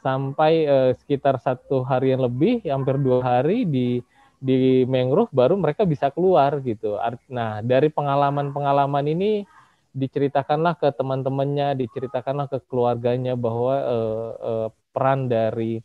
sampai 0.00 0.52
uh, 0.64 0.92
sekitar 0.94 1.42
satu 1.42 1.82
harian 1.84 2.22
lebih 2.22 2.62
hampir 2.66 2.96
dua 3.00 3.20
hari 3.20 3.66
di 3.66 4.00
di 4.38 4.86
mangrove 4.86 5.34
baru 5.34 5.58
mereka 5.58 5.82
bisa 5.82 6.14
keluar 6.14 6.62
gitu. 6.62 6.94
Nah, 7.26 7.58
dari 7.58 7.90
pengalaman-pengalaman 7.90 9.10
ini 9.10 9.42
diceritakanlah 9.90 10.78
ke 10.78 10.94
teman-temannya, 10.94 11.74
diceritakanlah 11.74 12.46
ke 12.46 12.62
keluarganya 12.70 13.34
bahwa 13.34 13.74
uh, 13.82 14.30
uh, 14.38 14.68
peran 14.94 15.26
dari 15.26 15.82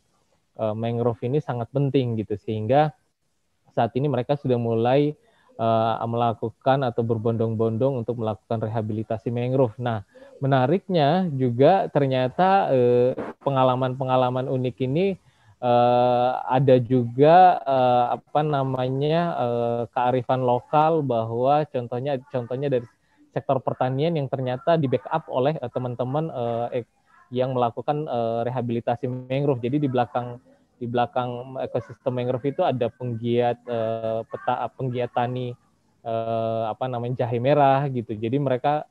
uh, 0.58 0.70
mangrove 0.70 1.18
ini 1.26 1.42
sangat 1.42 1.66
penting 1.74 2.14
gitu 2.22 2.38
sehingga 2.38 2.94
saat 3.74 3.90
ini 3.98 4.06
mereka 4.06 4.38
sudah 4.38 4.54
mulai 4.54 5.18
uh, 5.58 6.02
melakukan 6.04 6.86
atau 6.86 7.02
berbondong-bondong 7.06 8.02
untuk 8.04 8.20
melakukan 8.20 8.62
rehabilitasi 8.62 9.30
mangrove. 9.30 9.74
Nah, 9.78 10.02
menariknya 10.42 11.30
juga 11.34 11.86
ternyata 11.90 12.70
pengalaman-pengalaman 13.42 14.50
uh, 14.50 14.54
unik 14.56 14.76
ini 14.82 15.06
uh, 15.62 16.42
ada 16.44 16.76
juga 16.82 17.62
uh, 17.62 18.18
apa 18.20 18.40
namanya 18.42 19.20
uh, 19.38 19.82
kearifan 19.94 20.42
lokal 20.42 21.00
bahwa 21.00 21.64
contohnya 21.70 22.20
contohnya 22.28 22.68
dari 22.68 22.86
sektor 23.34 23.58
pertanian 23.58 24.14
yang 24.14 24.30
ternyata 24.30 24.78
di 24.78 24.86
backup 24.86 25.26
oleh 25.26 25.58
teman-teman 25.74 26.30
uh, 26.30 26.70
yang 27.34 27.50
melakukan 27.50 28.06
uh, 28.06 28.46
rehabilitasi 28.46 29.10
mangrove. 29.10 29.58
Jadi 29.58 29.82
di 29.82 29.88
belakang 29.90 30.38
di 30.84 30.86
belakang 30.92 31.56
ekosistem 31.64 32.12
mangrove 32.12 32.52
itu 32.52 32.60
ada 32.60 32.92
penggiat 32.92 33.56
uh, 33.64 34.20
peta 34.28 34.68
penggiat 34.76 35.08
tani 35.16 35.56
uh, 36.04 36.68
apa 36.68 36.84
namanya 36.84 37.24
jahe 37.24 37.40
merah 37.40 37.88
gitu. 37.88 38.12
Jadi 38.12 38.36
mereka 38.36 38.84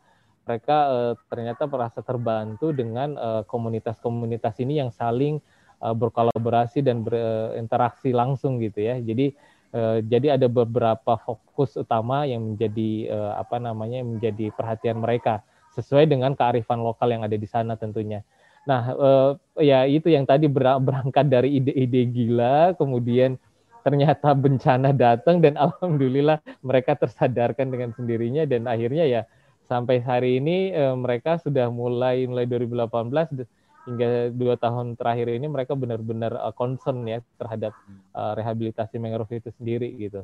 mereka 0.49 0.77
uh, 0.89 1.13
ternyata 1.29 1.69
merasa 1.69 2.01
terbantu 2.01 2.73
dengan 2.73 3.13
komunitas-komunitas 3.45 4.57
uh, 4.57 4.61
ini 4.65 4.81
yang 4.81 4.89
saling 4.89 5.37
uh, 5.85 5.93
berkolaborasi 5.93 6.81
dan 6.81 7.05
berinteraksi 7.05 8.09
langsung 8.09 8.57
gitu 8.57 8.81
ya. 8.81 8.97
Jadi 8.97 9.37
uh, 9.77 10.01
jadi 10.01 10.41
ada 10.41 10.49
beberapa 10.49 11.13
fokus 11.21 11.77
utama 11.77 12.25
yang 12.25 12.57
menjadi 12.57 13.13
uh, 13.13 13.33
apa 13.37 13.61
namanya 13.61 14.01
menjadi 14.01 14.49
perhatian 14.55 14.97
mereka 14.97 15.45
sesuai 15.77 16.09
dengan 16.09 16.33
kearifan 16.33 16.81
lokal 16.81 17.13
yang 17.13 17.21
ada 17.21 17.37
di 17.37 17.45
sana 17.45 17.77
tentunya. 17.77 18.25
Nah, 18.63 18.81
uh, 18.95 19.31
ya 19.59 19.83
itu 19.83 20.07
yang 20.07 20.23
tadi 20.23 20.47
berangkat 20.47 21.27
dari 21.27 21.59
ide-ide 21.59 22.07
gila, 22.07 22.71
kemudian 22.79 23.35
ternyata 23.83 24.31
bencana 24.31 24.95
datang 24.95 25.43
dan 25.43 25.59
alhamdulillah 25.65 26.39
mereka 26.63 26.95
tersadarkan 26.95 27.67
dengan 27.67 27.91
sendirinya 27.91 28.47
dan 28.47 28.65
akhirnya 28.65 29.03
ya 29.03 29.21
sampai 29.67 29.99
hari 29.99 30.39
ini 30.39 30.71
uh, 30.71 30.95
mereka 30.95 31.39
sudah 31.43 31.67
mulai 31.67 32.23
mulai 32.23 32.47
2018 32.47 33.43
hingga 33.83 34.31
dua 34.31 34.55
tahun 34.55 34.95
terakhir 34.95 35.27
ini 35.27 35.51
mereka 35.51 35.75
benar-benar 35.75 36.39
uh, 36.39 36.55
concern 36.55 37.03
ya 37.03 37.19
terhadap 37.35 37.75
uh, 38.15 38.31
rehabilitasi 38.39 38.95
mangrove 38.95 39.35
itu 39.35 39.51
sendiri 39.59 39.91
gitu. 39.99 40.23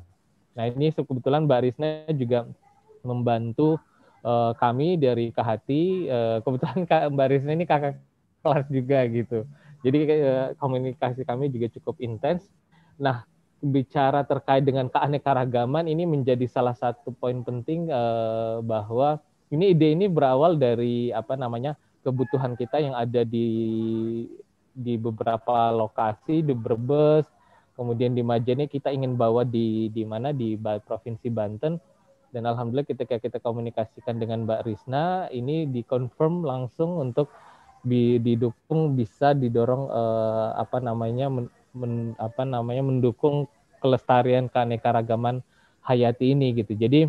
Nah 0.56 0.72
ini 0.72 0.96
kebetulan 0.96 1.44
Mbak 1.44 1.76
juga 2.16 2.48
membantu 3.04 3.76
uh, 4.24 4.56
kami 4.56 4.96
dari 4.96 5.36
Kahati. 5.36 6.08
Uh, 6.08 6.38
kebetulan 6.40 6.88
Mbak 6.88 7.28
ini 7.52 7.68
kakak 7.68 8.00
kelas 8.44 8.68
juga 8.72 9.00
gitu. 9.10 9.46
Jadi 9.84 9.98
uh, 10.20 10.48
komunikasi 10.60 11.24
kami 11.24 11.48
juga 11.52 11.72
cukup 11.80 12.00
intens. 12.04 12.48
Nah 13.00 13.24
bicara 13.60 14.24
terkait 14.24 14.64
dengan 14.64 14.88
keanekaragaman 14.88 15.84
ini 15.92 16.08
menjadi 16.08 16.48
salah 16.48 16.76
satu 16.76 17.12
poin 17.12 17.44
penting 17.44 17.92
uh, 17.92 18.64
bahwa 18.64 19.20
ini 19.52 19.76
ide 19.76 19.92
ini 19.92 20.08
berawal 20.08 20.56
dari 20.56 21.12
apa 21.12 21.36
namanya 21.36 21.76
kebutuhan 22.00 22.56
kita 22.56 22.80
yang 22.80 22.96
ada 22.96 23.28
di 23.28 23.48
di 24.72 24.96
beberapa 24.96 25.76
lokasi 25.76 26.40
di 26.40 26.56
Brebes, 26.56 27.28
kemudian 27.76 28.16
di 28.16 28.24
Majene 28.24 28.72
kita 28.72 28.96
ingin 28.96 29.20
bawa 29.20 29.44
di 29.44 29.92
di 29.92 30.08
mana 30.08 30.32
di 30.32 30.56
provinsi 30.60 31.28
Banten 31.28 31.76
dan 32.30 32.46
alhamdulillah 32.46 32.88
ketika 32.88 33.18
kita 33.18 33.42
komunikasikan 33.42 34.22
dengan 34.22 34.46
Mbak 34.46 34.62
Risna 34.64 35.28
ini 35.34 35.66
dikonfirm 35.66 36.46
langsung 36.46 37.02
untuk 37.02 37.34
didukung 37.84 38.96
bisa 38.96 39.32
didorong 39.32 39.88
eh, 39.88 40.50
apa 40.60 40.78
namanya 40.84 41.32
men, 41.32 41.48
men, 41.72 42.14
apa 42.20 42.44
namanya 42.44 42.84
mendukung 42.84 43.48
kelestarian 43.80 44.52
keanekaragaman 44.52 45.40
hayati 45.84 46.36
ini 46.36 46.52
gitu. 46.60 46.76
Jadi 46.76 47.08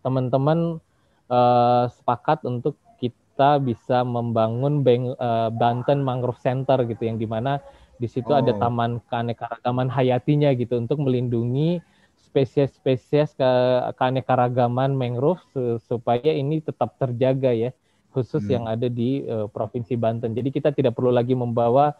teman-teman 0.00 0.80
eh, 1.28 1.84
sepakat 1.92 2.48
untuk 2.48 2.80
kita 2.96 3.60
bisa 3.60 4.06
membangun 4.06 4.80
Beng, 4.80 5.12
eh, 5.12 5.50
Banten 5.52 6.00
Mangrove 6.00 6.40
Center 6.40 6.80
gitu 6.88 7.04
yang 7.04 7.20
di 7.20 7.28
mana 7.28 7.60
di 8.00 8.10
situ 8.10 8.32
oh. 8.32 8.40
ada 8.40 8.50
taman 8.58 8.98
keanekaragaman 9.06 9.86
hayatinya 9.86 10.50
gitu 10.56 10.82
untuk 10.82 10.98
melindungi 10.98 11.78
spesies-spesies 12.18 13.38
ke 13.38 13.50
keanekaragaman 13.94 14.90
mangrove 14.90 15.38
supaya 15.78 16.34
ini 16.34 16.58
tetap 16.58 16.98
terjaga 16.98 17.54
ya 17.54 17.70
khusus 18.14 18.46
hmm. 18.46 18.52
yang 18.54 18.64
ada 18.70 18.86
di 18.86 19.26
uh, 19.26 19.50
provinsi 19.50 19.98
Banten. 19.98 20.30
Jadi 20.30 20.54
kita 20.54 20.70
tidak 20.70 20.94
perlu 20.94 21.10
lagi 21.10 21.34
membawa 21.34 21.92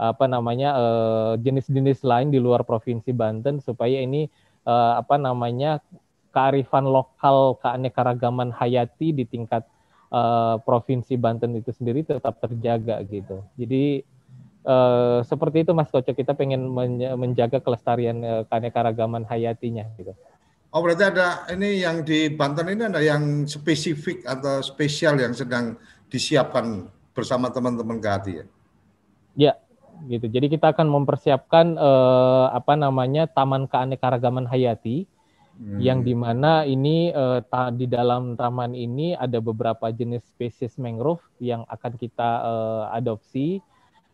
apa 0.00 0.24
namanya 0.24 0.70
eh, 0.74 1.32
jenis-jenis 1.44 2.00
uh, 2.02 2.08
lain 2.08 2.28
di 2.32 2.40
luar 2.40 2.64
provinsi 2.64 3.12
Banten 3.12 3.60
supaya 3.60 4.00
ini 4.00 4.26
uh, 4.64 4.98
apa 4.98 5.20
namanya 5.20 5.84
kearifan 6.32 6.88
lokal 6.88 7.60
keanekaragaman 7.60 8.50
hayati 8.56 9.12
di 9.12 9.28
tingkat 9.28 9.68
uh, 10.08 10.56
provinsi 10.64 11.14
Banten 11.20 11.54
itu 11.60 11.70
sendiri 11.76 12.02
tetap 12.02 12.40
terjaga 12.40 13.04
gitu. 13.04 13.44
Jadi 13.60 14.02
uh, 14.64 15.20
seperti 15.28 15.68
itu 15.68 15.76
Mas 15.76 15.92
Kocok 15.92 16.16
kita 16.16 16.32
pengen 16.32 16.72
menjaga 17.20 17.60
kelestarian 17.60 18.24
uh, 18.24 18.42
keanekaragaman 18.48 19.28
hayatinya 19.28 19.86
gitu. 20.00 20.16
Oh 20.72 20.80
berarti 20.80 21.04
ada 21.04 21.44
ini 21.52 21.84
yang 21.84 22.00
di 22.00 22.32
Banten 22.32 22.64
ini 22.72 22.88
ada 22.88 23.04
yang 23.04 23.44
spesifik 23.44 24.24
atau 24.24 24.64
spesial 24.64 25.20
yang 25.20 25.36
sedang 25.36 25.76
disiapkan 26.08 26.88
bersama 27.12 27.52
teman-teman 27.52 28.00
Gati 28.00 28.32
ya? 28.40 28.46
Ya, 29.36 29.52
gitu. 30.08 30.32
Jadi 30.32 30.48
kita 30.48 30.72
akan 30.72 30.88
mempersiapkan 30.88 31.76
eh, 31.76 32.46
apa 32.56 32.72
namanya 32.72 33.28
Taman 33.28 33.68
Keanekaragaman 33.68 34.48
Hayati 34.48 35.04
hmm. 35.60 35.76
yang 35.76 36.00
di 36.00 36.16
mana 36.16 36.64
ini 36.64 37.12
eh, 37.12 37.40
ta, 37.52 37.68
di 37.68 37.84
dalam 37.84 38.32
taman 38.40 38.72
ini 38.72 39.12
ada 39.12 39.44
beberapa 39.44 39.92
jenis 39.92 40.24
spesies 40.24 40.80
mangrove 40.80 41.20
yang 41.36 41.68
akan 41.68 42.00
kita 42.00 42.30
eh, 42.48 42.84
adopsi 42.96 43.60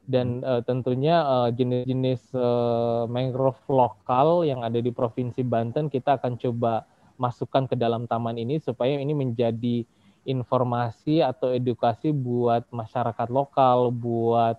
dan 0.09 0.41
uh, 0.41 0.65
tentunya 0.65 1.21
jenis-jenis 1.53 2.33
uh, 2.33 3.05
mangrove 3.05 3.61
lokal 3.69 4.41
yang 4.41 4.65
ada 4.65 4.81
di 4.81 4.89
provinsi 4.89 5.45
Banten 5.45 5.93
kita 5.93 6.17
akan 6.17 6.41
coba 6.41 6.89
masukkan 7.21 7.69
ke 7.69 7.77
dalam 7.77 8.09
taman 8.09 8.41
ini 8.41 8.57
supaya 8.63 8.97
ini 8.97 9.13
menjadi 9.13 9.85
informasi 10.25 11.21
atau 11.21 11.53
edukasi 11.53 12.13
buat 12.13 12.65
masyarakat 12.73 13.29
lokal, 13.29 13.89
buat 13.93 14.57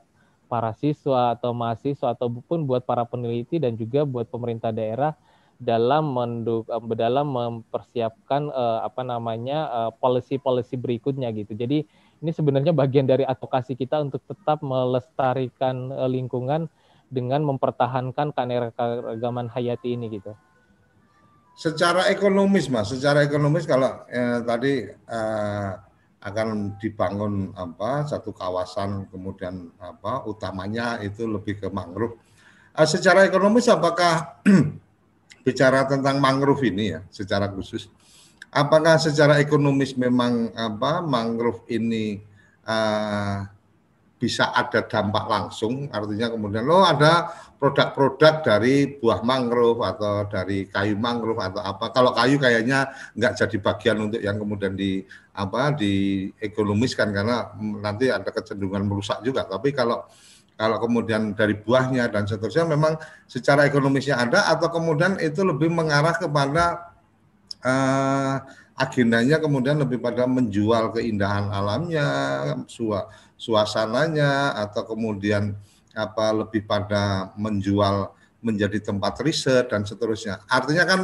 para 0.49 0.73
siswa 0.73 1.37
atau 1.37 1.53
mahasiswa 1.53 2.17
ataupun 2.17 2.65
buat 2.65 2.81
para 2.81 3.05
peneliti 3.05 3.61
dan 3.61 3.77
juga 3.77 4.01
buat 4.01 4.25
pemerintah 4.27 4.73
daerah 4.73 5.13
dalam 5.61 6.15
menduk 6.15 6.65
dalam 6.95 7.35
mempersiapkan 7.35 8.49
uh, 8.49 8.79
apa 8.81 9.03
namanya 9.05 9.67
uh, 9.69 9.91
policy-policy 9.93 10.79
berikutnya 10.79 11.29
gitu. 11.35 11.53
Jadi 11.53 11.85
ini 12.19 12.31
sebenarnya 12.35 12.75
bagian 12.75 13.07
dari 13.07 13.23
advokasi 13.23 13.79
kita 13.79 14.03
untuk 14.03 14.19
tetap 14.27 14.59
melestarikan 14.59 15.91
uh, 15.95 16.07
lingkungan 16.07 16.67
dengan 17.09 17.41
mempertahankan 17.41 18.35
keanekaragaman 18.35 19.49
hayati 19.49 19.97
ini 19.97 20.19
gitu. 20.19 20.35
Secara 21.57 22.07
ekonomis, 22.07 22.71
Mas, 22.71 22.93
secara 22.93 23.25
ekonomis 23.25 23.67
kalau 23.67 24.07
eh, 24.07 24.39
tadi 24.47 24.87
eh, 24.87 25.71
akan 26.19 26.79
dibangun 26.79 27.51
apa 27.55 28.07
satu 28.07 28.35
kawasan 28.35 29.07
kemudian 29.11 29.71
apa 29.79 30.23
utamanya 30.27 30.99
itu 31.03 31.23
lebih 31.27 31.59
ke 31.59 31.67
mangrove. 31.71 32.19
Uh, 32.75 32.85
secara 32.85 33.25
ekonomis 33.25 33.71
apakah 33.71 34.39
bicara 35.47 35.87
tentang 35.87 36.19
mangrove 36.19 36.61
ini 36.67 36.95
ya 36.95 37.01
secara 37.09 37.49
khusus 37.49 37.89
apakah 38.49 38.97
secara 38.97 39.37
ekonomis 39.37 39.93
memang 39.93 40.53
apa 40.57 41.01
mangrove 41.05 41.65
ini 41.69 42.21
uh, 42.65 43.45
bisa 44.19 44.51
ada 44.51 44.83
dampak 44.83 45.25
langsung? 45.31 45.87
Artinya 45.89 46.27
kemudian 46.35 46.67
lo 46.67 46.83
ada 46.83 47.31
produk-produk 47.55 48.43
dari 48.43 48.99
buah 48.99 49.23
mangrove 49.23 49.79
atau 49.83 50.27
dari 50.27 50.67
kayu 50.67 50.99
mangrove 50.99 51.39
atau 51.39 51.63
apa. 51.63 51.91
Kalau 51.95 52.11
kayu 52.11 52.35
kayaknya 52.35 52.91
nggak 53.15 53.33
jadi 53.39 53.57
bagian 53.63 53.97
untuk 54.11 54.21
yang 54.23 54.35
kemudian 54.35 54.75
di 54.75 55.07
apa 55.31 55.71
di 55.71 56.27
ekonomiskan 56.39 57.15
karena 57.15 57.55
nanti 57.79 58.11
ada 58.11 58.27
kecenderungan 58.27 58.83
merusak 58.83 59.23
juga. 59.23 59.47
Tapi 59.47 59.71
kalau 59.71 60.03
kalau 60.59 60.75
kemudian 60.83 61.31
dari 61.31 61.55
buahnya 61.55 62.11
dan 62.11 62.27
seterusnya 62.27 62.67
memang 62.67 62.99
secara 63.23 63.63
ekonomisnya 63.63 64.19
ada 64.19 64.51
atau 64.51 64.67
kemudian 64.67 65.15
itu 65.23 65.39
lebih 65.47 65.71
mengarah 65.71 66.19
kepada 66.19 66.88
uh, 67.63 68.35
agendanya 68.79 69.37
kemudian 69.43 69.75
lebih 69.79 69.99
pada 69.99 70.23
menjual 70.23 70.95
keindahan 70.95 71.51
alamnya, 71.51 72.07
suasananya 73.35 74.55
atau 74.55 74.87
kemudian 74.87 75.55
apa 75.91 76.31
lebih 76.31 76.63
pada 76.63 77.35
menjual 77.35 78.15
menjadi 78.39 78.79
tempat 78.79 79.19
riset 79.19 79.67
dan 79.67 79.83
seterusnya. 79.83 80.39
Artinya 80.47 80.87
kan 80.87 80.99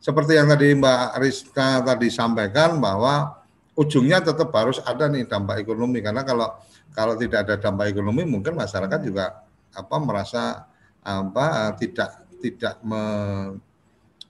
seperti 0.00 0.40
yang 0.40 0.48
tadi 0.48 0.72
Mbak 0.72 1.20
Rizka 1.20 1.84
tadi 1.84 2.08
sampaikan 2.08 2.80
bahwa 2.80 3.44
ujungnya 3.76 4.24
tetap 4.24 4.48
harus 4.56 4.80
ada 4.82 5.06
nih 5.10 5.28
dampak 5.28 5.60
ekonomi 5.60 6.00
karena 6.00 6.24
kalau 6.24 6.56
kalau 6.96 7.14
tidak 7.14 7.44
ada 7.46 7.54
dampak 7.60 7.92
ekonomi 7.92 8.24
mungkin 8.24 8.56
masyarakat 8.56 9.00
juga 9.04 9.44
apa 9.74 9.96
merasa 10.00 10.64
apa 11.04 11.76
tidak 11.76 12.26
tidak 12.38 12.74
me, 12.82 13.02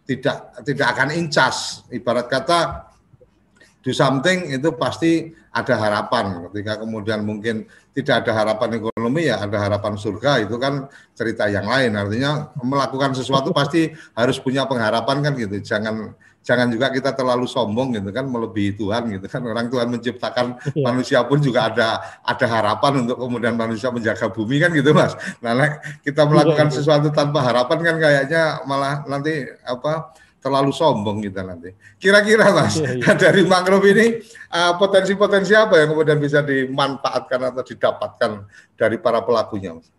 tidak 0.08 0.64
tidak 0.64 0.88
akan 0.96 1.12
incas 1.12 1.84
ibarat 1.92 2.32
kata 2.32 2.88
do 3.84 3.92
something 3.92 4.48
itu 4.48 4.72
pasti 4.74 5.32
ada 5.52 5.74
harapan. 5.76 6.48
Ketika 6.48 6.80
kemudian 6.80 7.24
mungkin 7.24 7.68
tidak 7.92 8.24
ada 8.24 8.32
harapan 8.44 8.78
ekonomi 8.78 9.26
ya 9.26 9.42
ada 9.42 9.58
harapan 9.58 9.98
surga 9.98 10.44
itu 10.48 10.56
kan 10.56 10.86
cerita 11.12 11.46
yang 11.50 11.66
lain. 11.66 11.92
Artinya 11.94 12.52
melakukan 12.62 13.12
sesuatu 13.12 13.50
pasti 13.52 13.90
harus 14.16 14.38
punya 14.40 14.64
pengharapan 14.64 15.24
kan 15.24 15.32
gitu. 15.36 15.60
Jangan 15.60 16.14
jangan 16.42 16.72
juga 16.72 16.88
kita 16.88 17.12
terlalu 17.12 17.44
sombong 17.44 17.92
gitu 18.00 18.08
kan 18.08 18.24
melebihi 18.24 18.76
Tuhan 18.80 19.12
gitu 19.12 19.26
kan. 19.28 19.40
Orang 19.44 19.68
Tuhan 19.68 19.88
menciptakan 19.92 20.46
ya. 20.72 20.84
manusia 20.84 21.18
pun 21.28 21.38
juga 21.44 21.68
ada 21.68 22.00
ada 22.24 22.46
harapan 22.48 23.04
untuk 23.04 23.20
kemudian 23.20 23.52
manusia 23.52 23.92
menjaga 23.92 24.32
bumi 24.32 24.56
kan 24.62 24.70
gitu 24.72 24.96
Mas. 24.96 25.12
Nah, 25.44 25.80
kita 26.00 26.24
melakukan 26.24 26.72
iya, 26.72 26.74
sesuatu 26.74 27.12
tanpa 27.12 27.44
harapan 27.44 27.78
kan 27.84 27.96
kayaknya 28.00 28.42
malah 28.64 29.04
nanti 29.04 29.44
apa 29.64 30.16
terlalu 30.38 30.70
sombong 30.70 31.18
kita 31.20 31.42
nanti. 31.42 31.74
Kira-kira 31.98 32.48
Mas, 32.54 32.78
Iya, 32.78 33.02
iya. 33.02 33.12
dari 33.28 33.42
mangrove 33.44 33.90
ini 33.90 34.06
uh, 34.54 34.78
potensi-potensi 34.78 35.52
apa 35.52 35.82
yang 35.82 35.92
kemudian 35.92 36.18
bisa 36.22 36.40
dimanfaatkan 36.40 37.40
atau 37.52 37.62
didapatkan 37.66 38.30
dari 38.78 38.96
para 39.02 39.20
pelakunya, 39.20 39.74
Mas? 39.76 39.90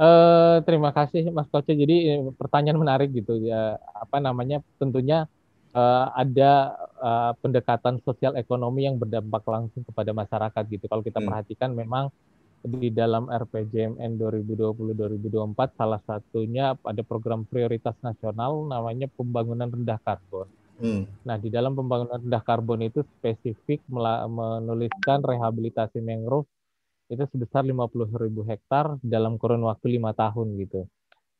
Eh, 0.00 0.56
terima 0.64 0.96
kasih 0.96 1.28
Mas 1.28 1.44
Koce. 1.52 1.76
Jadi 1.76 1.96
eh, 2.08 2.20
pertanyaan 2.32 2.80
menarik 2.80 3.12
gitu 3.12 3.36
ya. 3.36 3.76
Apa 3.92 4.16
namanya? 4.16 4.64
Tentunya 4.80 5.28
eh, 5.76 6.06
ada 6.16 6.72
eh, 6.96 7.32
pendekatan 7.44 8.00
sosial 8.00 8.32
ekonomi 8.40 8.88
yang 8.88 8.96
berdampak 8.96 9.44
langsung 9.44 9.84
kepada 9.84 10.16
masyarakat 10.16 10.62
gitu. 10.72 10.88
Kalau 10.88 11.04
kita 11.04 11.20
Hmm. 11.20 11.28
perhatikan 11.28 11.70
memang 11.76 12.08
di 12.60 12.92
dalam 12.92 13.28
RPJMN 13.28 14.20
2020-2024 14.20 15.80
salah 15.80 16.00
satunya 16.04 16.76
ada 16.76 17.02
program 17.04 17.44
prioritas 17.48 17.96
nasional 18.04 18.68
namanya 18.68 19.08
pembangunan 19.08 19.68
rendah 19.68 20.00
karbon. 20.00 20.48
Hmm. 20.80 21.04
Nah, 21.28 21.36
di 21.36 21.52
dalam 21.52 21.76
pembangunan 21.76 22.20
rendah 22.20 22.40
karbon 22.40 22.84
itu 22.84 23.04
spesifik 23.20 23.84
menuliskan 23.88 25.20
rehabilitasi 25.20 26.00
mangrove 26.00 26.48
itu 27.10 27.24
sebesar 27.34 27.66
50.000 27.66 28.46
hektar 28.46 28.96
dalam 29.02 29.36
kurun 29.36 29.66
waktu 29.66 29.98
lima 29.98 30.14
tahun 30.14 30.54
gitu. 30.62 30.86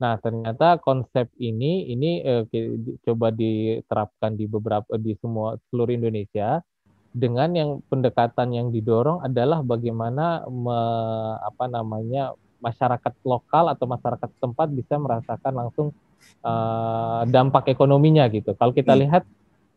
Nah, 0.03 0.16
ternyata 0.18 0.81
konsep 0.83 1.29
ini 1.39 1.87
ini 1.93 2.25
eh, 2.25 2.43
coba 3.07 3.31
diterapkan 3.31 4.35
di 4.35 4.49
beberapa 4.51 4.97
di 4.99 5.14
semua 5.21 5.55
seluruh 5.71 5.93
Indonesia 5.95 6.59
dengan 7.14 7.51
yang 7.55 7.71
pendekatan 7.91 8.55
yang 8.55 8.68
didorong 8.71 9.23
adalah 9.23 9.62
bagaimana 9.66 10.47
me- 10.49 11.37
apa 11.43 11.64
namanya 11.71 12.35
masyarakat 12.62 13.14
lokal 13.27 13.73
atau 13.73 13.87
masyarakat 13.89 14.31
tempat 14.41 14.68
bisa 14.75 14.95
merasakan 14.99 15.55
langsung 15.55 15.89
eh, 16.45 17.23
dampak 17.29 17.68
ekonominya 17.71 18.25
gitu. 18.33 18.57
Kalau 18.57 18.73
kita 18.73 18.97
Hmm. 18.97 19.03
lihat 19.07 19.23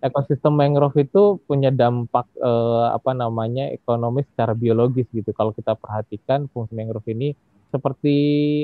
ekosistem 0.04 0.52
mangrove 0.52 1.00
itu 1.08 1.40
punya 1.48 1.72
dampak 1.72 2.28
eh, 2.36 2.88
apa 2.92 3.16
namanya 3.16 3.72
ekonomis 3.72 4.28
secara 4.36 4.52
biologis 4.52 5.08
gitu. 5.16 5.32
Kalau 5.32 5.56
kita 5.56 5.80
perhatikan 5.80 6.52
fungsi 6.52 6.76
mangrove 6.76 7.08
ini 7.08 7.32
seperti 7.72 8.18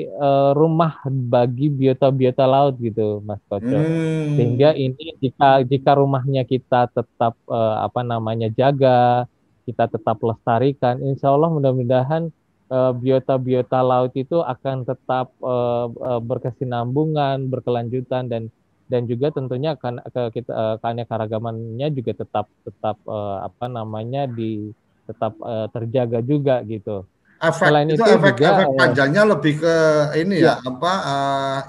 eh, 0.06 0.50
rumah 0.54 1.00
bagi 1.08 1.72
biota-biota 1.72 2.44
laut 2.44 2.76
gitu, 2.78 3.24
Mas 3.24 3.40
Koco. 3.48 3.66
Hmm. 3.66 4.36
Sehingga 4.36 4.76
ini 4.76 5.16
jika 5.18 5.64
jika 5.64 5.96
rumahnya 5.96 6.44
kita 6.44 6.92
tetap 6.92 7.34
eh, 7.48 7.76
apa 7.80 8.04
namanya 8.04 8.52
jaga, 8.52 9.24
kita 9.64 9.88
tetap 9.88 10.20
lestarikan, 10.20 11.00
insya 11.02 11.32
Allah 11.32 11.50
mudah-mudahan 11.50 12.28
eh, 12.70 12.92
biota-biota 13.00 13.80
laut 13.80 14.12
itu 14.14 14.44
akan 14.44 14.84
tetap 14.86 15.32
eh, 15.42 15.86
eh, 15.88 16.20
berkesinambungan, 16.20 17.48
berkelanjutan 17.48 18.28
dan 18.28 18.52
dan 18.90 19.06
juga 19.06 19.30
tentunya 19.30 19.78
akan 19.78 20.02
ke 20.02 20.42
kita 20.42 20.50
eh, 20.50 20.76
keanekaragamannya 20.82 21.88
juga 21.94 22.12
tetap 22.18 22.50
tetap 22.66 22.98
eh, 23.06 23.38
apa 23.46 23.66
namanya 23.70 24.26
di 24.26 24.74
tetap 25.06 25.38
eh, 25.38 25.66
terjaga 25.70 26.18
juga 26.26 26.58
gitu. 26.66 27.06
efek 27.40 27.72
Selain 27.72 27.88
itu 27.88 27.96
itu 27.96 28.10
efek 28.20 28.36
juga, 28.36 28.48
efek 28.52 28.66
panjangnya 28.76 29.22
lebih 29.24 29.54
ke 29.64 29.74
ini 30.18 30.44
Ya. 30.44 30.60
ya 30.60 30.66
apa 30.66 30.92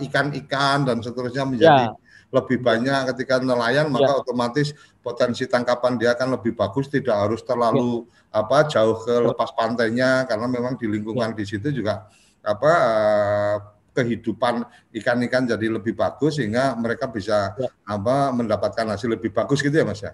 ikan-ikan 0.04 0.84
dan 0.84 1.00
seterusnya 1.00 1.48
menjadi 1.48 1.86
Ya, 1.88 1.96
lebih 2.32 2.60
banyak. 2.60 3.12
Ketika 3.14 3.40
nelayan 3.40 3.88
maka 3.88 4.20
otomatis 4.20 4.76
potensi 5.00 5.48
tangkapan 5.48 5.96
dia 5.96 6.12
akan 6.12 6.36
lebih 6.36 6.56
bagus 6.60 6.92
tidak 6.92 7.16
harus 7.16 7.40
terlalu 7.44 8.04
apa 8.36 8.68
jauh 8.68 9.00
ke 9.00 9.14
lepas 9.32 9.56
pantainya. 9.56 10.28
Karena 10.28 10.48
memang 10.52 10.76
di 10.76 10.92
lingkungan 10.92 11.32
di 11.32 11.44
situ 11.48 11.72
juga 11.72 12.08
apa 12.44 12.72
eh, 12.74 13.56
kehidupan 13.92 14.64
ikan-ikan 14.94 15.44
jadi 15.46 15.68
lebih 15.68 15.94
bagus 15.96 16.40
sehingga 16.40 16.74
mereka 16.80 17.06
bisa 17.12 17.56
Ya. 17.60 17.70
apa 17.86 18.32
mendapatkan 18.32 18.88
hasil 18.88 19.10
lebih 19.16 19.32
bagus 19.36 19.60
gitu 19.60 19.76
ya 19.76 19.86
Mas 19.88 20.02
ya. 20.02 20.12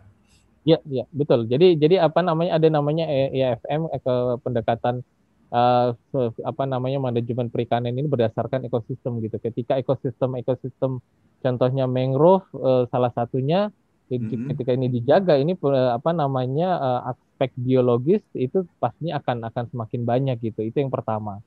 ya, 0.67 0.77
ya, 0.83 1.03
betul. 1.13 1.47
Jadi 1.47 1.79
jadi 1.79 1.95
apa 2.03 2.19
namanya 2.19 2.59
ada 2.59 2.67
namanya 2.67 3.05
E- 3.07 3.31
EAFM 3.37 3.81
eh, 3.93 4.01
ke 4.03 4.13
pendekatan 4.43 4.95
se- 6.11 6.43
apa 6.43 6.63
namanya 6.67 6.99
manajemen 6.99 7.47
perikanan 7.53 7.93
ini 7.95 8.07
berdasarkan 8.09 8.67
ekosistem 8.67 9.23
gitu. 9.23 9.37
Ketika 9.39 9.79
ekosistem 9.79 10.35
ekosistem 10.41 10.99
contohnya 11.43 11.85
mangrove 11.87 12.47
eh, 12.59 12.83
salah 12.91 13.11
satunya 13.15 13.71
Mhm. 14.07 14.55
ketika 14.55 14.71
ini 14.75 14.87
dijaga 14.87 15.35
ini 15.39 15.53
eh, 15.55 15.91
apa 15.97 16.11
namanya 16.11 16.69
eh, 16.79 17.01
aspek 17.11 17.51
biologis 17.55 18.23
itu 18.35 18.65
pastinya 18.81 19.19
akan 19.21 19.37
akan 19.49 19.63
semakin 19.71 20.01
banyak 20.03 20.35
gitu. 20.43 20.59
Itu 20.67 20.77
yang 20.83 20.91
pertama. 20.91 21.39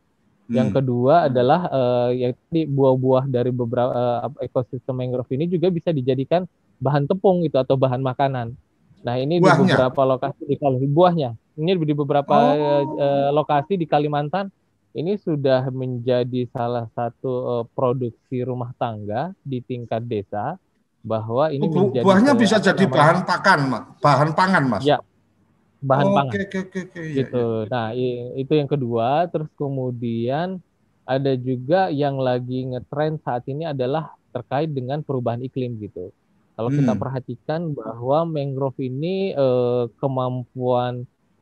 Yang 0.50 0.68
Hmm. 0.68 0.76
kedua 0.82 1.14
adalah 1.30 1.60
eh, 1.70 2.08
ya 2.18 2.28
tadi 2.34 2.66
buah-buah 2.66 3.24
dari 3.30 3.54
beberapa 3.54 3.94
apa, 4.26 4.36
ekosistem 4.42 4.98
mangrove 4.98 5.30
ini 5.30 5.46
juga 5.46 5.70
bisa 5.70 5.94
dijadikan 5.94 6.42
bahan 6.82 7.06
tepung 7.06 7.46
itu 7.46 7.54
atau 7.54 7.78
bahan 7.78 8.02
makanan. 8.02 8.58
Nah 9.00 9.14
ini 9.14 9.38
di 9.38 9.46
Buahnya? 9.46 9.78
beberapa 9.78 10.02
lokasi 10.04 10.42
di 10.44 10.56
Kalimantan 10.58 10.90
buahnya. 10.90 11.30
Ini 11.54 11.70
di 11.78 11.94
beberapa 11.94 12.34
Oh. 12.34 12.98
eh, 12.98 13.30
lokasi 13.30 13.78
di 13.78 13.86
Kalimantan 13.86 14.50
ini 14.90 15.14
sudah 15.14 15.70
menjadi 15.70 16.50
salah 16.50 16.90
satu 16.90 17.30
eh, 17.30 17.64
produksi 17.70 18.42
rumah 18.42 18.74
tangga 18.74 19.30
di 19.40 19.62
tingkat 19.62 20.02
desa 20.02 20.58
bahwa 21.00 21.48
ini 21.48 21.64
Bu- 21.64 21.94
menjadi 21.94 22.04
buahnya 22.04 22.32
bisa 22.34 22.56
jadi 22.58 22.84
bahan 22.84 23.22
pakan, 23.22 23.58
Mas. 23.70 23.84
Bahan 24.02 24.30
pangan, 24.34 24.64
Mas. 24.66 24.82
Ya, 24.82 24.98
bahan 25.88 26.08
Oh, 26.08 26.16
pangan 26.16 26.38
Oke, 26.38 26.38
oke, 26.44 26.58
oke, 26.64 26.78
oke. 26.86 27.00
Iya, 27.00 27.24
gitu. 27.24 27.36
Nah, 27.72 27.86
i- 27.96 28.32
itu 28.40 28.52
yang 28.60 28.70
kedua. 28.74 29.26
Terus 29.32 29.50
kemudian 29.60 30.48
ada 31.08 31.32
juga 31.48 31.76
yang 32.02 32.16
lagi 32.28 32.54
ngetren 32.70 33.12
saat 33.26 33.42
ini 33.52 33.64
adalah 33.74 34.04
terkait 34.34 34.70
dengan 34.78 34.98
perubahan 35.06 35.42
iklim 35.48 35.72
gitu. 35.84 36.12
Kalau 36.56 36.70
kita 36.78 36.92
Hmm. 36.92 37.00
perhatikan 37.00 37.60
bahwa 37.78 38.18
mangrove 38.34 38.78
ini 38.84 39.32
eh, 39.34 39.84
kemampuan 40.00 40.94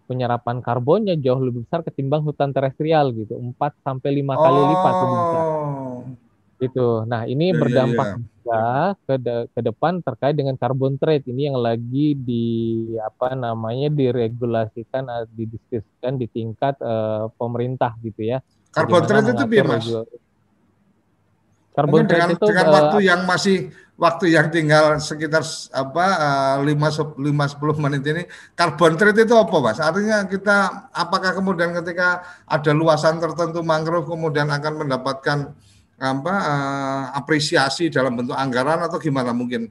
penyerapan 0.09 0.59
karbonnya 0.65 1.15
jauh 1.25 1.41
lebih 1.47 1.61
besar 1.69 1.81
ketimbang 1.87 2.23
hutan 2.29 2.51
terestrial 2.57 3.13
gitu, 3.13 3.35
4 3.37 3.73
sampai 3.87 4.11
5 4.19 4.35
kali 4.41 4.61
lipat 4.73 4.97
lebih 5.05 5.19
besar 5.29 5.45
Oh. 5.47 6.17
gitu. 6.63 6.81
Nah, 7.11 7.23
ini 7.33 7.45
Iya, 7.51 7.59
iya, 7.71 7.83
berdampak 7.93 8.09
iya. 8.09 8.38
Juga 8.49 8.97
ke 9.05 9.15
de- 9.21 9.47
ke 9.53 9.61
depan 9.61 10.01
terkait 10.01 10.35
dengan 10.35 10.57
carbon 10.57 10.97
trade 10.97 11.29
ini 11.29 11.53
yang 11.53 11.61
lagi 11.61 12.17
di 12.17 12.47
apa 13.01 13.37
namanya 13.37 13.93
diregulasikan 13.93 15.05
eh, 15.05 15.27
didiskusikan 15.37 16.17
di 16.17 16.27
tingkat 16.33 16.81
eh, 16.81 17.29
pemerintah 17.37 17.93
gitu 18.01 18.25
ya. 18.25 18.41
Carbon 18.73 19.05
trade 19.05 19.37
itu 19.37 19.45
mengatur 19.45 19.67
Mas? 19.69 19.87
Carbon 21.79 22.03
Mungkin 22.03 22.11
trade 22.11 22.19
dengan, 22.19 22.31
itu 22.35 22.47
dengan 22.51 22.67
eh, 22.67 22.73
waktu 22.75 22.99
yang 23.07 23.21
masih 23.23 23.57
waktu 23.99 24.25
yang 24.31 24.47
tinggal 24.51 24.85
sekitar 24.99 25.43
apa 25.75 26.07
lima 26.63 26.91
lima 27.19 27.45
sepuluh 27.51 27.75
menit 27.79 28.03
ini 28.07 28.23
carbon 28.55 28.99
trade 28.99 29.27
itu 29.27 29.35
apa 29.35 29.57
mas? 29.63 29.79
Artinya 29.79 30.27
kita 30.27 30.91
apakah 30.91 31.35
kemudian 31.35 31.75
ketika 31.83 32.23
ada 32.47 32.71
luasan 32.75 33.23
tertentu 33.23 33.63
mangrove 33.63 34.11
kemudian 34.11 34.51
akan 34.51 34.87
mendapatkan 34.87 35.55
apa 35.99 36.35
eh, 36.35 37.05
apresiasi 37.19 37.91
dalam 37.91 38.15
bentuk 38.15 38.39
anggaran 38.39 38.79
atau 38.87 39.03
gimana 39.03 39.35
mungkin? 39.35 39.67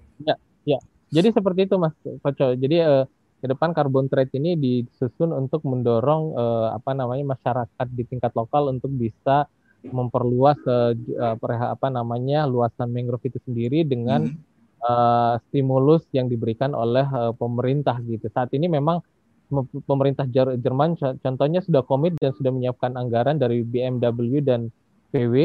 Jadi 1.07 1.31
seperti 1.31 1.71
itu 1.71 1.75
Mas 1.79 1.95
Koco. 2.03 2.51
Jadi 2.51 2.77
eh, 2.83 3.03
ke 3.39 3.47
depan 3.47 3.71
carbon 3.71 4.11
trade 4.11 4.35
ini 4.35 4.59
disusun 4.59 5.31
untuk 5.31 5.63
mendorong 5.63 6.35
eh, 6.35 6.67
apa 6.75 6.91
namanya 6.91 7.31
masyarakat 7.31 7.87
di 7.95 8.03
tingkat 8.03 8.35
lokal 8.35 8.67
untuk 8.75 8.91
bisa 8.91 9.47
memperluas 9.87 10.59
perha- 11.39 11.71
apa 11.71 11.87
namanya 11.87 12.43
luasan 12.43 12.91
mangrove 12.91 13.23
itu 13.23 13.39
sendiri 13.47 13.87
dengan 13.87 14.27
Hmm. 14.27 14.43
eh, 14.83 15.35
stimulus 15.47 16.03
yang 16.11 16.27
diberikan 16.27 16.75
oleh 16.75 17.07
eh, 17.07 17.33
pemerintah 17.39 17.97
gitu. 18.03 18.27
Saat 18.27 18.51
ini 18.51 18.67
memang 18.67 18.99
mem- 19.47 19.83
pemerintah 19.87 20.27
Jer- 20.27 20.59
Jerman 20.59 20.99
co- 20.99 21.15
contohnya 21.17 21.63
sudah 21.63 21.87
komit 21.87 22.19
dan 22.19 22.35
sudah 22.35 22.51
menyiapkan 22.51 22.99
anggaran 22.99 23.39
dari 23.39 23.63
BMW 23.63 24.43
dan 24.43 24.67
PW. 25.17 25.35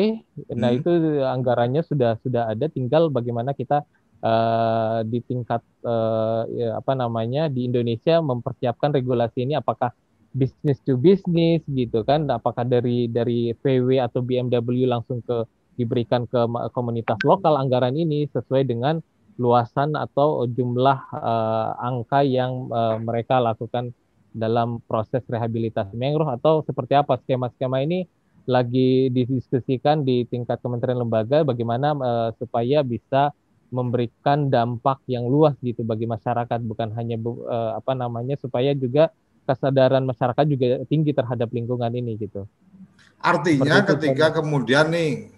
Nah, 0.52 0.70
Hmm. 0.70 0.78
itu 0.78 0.90
anggarannya 1.24 1.80
sudah 1.88 2.20
sudah 2.20 2.52
ada 2.52 2.68
tinggal 2.68 3.08
bagaimana 3.08 3.56
kita 3.56 3.80
eh, 4.22 4.98
di 5.08 5.18
tingkat 5.24 5.62
eh, 5.82 6.42
ya, 6.60 6.68
apa 6.80 6.92
namanya 6.94 7.48
di 7.48 7.64
Indonesia 7.68 8.20
mempersiapkan 8.20 8.92
regulasi 8.92 9.48
ini 9.48 9.56
apakah 9.56 9.90
bisnis 10.32 10.80
to 10.84 10.96
bisnis 10.96 11.60
gitu 11.68 12.04
kan 12.08 12.24
apakah 12.30 12.64
dari 12.64 13.08
dari 13.08 13.52
PW 13.56 14.00
atau 14.00 14.20
BMW 14.24 14.88
langsung 14.88 15.20
ke 15.24 15.44
diberikan 15.76 16.28
ke 16.28 16.40
komunitas 16.76 17.18
lokal 17.24 17.56
anggaran 17.56 17.96
ini 17.96 18.28
sesuai 18.28 18.68
dengan 18.68 19.00
luasan 19.40 19.96
atau 19.96 20.44
jumlah 20.46 20.98
eh, 21.16 21.70
angka 21.80 22.20
yang 22.24 22.68
eh, 22.70 22.96
mereka 23.00 23.40
lakukan 23.40 23.92
dalam 24.32 24.80
proses 24.88 25.20
rehabilitasi 25.28 25.92
mangrove 25.96 26.32
atau 26.40 26.64
seperti 26.64 26.96
apa 26.96 27.20
skema-skema 27.20 27.84
ini 27.84 28.08
lagi 28.47 29.09
didiskusikan 29.12 30.03
di 30.03 30.26
tingkat 30.26 30.59
kementerian 30.59 31.03
lembaga 31.03 31.47
bagaimana 31.47 31.95
eh, 31.95 32.30
supaya 32.38 32.82
bisa 32.82 33.30
memberikan 33.72 34.53
dampak 34.53 35.01
yang 35.09 35.24
luas 35.24 35.57
gitu 35.64 35.80
bagi 35.80 36.05
masyarakat 36.05 36.61
bukan 36.66 36.93
hanya 36.99 37.16
eh, 37.22 37.72
apa 37.78 37.93
namanya 37.97 38.36
supaya 38.36 38.74
juga 38.76 39.14
kesadaran 39.43 40.07
masyarakat 40.07 40.45
juga 40.47 40.66
tinggi 40.86 41.11
terhadap 41.11 41.51
lingkungan 41.51 41.90
ini 41.90 42.14
gitu. 42.18 42.47
Artinya 43.22 43.82
itu, 43.82 43.88
ketika 43.95 44.43
kemudian 44.43 44.90
nih 44.90 45.30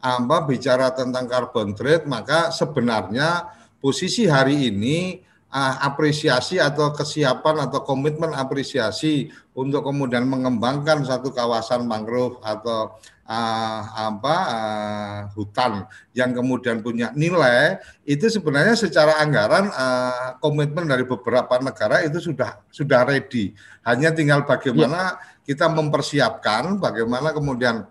apa 0.00 0.48
bicara 0.48 0.92
tentang 0.96 1.28
carbon 1.28 1.76
trade, 1.76 2.08
maka 2.08 2.48
sebenarnya 2.52 3.52
posisi 3.80 4.24
hari 4.28 4.72
ini 4.72 5.20
uh, 5.50 5.74
apresiasi 5.84 6.56
atau 6.62 6.94
kesiapan 6.94 7.68
atau 7.68 7.82
komitmen 7.82 8.32
apresiasi 8.32 9.28
untuk 9.52 9.84
kemudian 9.84 10.24
mengembangkan 10.24 11.02
satu 11.02 11.34
kawasan 11.34 11.84
mangrove 11.84 12.38
atau 12.40 12.96
uh, 13.26 13.82
apa 14.10 14.36
uh, 14.48 15.18
hutan 15.34 15.86
yang 16.14 16.34
kemudian 16.34 16.82
punya 16.82 17.10
nilai 17.14 17.78
itu 18.06 18.26
sebenarnya 18.30 18.78
secara 18.78 19.18
anggaran 19.22 19.68
uh, 19.70 20.38
komitmen 20.42 20.86
dari 20.86 21.06
beberapa 21.06 21.58
negara 21.62 22.02
itu 22.06 22.18
sudah 22.18 22.62
sudah 22.70 23.06
ready 23.06 23.52
hanya 23.86 24.14
tinggal 24.14 24.46
bagaimana 24.46 25.18
ya. 25.18 25.54
kita 25.54 25.66
mempersiapkan 25.70 26.78
bagaimana 26.78 27.34
kemudian 27.34 27.86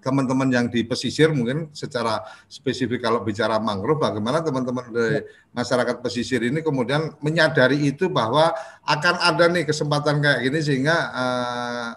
teman-teman 0.00 0.48
yang 0.48 0.66
di 0.66 0.80
pesisir 0.82 1.28
mungkin 1.30 1.68
secara 1.76 2.24
spesifik 2.48 3.04
kalau 3.04 3.20
bicara 3.20 3.60
mangrove 3.60 4.00
bagaimana 4.00 4.40
teman-teman 4.40 4.88
dari 4.88 5.20
ya. 5.20 5.28
masyarakat 5.52 6.00
pesisir 6.00 6.40
ini 6.40 6.64
kemudian 6.64 7.14
menyadari 7.20 7.78
itu 7.84 8.08
bahwa 8.08 8.52
akan 8.84 9.14
ada 9.20 9.44
nih 9.52 9.68
kesempatan 9.68 10.24
kayak 10.24 10.40
gini 10.48 10.58
sehingga 10.64 10.96
uh, 11.12 11.88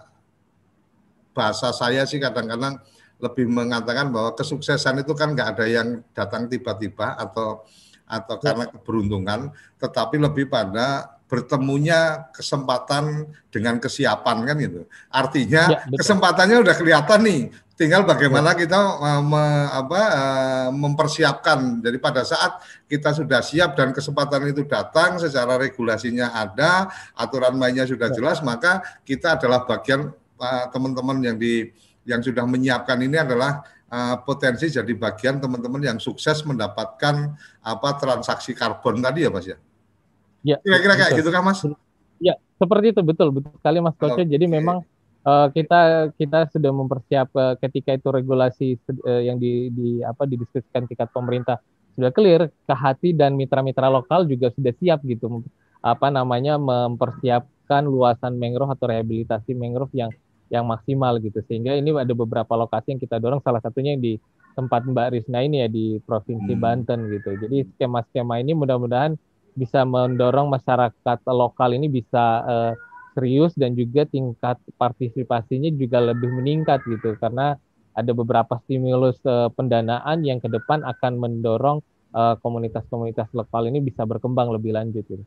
bahasa 1.32 1.72
saya 1.72 2.04
sih 2.04 2.20
kadang-kadang 2.20 2.78
lebih 3.18 3.48
mengatakan 3.48 4.12
bahwa 4.12 4.36
kesuksesan 4.36 5.00
itu 5.00 5.16
kan 5.16 5.32
nggak 5.32 5.58
ada 5.58 5.66
yang 5.66 6.04
datang 6.12 6.46
tiba-tiba 6.46 7.16
atau 7.16 7.64
atau 8.04 8.36
ya. 8.36 8.52
karena 8.52 8.64
keberuntungan 8.68 9.40
tetapi 9.80 10.20
lebih 10.20 10.52
pada 10.52 11.14
bertemunya 11.24 12.30
kesempatan 12.30 13.26
dengan 13.48 13.80
kesiapan 13.80 14.44
kan 14.44 14.56
gitu. 14.60 14.86
Artinya 15.10 15.62
ya, 15.66 15.78
kesempatannya 15.88 16.62
udah 16.62 16.74
kelihatan 16.76 17.20
nih. 17.24 17.40
Tinggal 17.74 18.06
bagaimana 18.06 18.54
kita 18.54 18.78
uh, 19.02 19.18
me, 19.18 19.44
apa, 19.66 20.00
uh, 20.14 20.68
mempersiapkan. 20.70 21.82
Jadi 21.82 21.98
pada 21.98 22.22
saat 22.22 22.62
kita 22.86 23.10
sudah 23.10 23.42
siap 23.42 23.74
dan 23.74 23.90
kesempatan 23.90 24.46
itu 24.46 24.62
datang, 24.62 25.18
secara 25.18 25.58
regulasinya 25.58 26.30
ada, 26.38 26.86
aturan 27.18 27.58
mainnya 27.58 27.82
sudah 27.82 28.14
ya. 28.14 28.14
jelas, 28.14 28.38
maka 28.46 28.78
kita 29.02 29.34
adalah 29.34 29.66
bagian 29.66 30.06
uh, 30.38 30.64
teman-teman 30.70 31.18
yang 31.18 31.34
di 31.34 31.74
yang 32.06 32.22
sudah 32.22 32.46
menyiapkan 32.46 32.94
ini 33.02 33.18
adalah 33.18 33.66
uh, 33.90 34.22
potensi 34.22 34.70
jadi 34.70 34.94
bagian 34.94 35.42
teman-teman 35.42 35.82
yang 35.82 35.98
sukses 35.98 36.46
mendapatkan 36.46 37.34
apa 37.58 37.88
transaksi 37.98 38.54
karbon 38.54 39.02
tadi 39.02 39.26
ya 39.26 39.30
Mas 39.34 39.50
ya. 39.50 39.58
Ya. 40.46 40.56
Kira-kira 40.62 40.94
kayak 40.94 41.12
gitu 41.18 41.32
kan 41.34 41.42
Mas? 41.42 41.58
Ya, 42.22 42.38
seperti 42.54 42.94
itu 42.94 43.00
betul 43.02 43.34
betul 43.34 43.50
sekali 43.58 43.82
Mas 43.82 43.98
Koce. 43.98 44.22
Okay. 44.22 44.30
Jadi 44.30 44.46
memang 44.46 44.86
uh, 45.24 45.48
kita 45.50 46.12
kita 46.14 46.46
sudah 46.52 46.70
mempersiapkan 46.70 47.58
ketika 47.60 47.96
itu 47.96 48.08
regulasi 48.12 48.68
uh, 49.04 49.20
yang 49.24 49.40
di, 49.40 49.72
di 49.72 50.00
apa 50.04 50.28
didiskusikan 50.28 50.86
tingkat 50.86 51.10
pemerintah 51.10 51.58
sudah 51.94 52.10
clear, 52.10 52.50
Kehati 52.66 53.14
dan 53.14 53.38
mitra-mitra 53.38 53.86
lokal 53.86 54.26
juga 54.26 54.50
sudah 54.50 54.74
siap 54.82 55.06
gitu. 55.06 55.46
Apa 55.78 56.10
namanya 56.10 56.58
mempersiapkan 56.58 57.86
luasan 57.86 58.34
mangrove 58.34 58.74
atau 58.74 58.90
rehabilitasi 58.90 59.54
mangrove 59.54 59.94
yang 59.94 60.10
yang 60.50 60.66
maksimal 60.66 61.22
gitu. 61.22 61.38
Sehingga 61.46 61.78
ini 61.78 61.94
ada 61.94 62.10
beberapa 62.10 62.50
lokasi 62.58 62.98
yang 62.98 63.00
kita 63.00 63.22
dorong. 63.22 63.38
Salah 63.46 63.62
satunya 63.62 63.94
yang 63.94 64.02
di 64.02 64.18
tempat 64.58 64.86
Mbak 64.86 65.08
Risna 65.14 65.42
ini 65.42 65.62
ya 65.62 65.68
di 65.70 65.98
provinsi 66.02 66.54
hmm. 66.54 66.62
Banten 66.62 66.98
gitu. 67.10 67.30
Jadi 67.38 67.62
skema-skema 67.74 68.42
ini 68.42 68.54
mudah-mudahan 68.58 69.14
bisa 69.54 69.86
mendorong 69.86 70.50
masyarakat 70.50 71.18
lokal 71.30 71.78
ini 71.78 71.86
bisa 71.86 72.42
uh, 72.42 72.72
serius 73.14 73.54
dan 73.54 73.78
juga 73.78 74.04
tingkat 74.04 74.58
partisipasinya 74.76 75.70
juga 75.72 76.02
lebih 76.02 76.28
meningkat 76.28 76.82
gitu 76.84 77.14
karena 77.16 77.56
ada 77.94 78.10
beberapa 78.10 78.58
stimulus 78.66 79.16
uh, 79.22 79.48
pendanaan 79.54 80.26
yang 80.26 80.42
ke 80.42 80.50
depan 80.50 80.82
akan 80.82 81.12
mendorong 81.16 81.78
uh, 82.10 82.34
komunitas-komunitas 82.42 83.30
lokal 83.32 83.70
ini 83.70 83.78
bisa 83.78 84.02
berkembang 84.02 84.50
lebih 84.50 84.74
lanjut 84.74 85.06
gitu. 85.06 85.22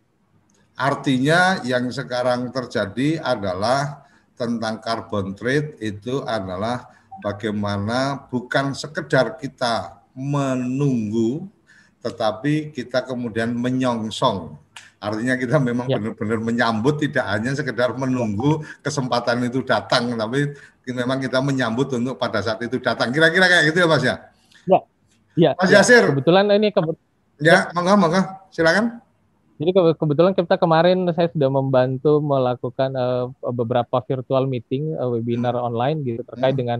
Artinya 0.77 1.63
yang 1.65 1.89
sekarang 1.89 2.53
terjadi 2.53 3.23
adalah 3.23 4.05
tentang 4.37 4.77
carbon 4.77 5.33
trade 5.33 5.81
itu 5.81 6.21
adalah 6.21 6.85
bagaimana 7.25 8.29
bukan 8.29 8.77
sekedar 8.77 9.41
kita 9.41 10.05
menunggu 10.13 11.49
tetapi 12.07 12.71
kita 12.71 13.03
kemudian 13.03 13.51
menyongsong 13.51 14.55
Artinya 14.97 15.37
kita 15.37 15.61
memang 15.61 15.85
ya. 15.85 16.01
benar-benar 16.01 16.41
menyambut 16.41 16.97
tidak 16.97 17.25
hanya 17.29 17.53
sekedar 17.53 17.93
menunggu 17.93 18.65
kesempatan 18.81 19.45
itu 19.45 19.61
datang, 19.61 20.17
tapi 20.17 20.57
memang 20.89 21.21
kita 21.21 21.37
menyambut 21.37 21.93
untuk 21.93 22.17
pada 22.17 22.41
saat 22.41 22.57
itu 22.65 22.81
datang. 22.81 23.13
Kira-kira 23.13 23.45
kayak 23.45 23.63
gitu 23.69 23.77
ya 23.77 23.87
Mas 23.87 24.01
ya? 24.03 24.15
Ya. 24.65 24.79
Ya. 25.37 25.51
Mas 25.53 25.69
ya. 25.69 25.85
Yasir. 25.85 26.17
Kebetulan 26.17 26.49
ini 26.49 26.73
kebet 26.73 26.97
Ya, 27.37 27.69
monggo 27.77 27.93
monggo. 27.93 28.21
Silakan. 28.49 28.97
Jadi 29.61 29.69
ke 29.69 29.81
kebetulan 30.01 30.33
kita 30.33 30.57
kemarin 30.57 31.05
saya 31.13 31.29
sudah 31.29 31.49
membantu 31.53 32.17
melakukan 32.17 32.89
uh, 32.97 33.29
beberapa 33.53 34.01
virtual 34.01 34.49
meeting, 34.49 34.97
uh, 34.97 35.13
webinar 35.13 35.53
hmm. 35.53 35.67
online 35.69 35.97
gitu 36.01 36.25
terkait 36.25 36.57
hmm. 36.57 36.61
dengan 36.61 36.79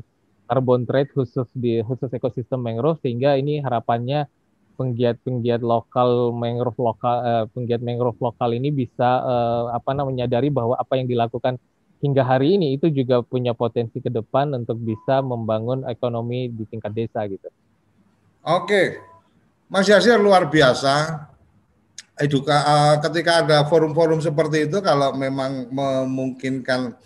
carbon 0.49 0.89
trade 0.89 1.13
khusus 1.13 1.45
di 1.53 1.85
khusus 1.85 2.09
ekosistem 2.09 2.65
mangrove 2.65 2.97
sehingga 3.05 3.37
ini 3.37 3.61
harapannya 3.61 4.25
penggiat-penggiat 4.77 5.65
lokal 5.65 6.29
mangrove 6.31 6.77
lokal 6.77 7.15
uh, 7.25 7.45
penggiat 7.49 7.81
mangrove 7.81 8.21
lokal 8.21 8.53
ini 8.53 8.69
bisa 8.69 9.25
uh, 9.25 9.73
apa 9.73 9.97
namanya 9.97 10.23
menyadari 10.23 10.53
bahwa 10.53 10.77
apa 10.77 10.93
yang 11.01 11.09
dilakukan 11.09 11.57
hingga 11.97 12.21
hari 12.21 12.61
ini 12.61 12.77
itu 12.77 12.93
juga 12.93 13.25
punya 13.25 13.57
potensi 13.57 13.97
ke 13.97 14.13
depan 14.13 14.53
untuk 14.53 14.77
bisa 14.77 15.25
membangun 15.25 15.81
ekonomi 15.89 16.45
di 16.53 16.63
tingkat 16.69 16.93
desa 16.93 17.25
gitu. 17.25 17.49
Oke, 18.45 19.01
Mas 19.67 19.89
Yasir 19.89 20.21
luar 20.21 20.47
biasa. 20.47 21.25
Eduka, 22.17 22.57
uh, 22.65 22.95
ketika 23.01 23.45
ada 23.45 23.61
forum-forum 23.69 24.17
seperti 24.17 24.65
itu, 24.65 24.81
kalau 24.81 25.13
memang 25.13 25.69
memungkinkan 25.69 26.97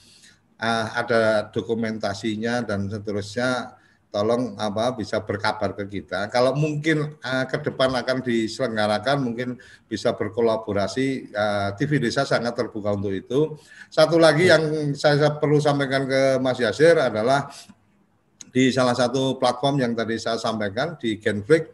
uh, 0.55 0.87
ada 0.95 1.51
dokumentasinya 1.51 2.63
dan 2.63 2.87
seterusnya, 2.87 3.75
tolong 4.11 4.59
apa 4.59 4.91
bisa 4.93 5.23
berkabar 5.23 5.71
ke 5.71 5.87
kita. 5.87 6.27
Kalau 6.27 6.51
mungkin 6.51 7.15
uh, 7.23 7.45
ke 7.47 7.57
depan 7.63 7.95
akan 7.95 8.19
diselenggarakan, 8.21 9.17
mungkin 9.23 9.49
bisa 9.87 10.11
berkolaborasi. 10.11 11.31
Uh, 11.31 11.69
TV 11.79 12.03
Desa 12.03 12.27
sangat 12.27 12.59
terbuka 12.59 12.91
untuk 12.91 13.15
itu. 13.15 13.55
Satu 13.87 14.19
lagi 14.19 14.51
yang 14.51 14.91
saya 14.93 15.39
perlu 15.39 15.63
sampaikan 15.63 16.03
ke 16.05 16.37
Mas 16.43 16.59
Yasir 16.59 16.99
adalah 16.99 17.47
di 18.51 18.67
salah 18.75 18.91
satu 18.91 19.39
platform 19.39 19.79
yang 19.79 19.95
tadi 19.95 20.19
saya 20.19 20.35
sampaikan 20.35 20.99
di 20.99 21.15
Genflix, 21.15 21.71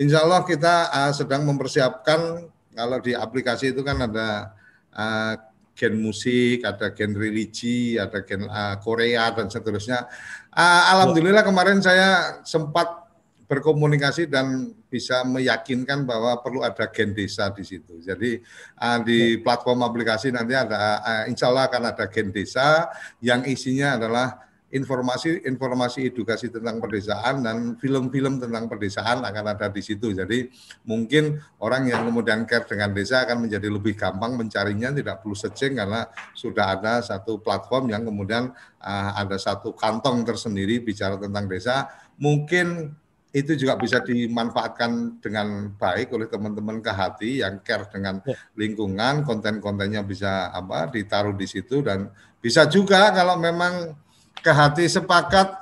Insya 0.00 0.24
Allah 0.24 0.46
kita 0.48 0.88
uh, 0.88 1.12
sedang 1.12 1.44
mempersiapkan 1.44 2.48
kalau 2.72 2.98
di 3.04 3.12
aplikasi 3.12 3.76
itu 3.76 3.84
kan 3.84 4.00
ada 4.00 4.56
uh, 4.96 5.34
gen 5.76 6.00
musik, 6.00 6.64
ada 6.64 6.88
gen 6.96 7.12
religi, 7.12 8.00
ada 8.00 8.24
gen 8.24 8.48
uh, 8.48 8.80
Korea 8.80 9.28
dan 9.28 9.52
seterusnya. 9.52 10.08
Uh, 10.50 10.82
Alhamdulillah 10.98 11.46
kemarin 11.46 11.78
saya 11.78 12.42
sempat 12.42 13.06
berkomunikasi 13.46 14.30
dan 14.30 14.74
bisa 14.86 15.26
meyakinkan 15.26 16.06
bahwa 16.06 16.38
perlu 16.38 16.62
ada 16.62 16.86
gen 16.90 17.10
desa 17.14 17.50
di 17.50 17.66
situ. 17.66 17.98
Jadi 17.98 18.38
uh, 18.78 18.98
di 19.02 19.38
platform 19.42 19.86
aplikasi 19.86 20.30
nanti 20.30 20.54
ada, 20.54 21.02
uh, 21.02 21.24
insya 21.26 21.50
Allah 21.50 21.66
akan 21.66 21.82
ada 21.90 22.06
gen 22.10 22.30
desa 22.30 22.90
yang 23.18 23.42
isinya 23.46 23.98
adalah 23.98 24.49
informasi-informasi 24.70 26.14
edukasi 26.14 26.46
tentang 26.46 26.78
pedesaan 26.78 27.42
dan 27.42 27.74
film-film 27.74 28.38
tentang 28.38 28.70
pedesaan 28.70 29.26
akan 29.26 29.44
ada 29.50 29.66
di 29.66 29.82
situ. 29.82 30.14
Jadi 30.14 30.46
mungkin 30.86 31.42
orang 31.58 31.90
yang 31.90 32.06
kemudian 32.06 32.46
care 32.46 32.66
dengan 32.70 32.94
desa 32.94 33.26
akan 33.26 33.50
menjadi 33.50 33.66
lebih 33.66 33.98
gampang 33.98 34.38
mencarinya, 34.38 34.94
tidak 34.94 35.26
perlu 35.26 35.34
searching 35.34 35.74
karena 35.74 36.06
sudah 36.38 36.78
ada 36.78 37.02
satu 37.02 37.42
platform 37.42 37.90
yang 37.90 38.06
kemudian 38.06 38.54
uh, 38.78 39.10
ada 39.18 39.34
satu 39.36 39.74
kantong 39.74 40.22
tersendiri 40.22 40.78
bicara 40.78 41.18
tentang 41.18 41.50
desa. 41.50 41.90
Mungkin 42.22 42.94
itu 43.30 43.54
juga 43.54 43.78
bisa 43.78 44.02
dimanfaatkan 44.02 45.22
dengan 45.22 45.70
baik 45.78 46.10
oleh 46.14 46.26
teman-teman 46.26 46.82
ke 46.82 46.90
hati 46.90 47.30
yang 47.46 47.62
care 47.62 47.86
dengan 47.86 48.18
ya. 48.26 48.34
lingkungan, 48.58 49.22
konten-kontennya 49.22 50.02
bisa 50.02 50.50
apa 50.50 50.90
ditaruh 50.90 51.34
di 51.38 51.46
situ 51.46 51.78
dan 51.82 52.10
bisa 52.42 52.66
juga 52.66 53.14
kalau 53.14 53.38
memang 53.38 53.94
ke 54.38 54.50
hati 54.54 54.86
sepakat 54.86 55.58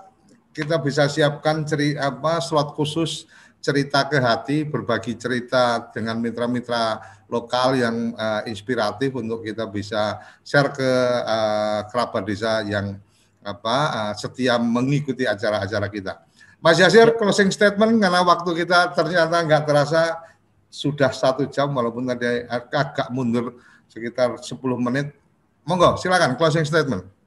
kita 0.53 0.77
bisa 0.83 1.07
siapkan 1.07 1.63
ceri, 1.63 1.95
apa 1.95 2.43
slot 2.43 2.75
khusus 2.75 3.25
cerita 3.59 4.07
ke 4.07 4.19
hati 4.19 4.63
berbagi 4.67 5.19
cerita 5.19 5.91
dengan 5.91 6.19
mitra-mitra 6.19 7.03
lokal 7.29 7.77
yang 7.77 8.15
uh, 8.15 8.43
inspiratif 8.47 9.13
untuk 9.15 9.45
kita 9.45 9.67
bisa 9.69 10.19
share 10.47 10.73
ke 10.73 10.91
uh, 11.27 11.85
kerabat 11.91 12.23
desa 12.25 12.63
yang 12.65 12.97
apa 13.43 13.77
uh, 13.93 14.13
setia 14.15 14.57
mengikuti 14.59 15.27
acara-acara 15.27 15.87
kita. 15.91 16.13
Mas 16.59 16.83
Yasir 16.83 17.15
closing 17.15 17.55
statement 17.55 18.03
karena 18.03 18.23
waktu 18.27 18.51
kita 18.67 18.91
ternyata 18.95 19.37
nggak 19.47 19.63
terasa 19.63 20.19
sudah 20.67 21.15
satu 21.15 21.47
jam 21.49 21.71
walaupun 21.71 22.03
tadi 22.11 22.45
agak 22.51 23.09
mundur 23.15 23.59
sekitar 23.87 24.37
10 24.39 24.59
menit. 24.83 25.15
Monggo 25.63 26.01
silakan 26.01 26.35
closing 26.35 26.65
statement. 26.65 27.18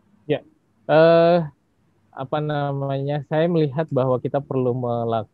Uh, 0.89 1.45
apa 2.11 2.37
namanya? 2.43 3.23
Saya 3.27 3.47
melihat 3.47 3.87
bahwa 3.89 4.19
kita 4.21 4.43
perlu 4.43 4.75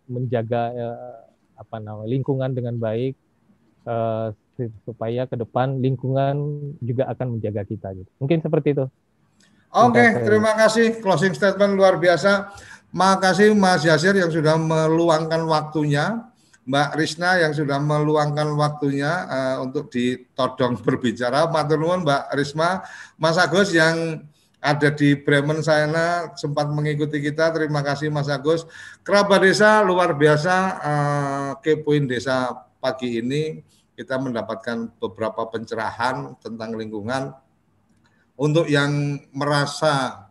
menjaga 0.08 0.72
uh, 0.74 1.20
apa 1.58 1.78
namanya 1.82 2.10
lingkungan 2.10 2.54
dengan 2.54 2.78
baik 2.78 3.18
uh, 3.89 4.32
supaya 4.86 5.30
ke 5.30 5.38
depan 5.38 5.82
lingkungan 5.82 6.38
juga 6.82 7.10
akan 7.14 7.38
menjaga 7.38 7.66
kita 7.66 7.93
gitu. 7.93 8.10
Mungkin 8.22 8.41
seperti 8.41 8.74
itu. 8.78 8.86
Oke, 9.68 10.00
okay, 10.00 10.10
terima 10.24 10.56
kasih 10.56 11.04
closing 11.04 11.36
statement 11.36 11.76
luar 11.76 12.00
biasa. 12.00 12.50
Makasih 12.89 13.52
Mas 13.52 13.84
Yasir 13.84 14.16
yang 14.16 14.32
sudah 14.32 14.56
meluangkan 14.56 15.43
waktunya, 15.43 16.24
Mbak 16.64 16.89
Risna 16.95 17.36
yang 17.38 17.52
sudah 17.52 17.78
meluangkan 17.78 18.48
waktunya 18.56 19.12
uh, 19.28 19.58
untuk 19.62 19.91
ditodong 19.91 20.80
berbicara. 20.80 21.52
Matur 21.52 21.78
nuwun 21.78 22.08
Mbak 22.08 22.24
Risma, 22.39 22.82
Mas 23.20 23.36
Agus 23.36 23.76
yang 23.76 24.24
ada 24.58 24.89
di 24.89 25.14
Bremen 25.14 25.62
sana 25.62 26.34
sempat 26.34 26.68
mengikuti 26.70 27.22
kita. 27.22 27.53
Terima 27.53 27.86
kasih 27.86 28.10
Mas 28.10 28.28
Agus. 28.28 28.66
Kerabat 29.05 29.45
desa 29.45 29.86
luar 29.86 30.18
biasa 30.18 30.55
uh, 30.82 31.51
kepoin 31.62 32.10
desa 32.10 32.53
pagi 32.82 33.22
ini 33.22 33.62
kita 33.97 34.22
mendapatkan 34.22 34.93
beberapa 35.01 35.49
pencerahan 35.49 36.38
tentang 36.38 36.78
lingkungan 36.78 37.34
untuk 38.38 38.70
yang 38.70 39.18
merasa 39.34 40.30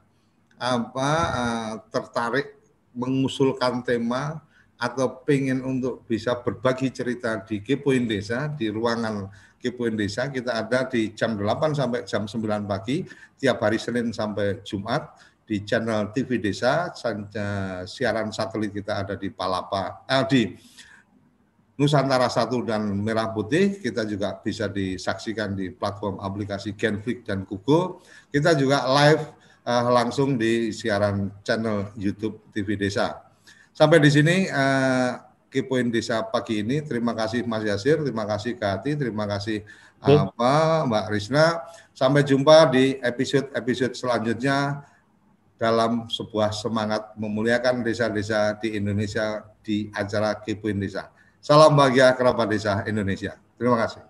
apa 0.57 1.11
uh, 1.35 1.72
tertarik 1.91 2.57
mengusulkan 2.97 3.83
tema 3.85 4.41
atau 4.77 5.24
pengen 5.24 5.64
untuk 5.64 6.05
bisa 6.05 6.37
berbagi 6.37 6.93
cerita 6.93 7.41
di 7.45 7.64
Kepoin 7.64 8.05
Desa 8.05 8.49
di 8.49 8.68
ruangan 8.68 9.29
Kepoin 9.61 9.97
Desa 9.97 10.29
kita 10.29 10.57
ada 10.63 10.85
di 10.87 11.13
jam 11.17 11.35
8 11.35 11.77
sampai 11.77 12.05
jam 12.05 12.29
9 12.29 12.65
pagi 12.65 13.03
tiap 13.37 13.61
hari 13.61 13.81
Senin 13.81 14.13
sampai 14.13 14.61
Jumat 14.63 15.17
di 15.47 15.63
channel 15.63 16.11
TV 16.11 16.43
Desa 16.43 16.91
siaran 17.87 18.35
satelit 18.35 18.75
kita 18.75 19.07
ada 19.07 19.15
di 19.15 19.31
Palapa 19.31 20.05
eh, 20.11 20.25
di 20.27 20.43
Nusantara 21.77 22.33
Satu 22.33 22.65
dan 22.65 22.89
Merah 23.05 23.31
Putih 23.37 23.77
kita 23.77 24.09
juga 24.09 24.41
bisa 24.41 24.65
disaksikan 24.67 25.53
di 25.53 25.69
platform 25.69 26.17
aplikasi 26.25 26.73
Genflix 26.73 27.29
dan 27.29 27.45
Google. 27.45 28.01
Kita 28.33 28.57
juga 28.57 28.89
live 28.89 29.37
uh, 29.69 29.93
langsung 29.93 30.41
di 30.41 30.73
siaran 30.73 31.29
channel 31.45 31.93
YouTube 32.01 32.49
TV 32.57 32.81
Desa. 32.81 33.21
Sampai 33.77 34.01
di 34.01 34.09
sini 34.09 34.49
uh, 34.49 35.26
Kepoin 35.57 35.89
Desa 35.89 36.21
pagi 36.21 36.61
ini. 36.61 36.85
Terima 36.85 37.17
kasih 37.17 37.41
Mas 37.49 37.65
Yasir, 37.65 38.05
terima 38.05 38.29
kasih 38.29 38.61
Kati, 38.61 38.93
terima 38.93 39.25
kasih 39.25 39.65
apa 40.05 40.85
Mbak 40.85 41.07
Risna. 41.09 41.65
Sampai 41.97 42.29
jumpa 42.29 42.69
di 42.69 43.01
episode-episode 43.01 43.97
selanjutnya 43.97 44.85
dalam 45.57 46.13
sebuah 46.13 46.53
semangat 46.53 47.17
memuliakan 47.17 47.81
desa-desa 47.81 48.53
di 48.61 48.77
Indonesia 48.77 49.49
di 49.65 49.89
acara 49.97 50.37
Kepoin 50.37 50.77
Desa. 50.77 51.09
Salam 51.41 51.73
bahagia 51.73 52.13
kerabat 52.13 52.53
desa 52.53 52.85
Indonesia. 52.85 53.41
Terima 53.57 53.81
kasih. 53.81 54.05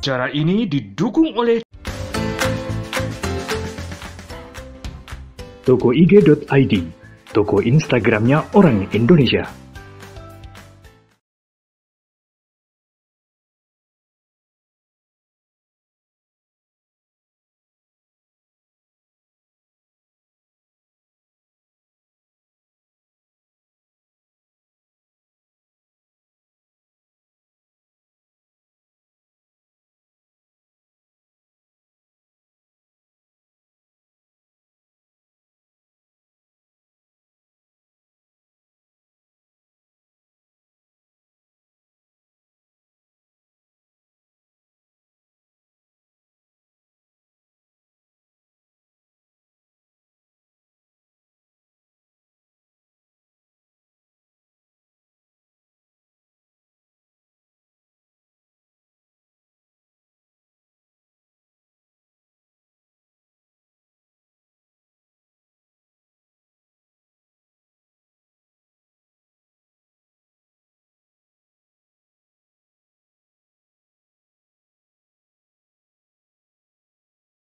Cara 0.00 0.32
ini 0.32 0.64
didukung 0.64 1.36
oleh 1.36 1.60
Toko 5.60 5.92
IG.id, 5.92 6.74
toko 7.36 7.60
Instagramnya 7.60 8.48
orang 8.56 8.88
Indonesia. 8.96 9.44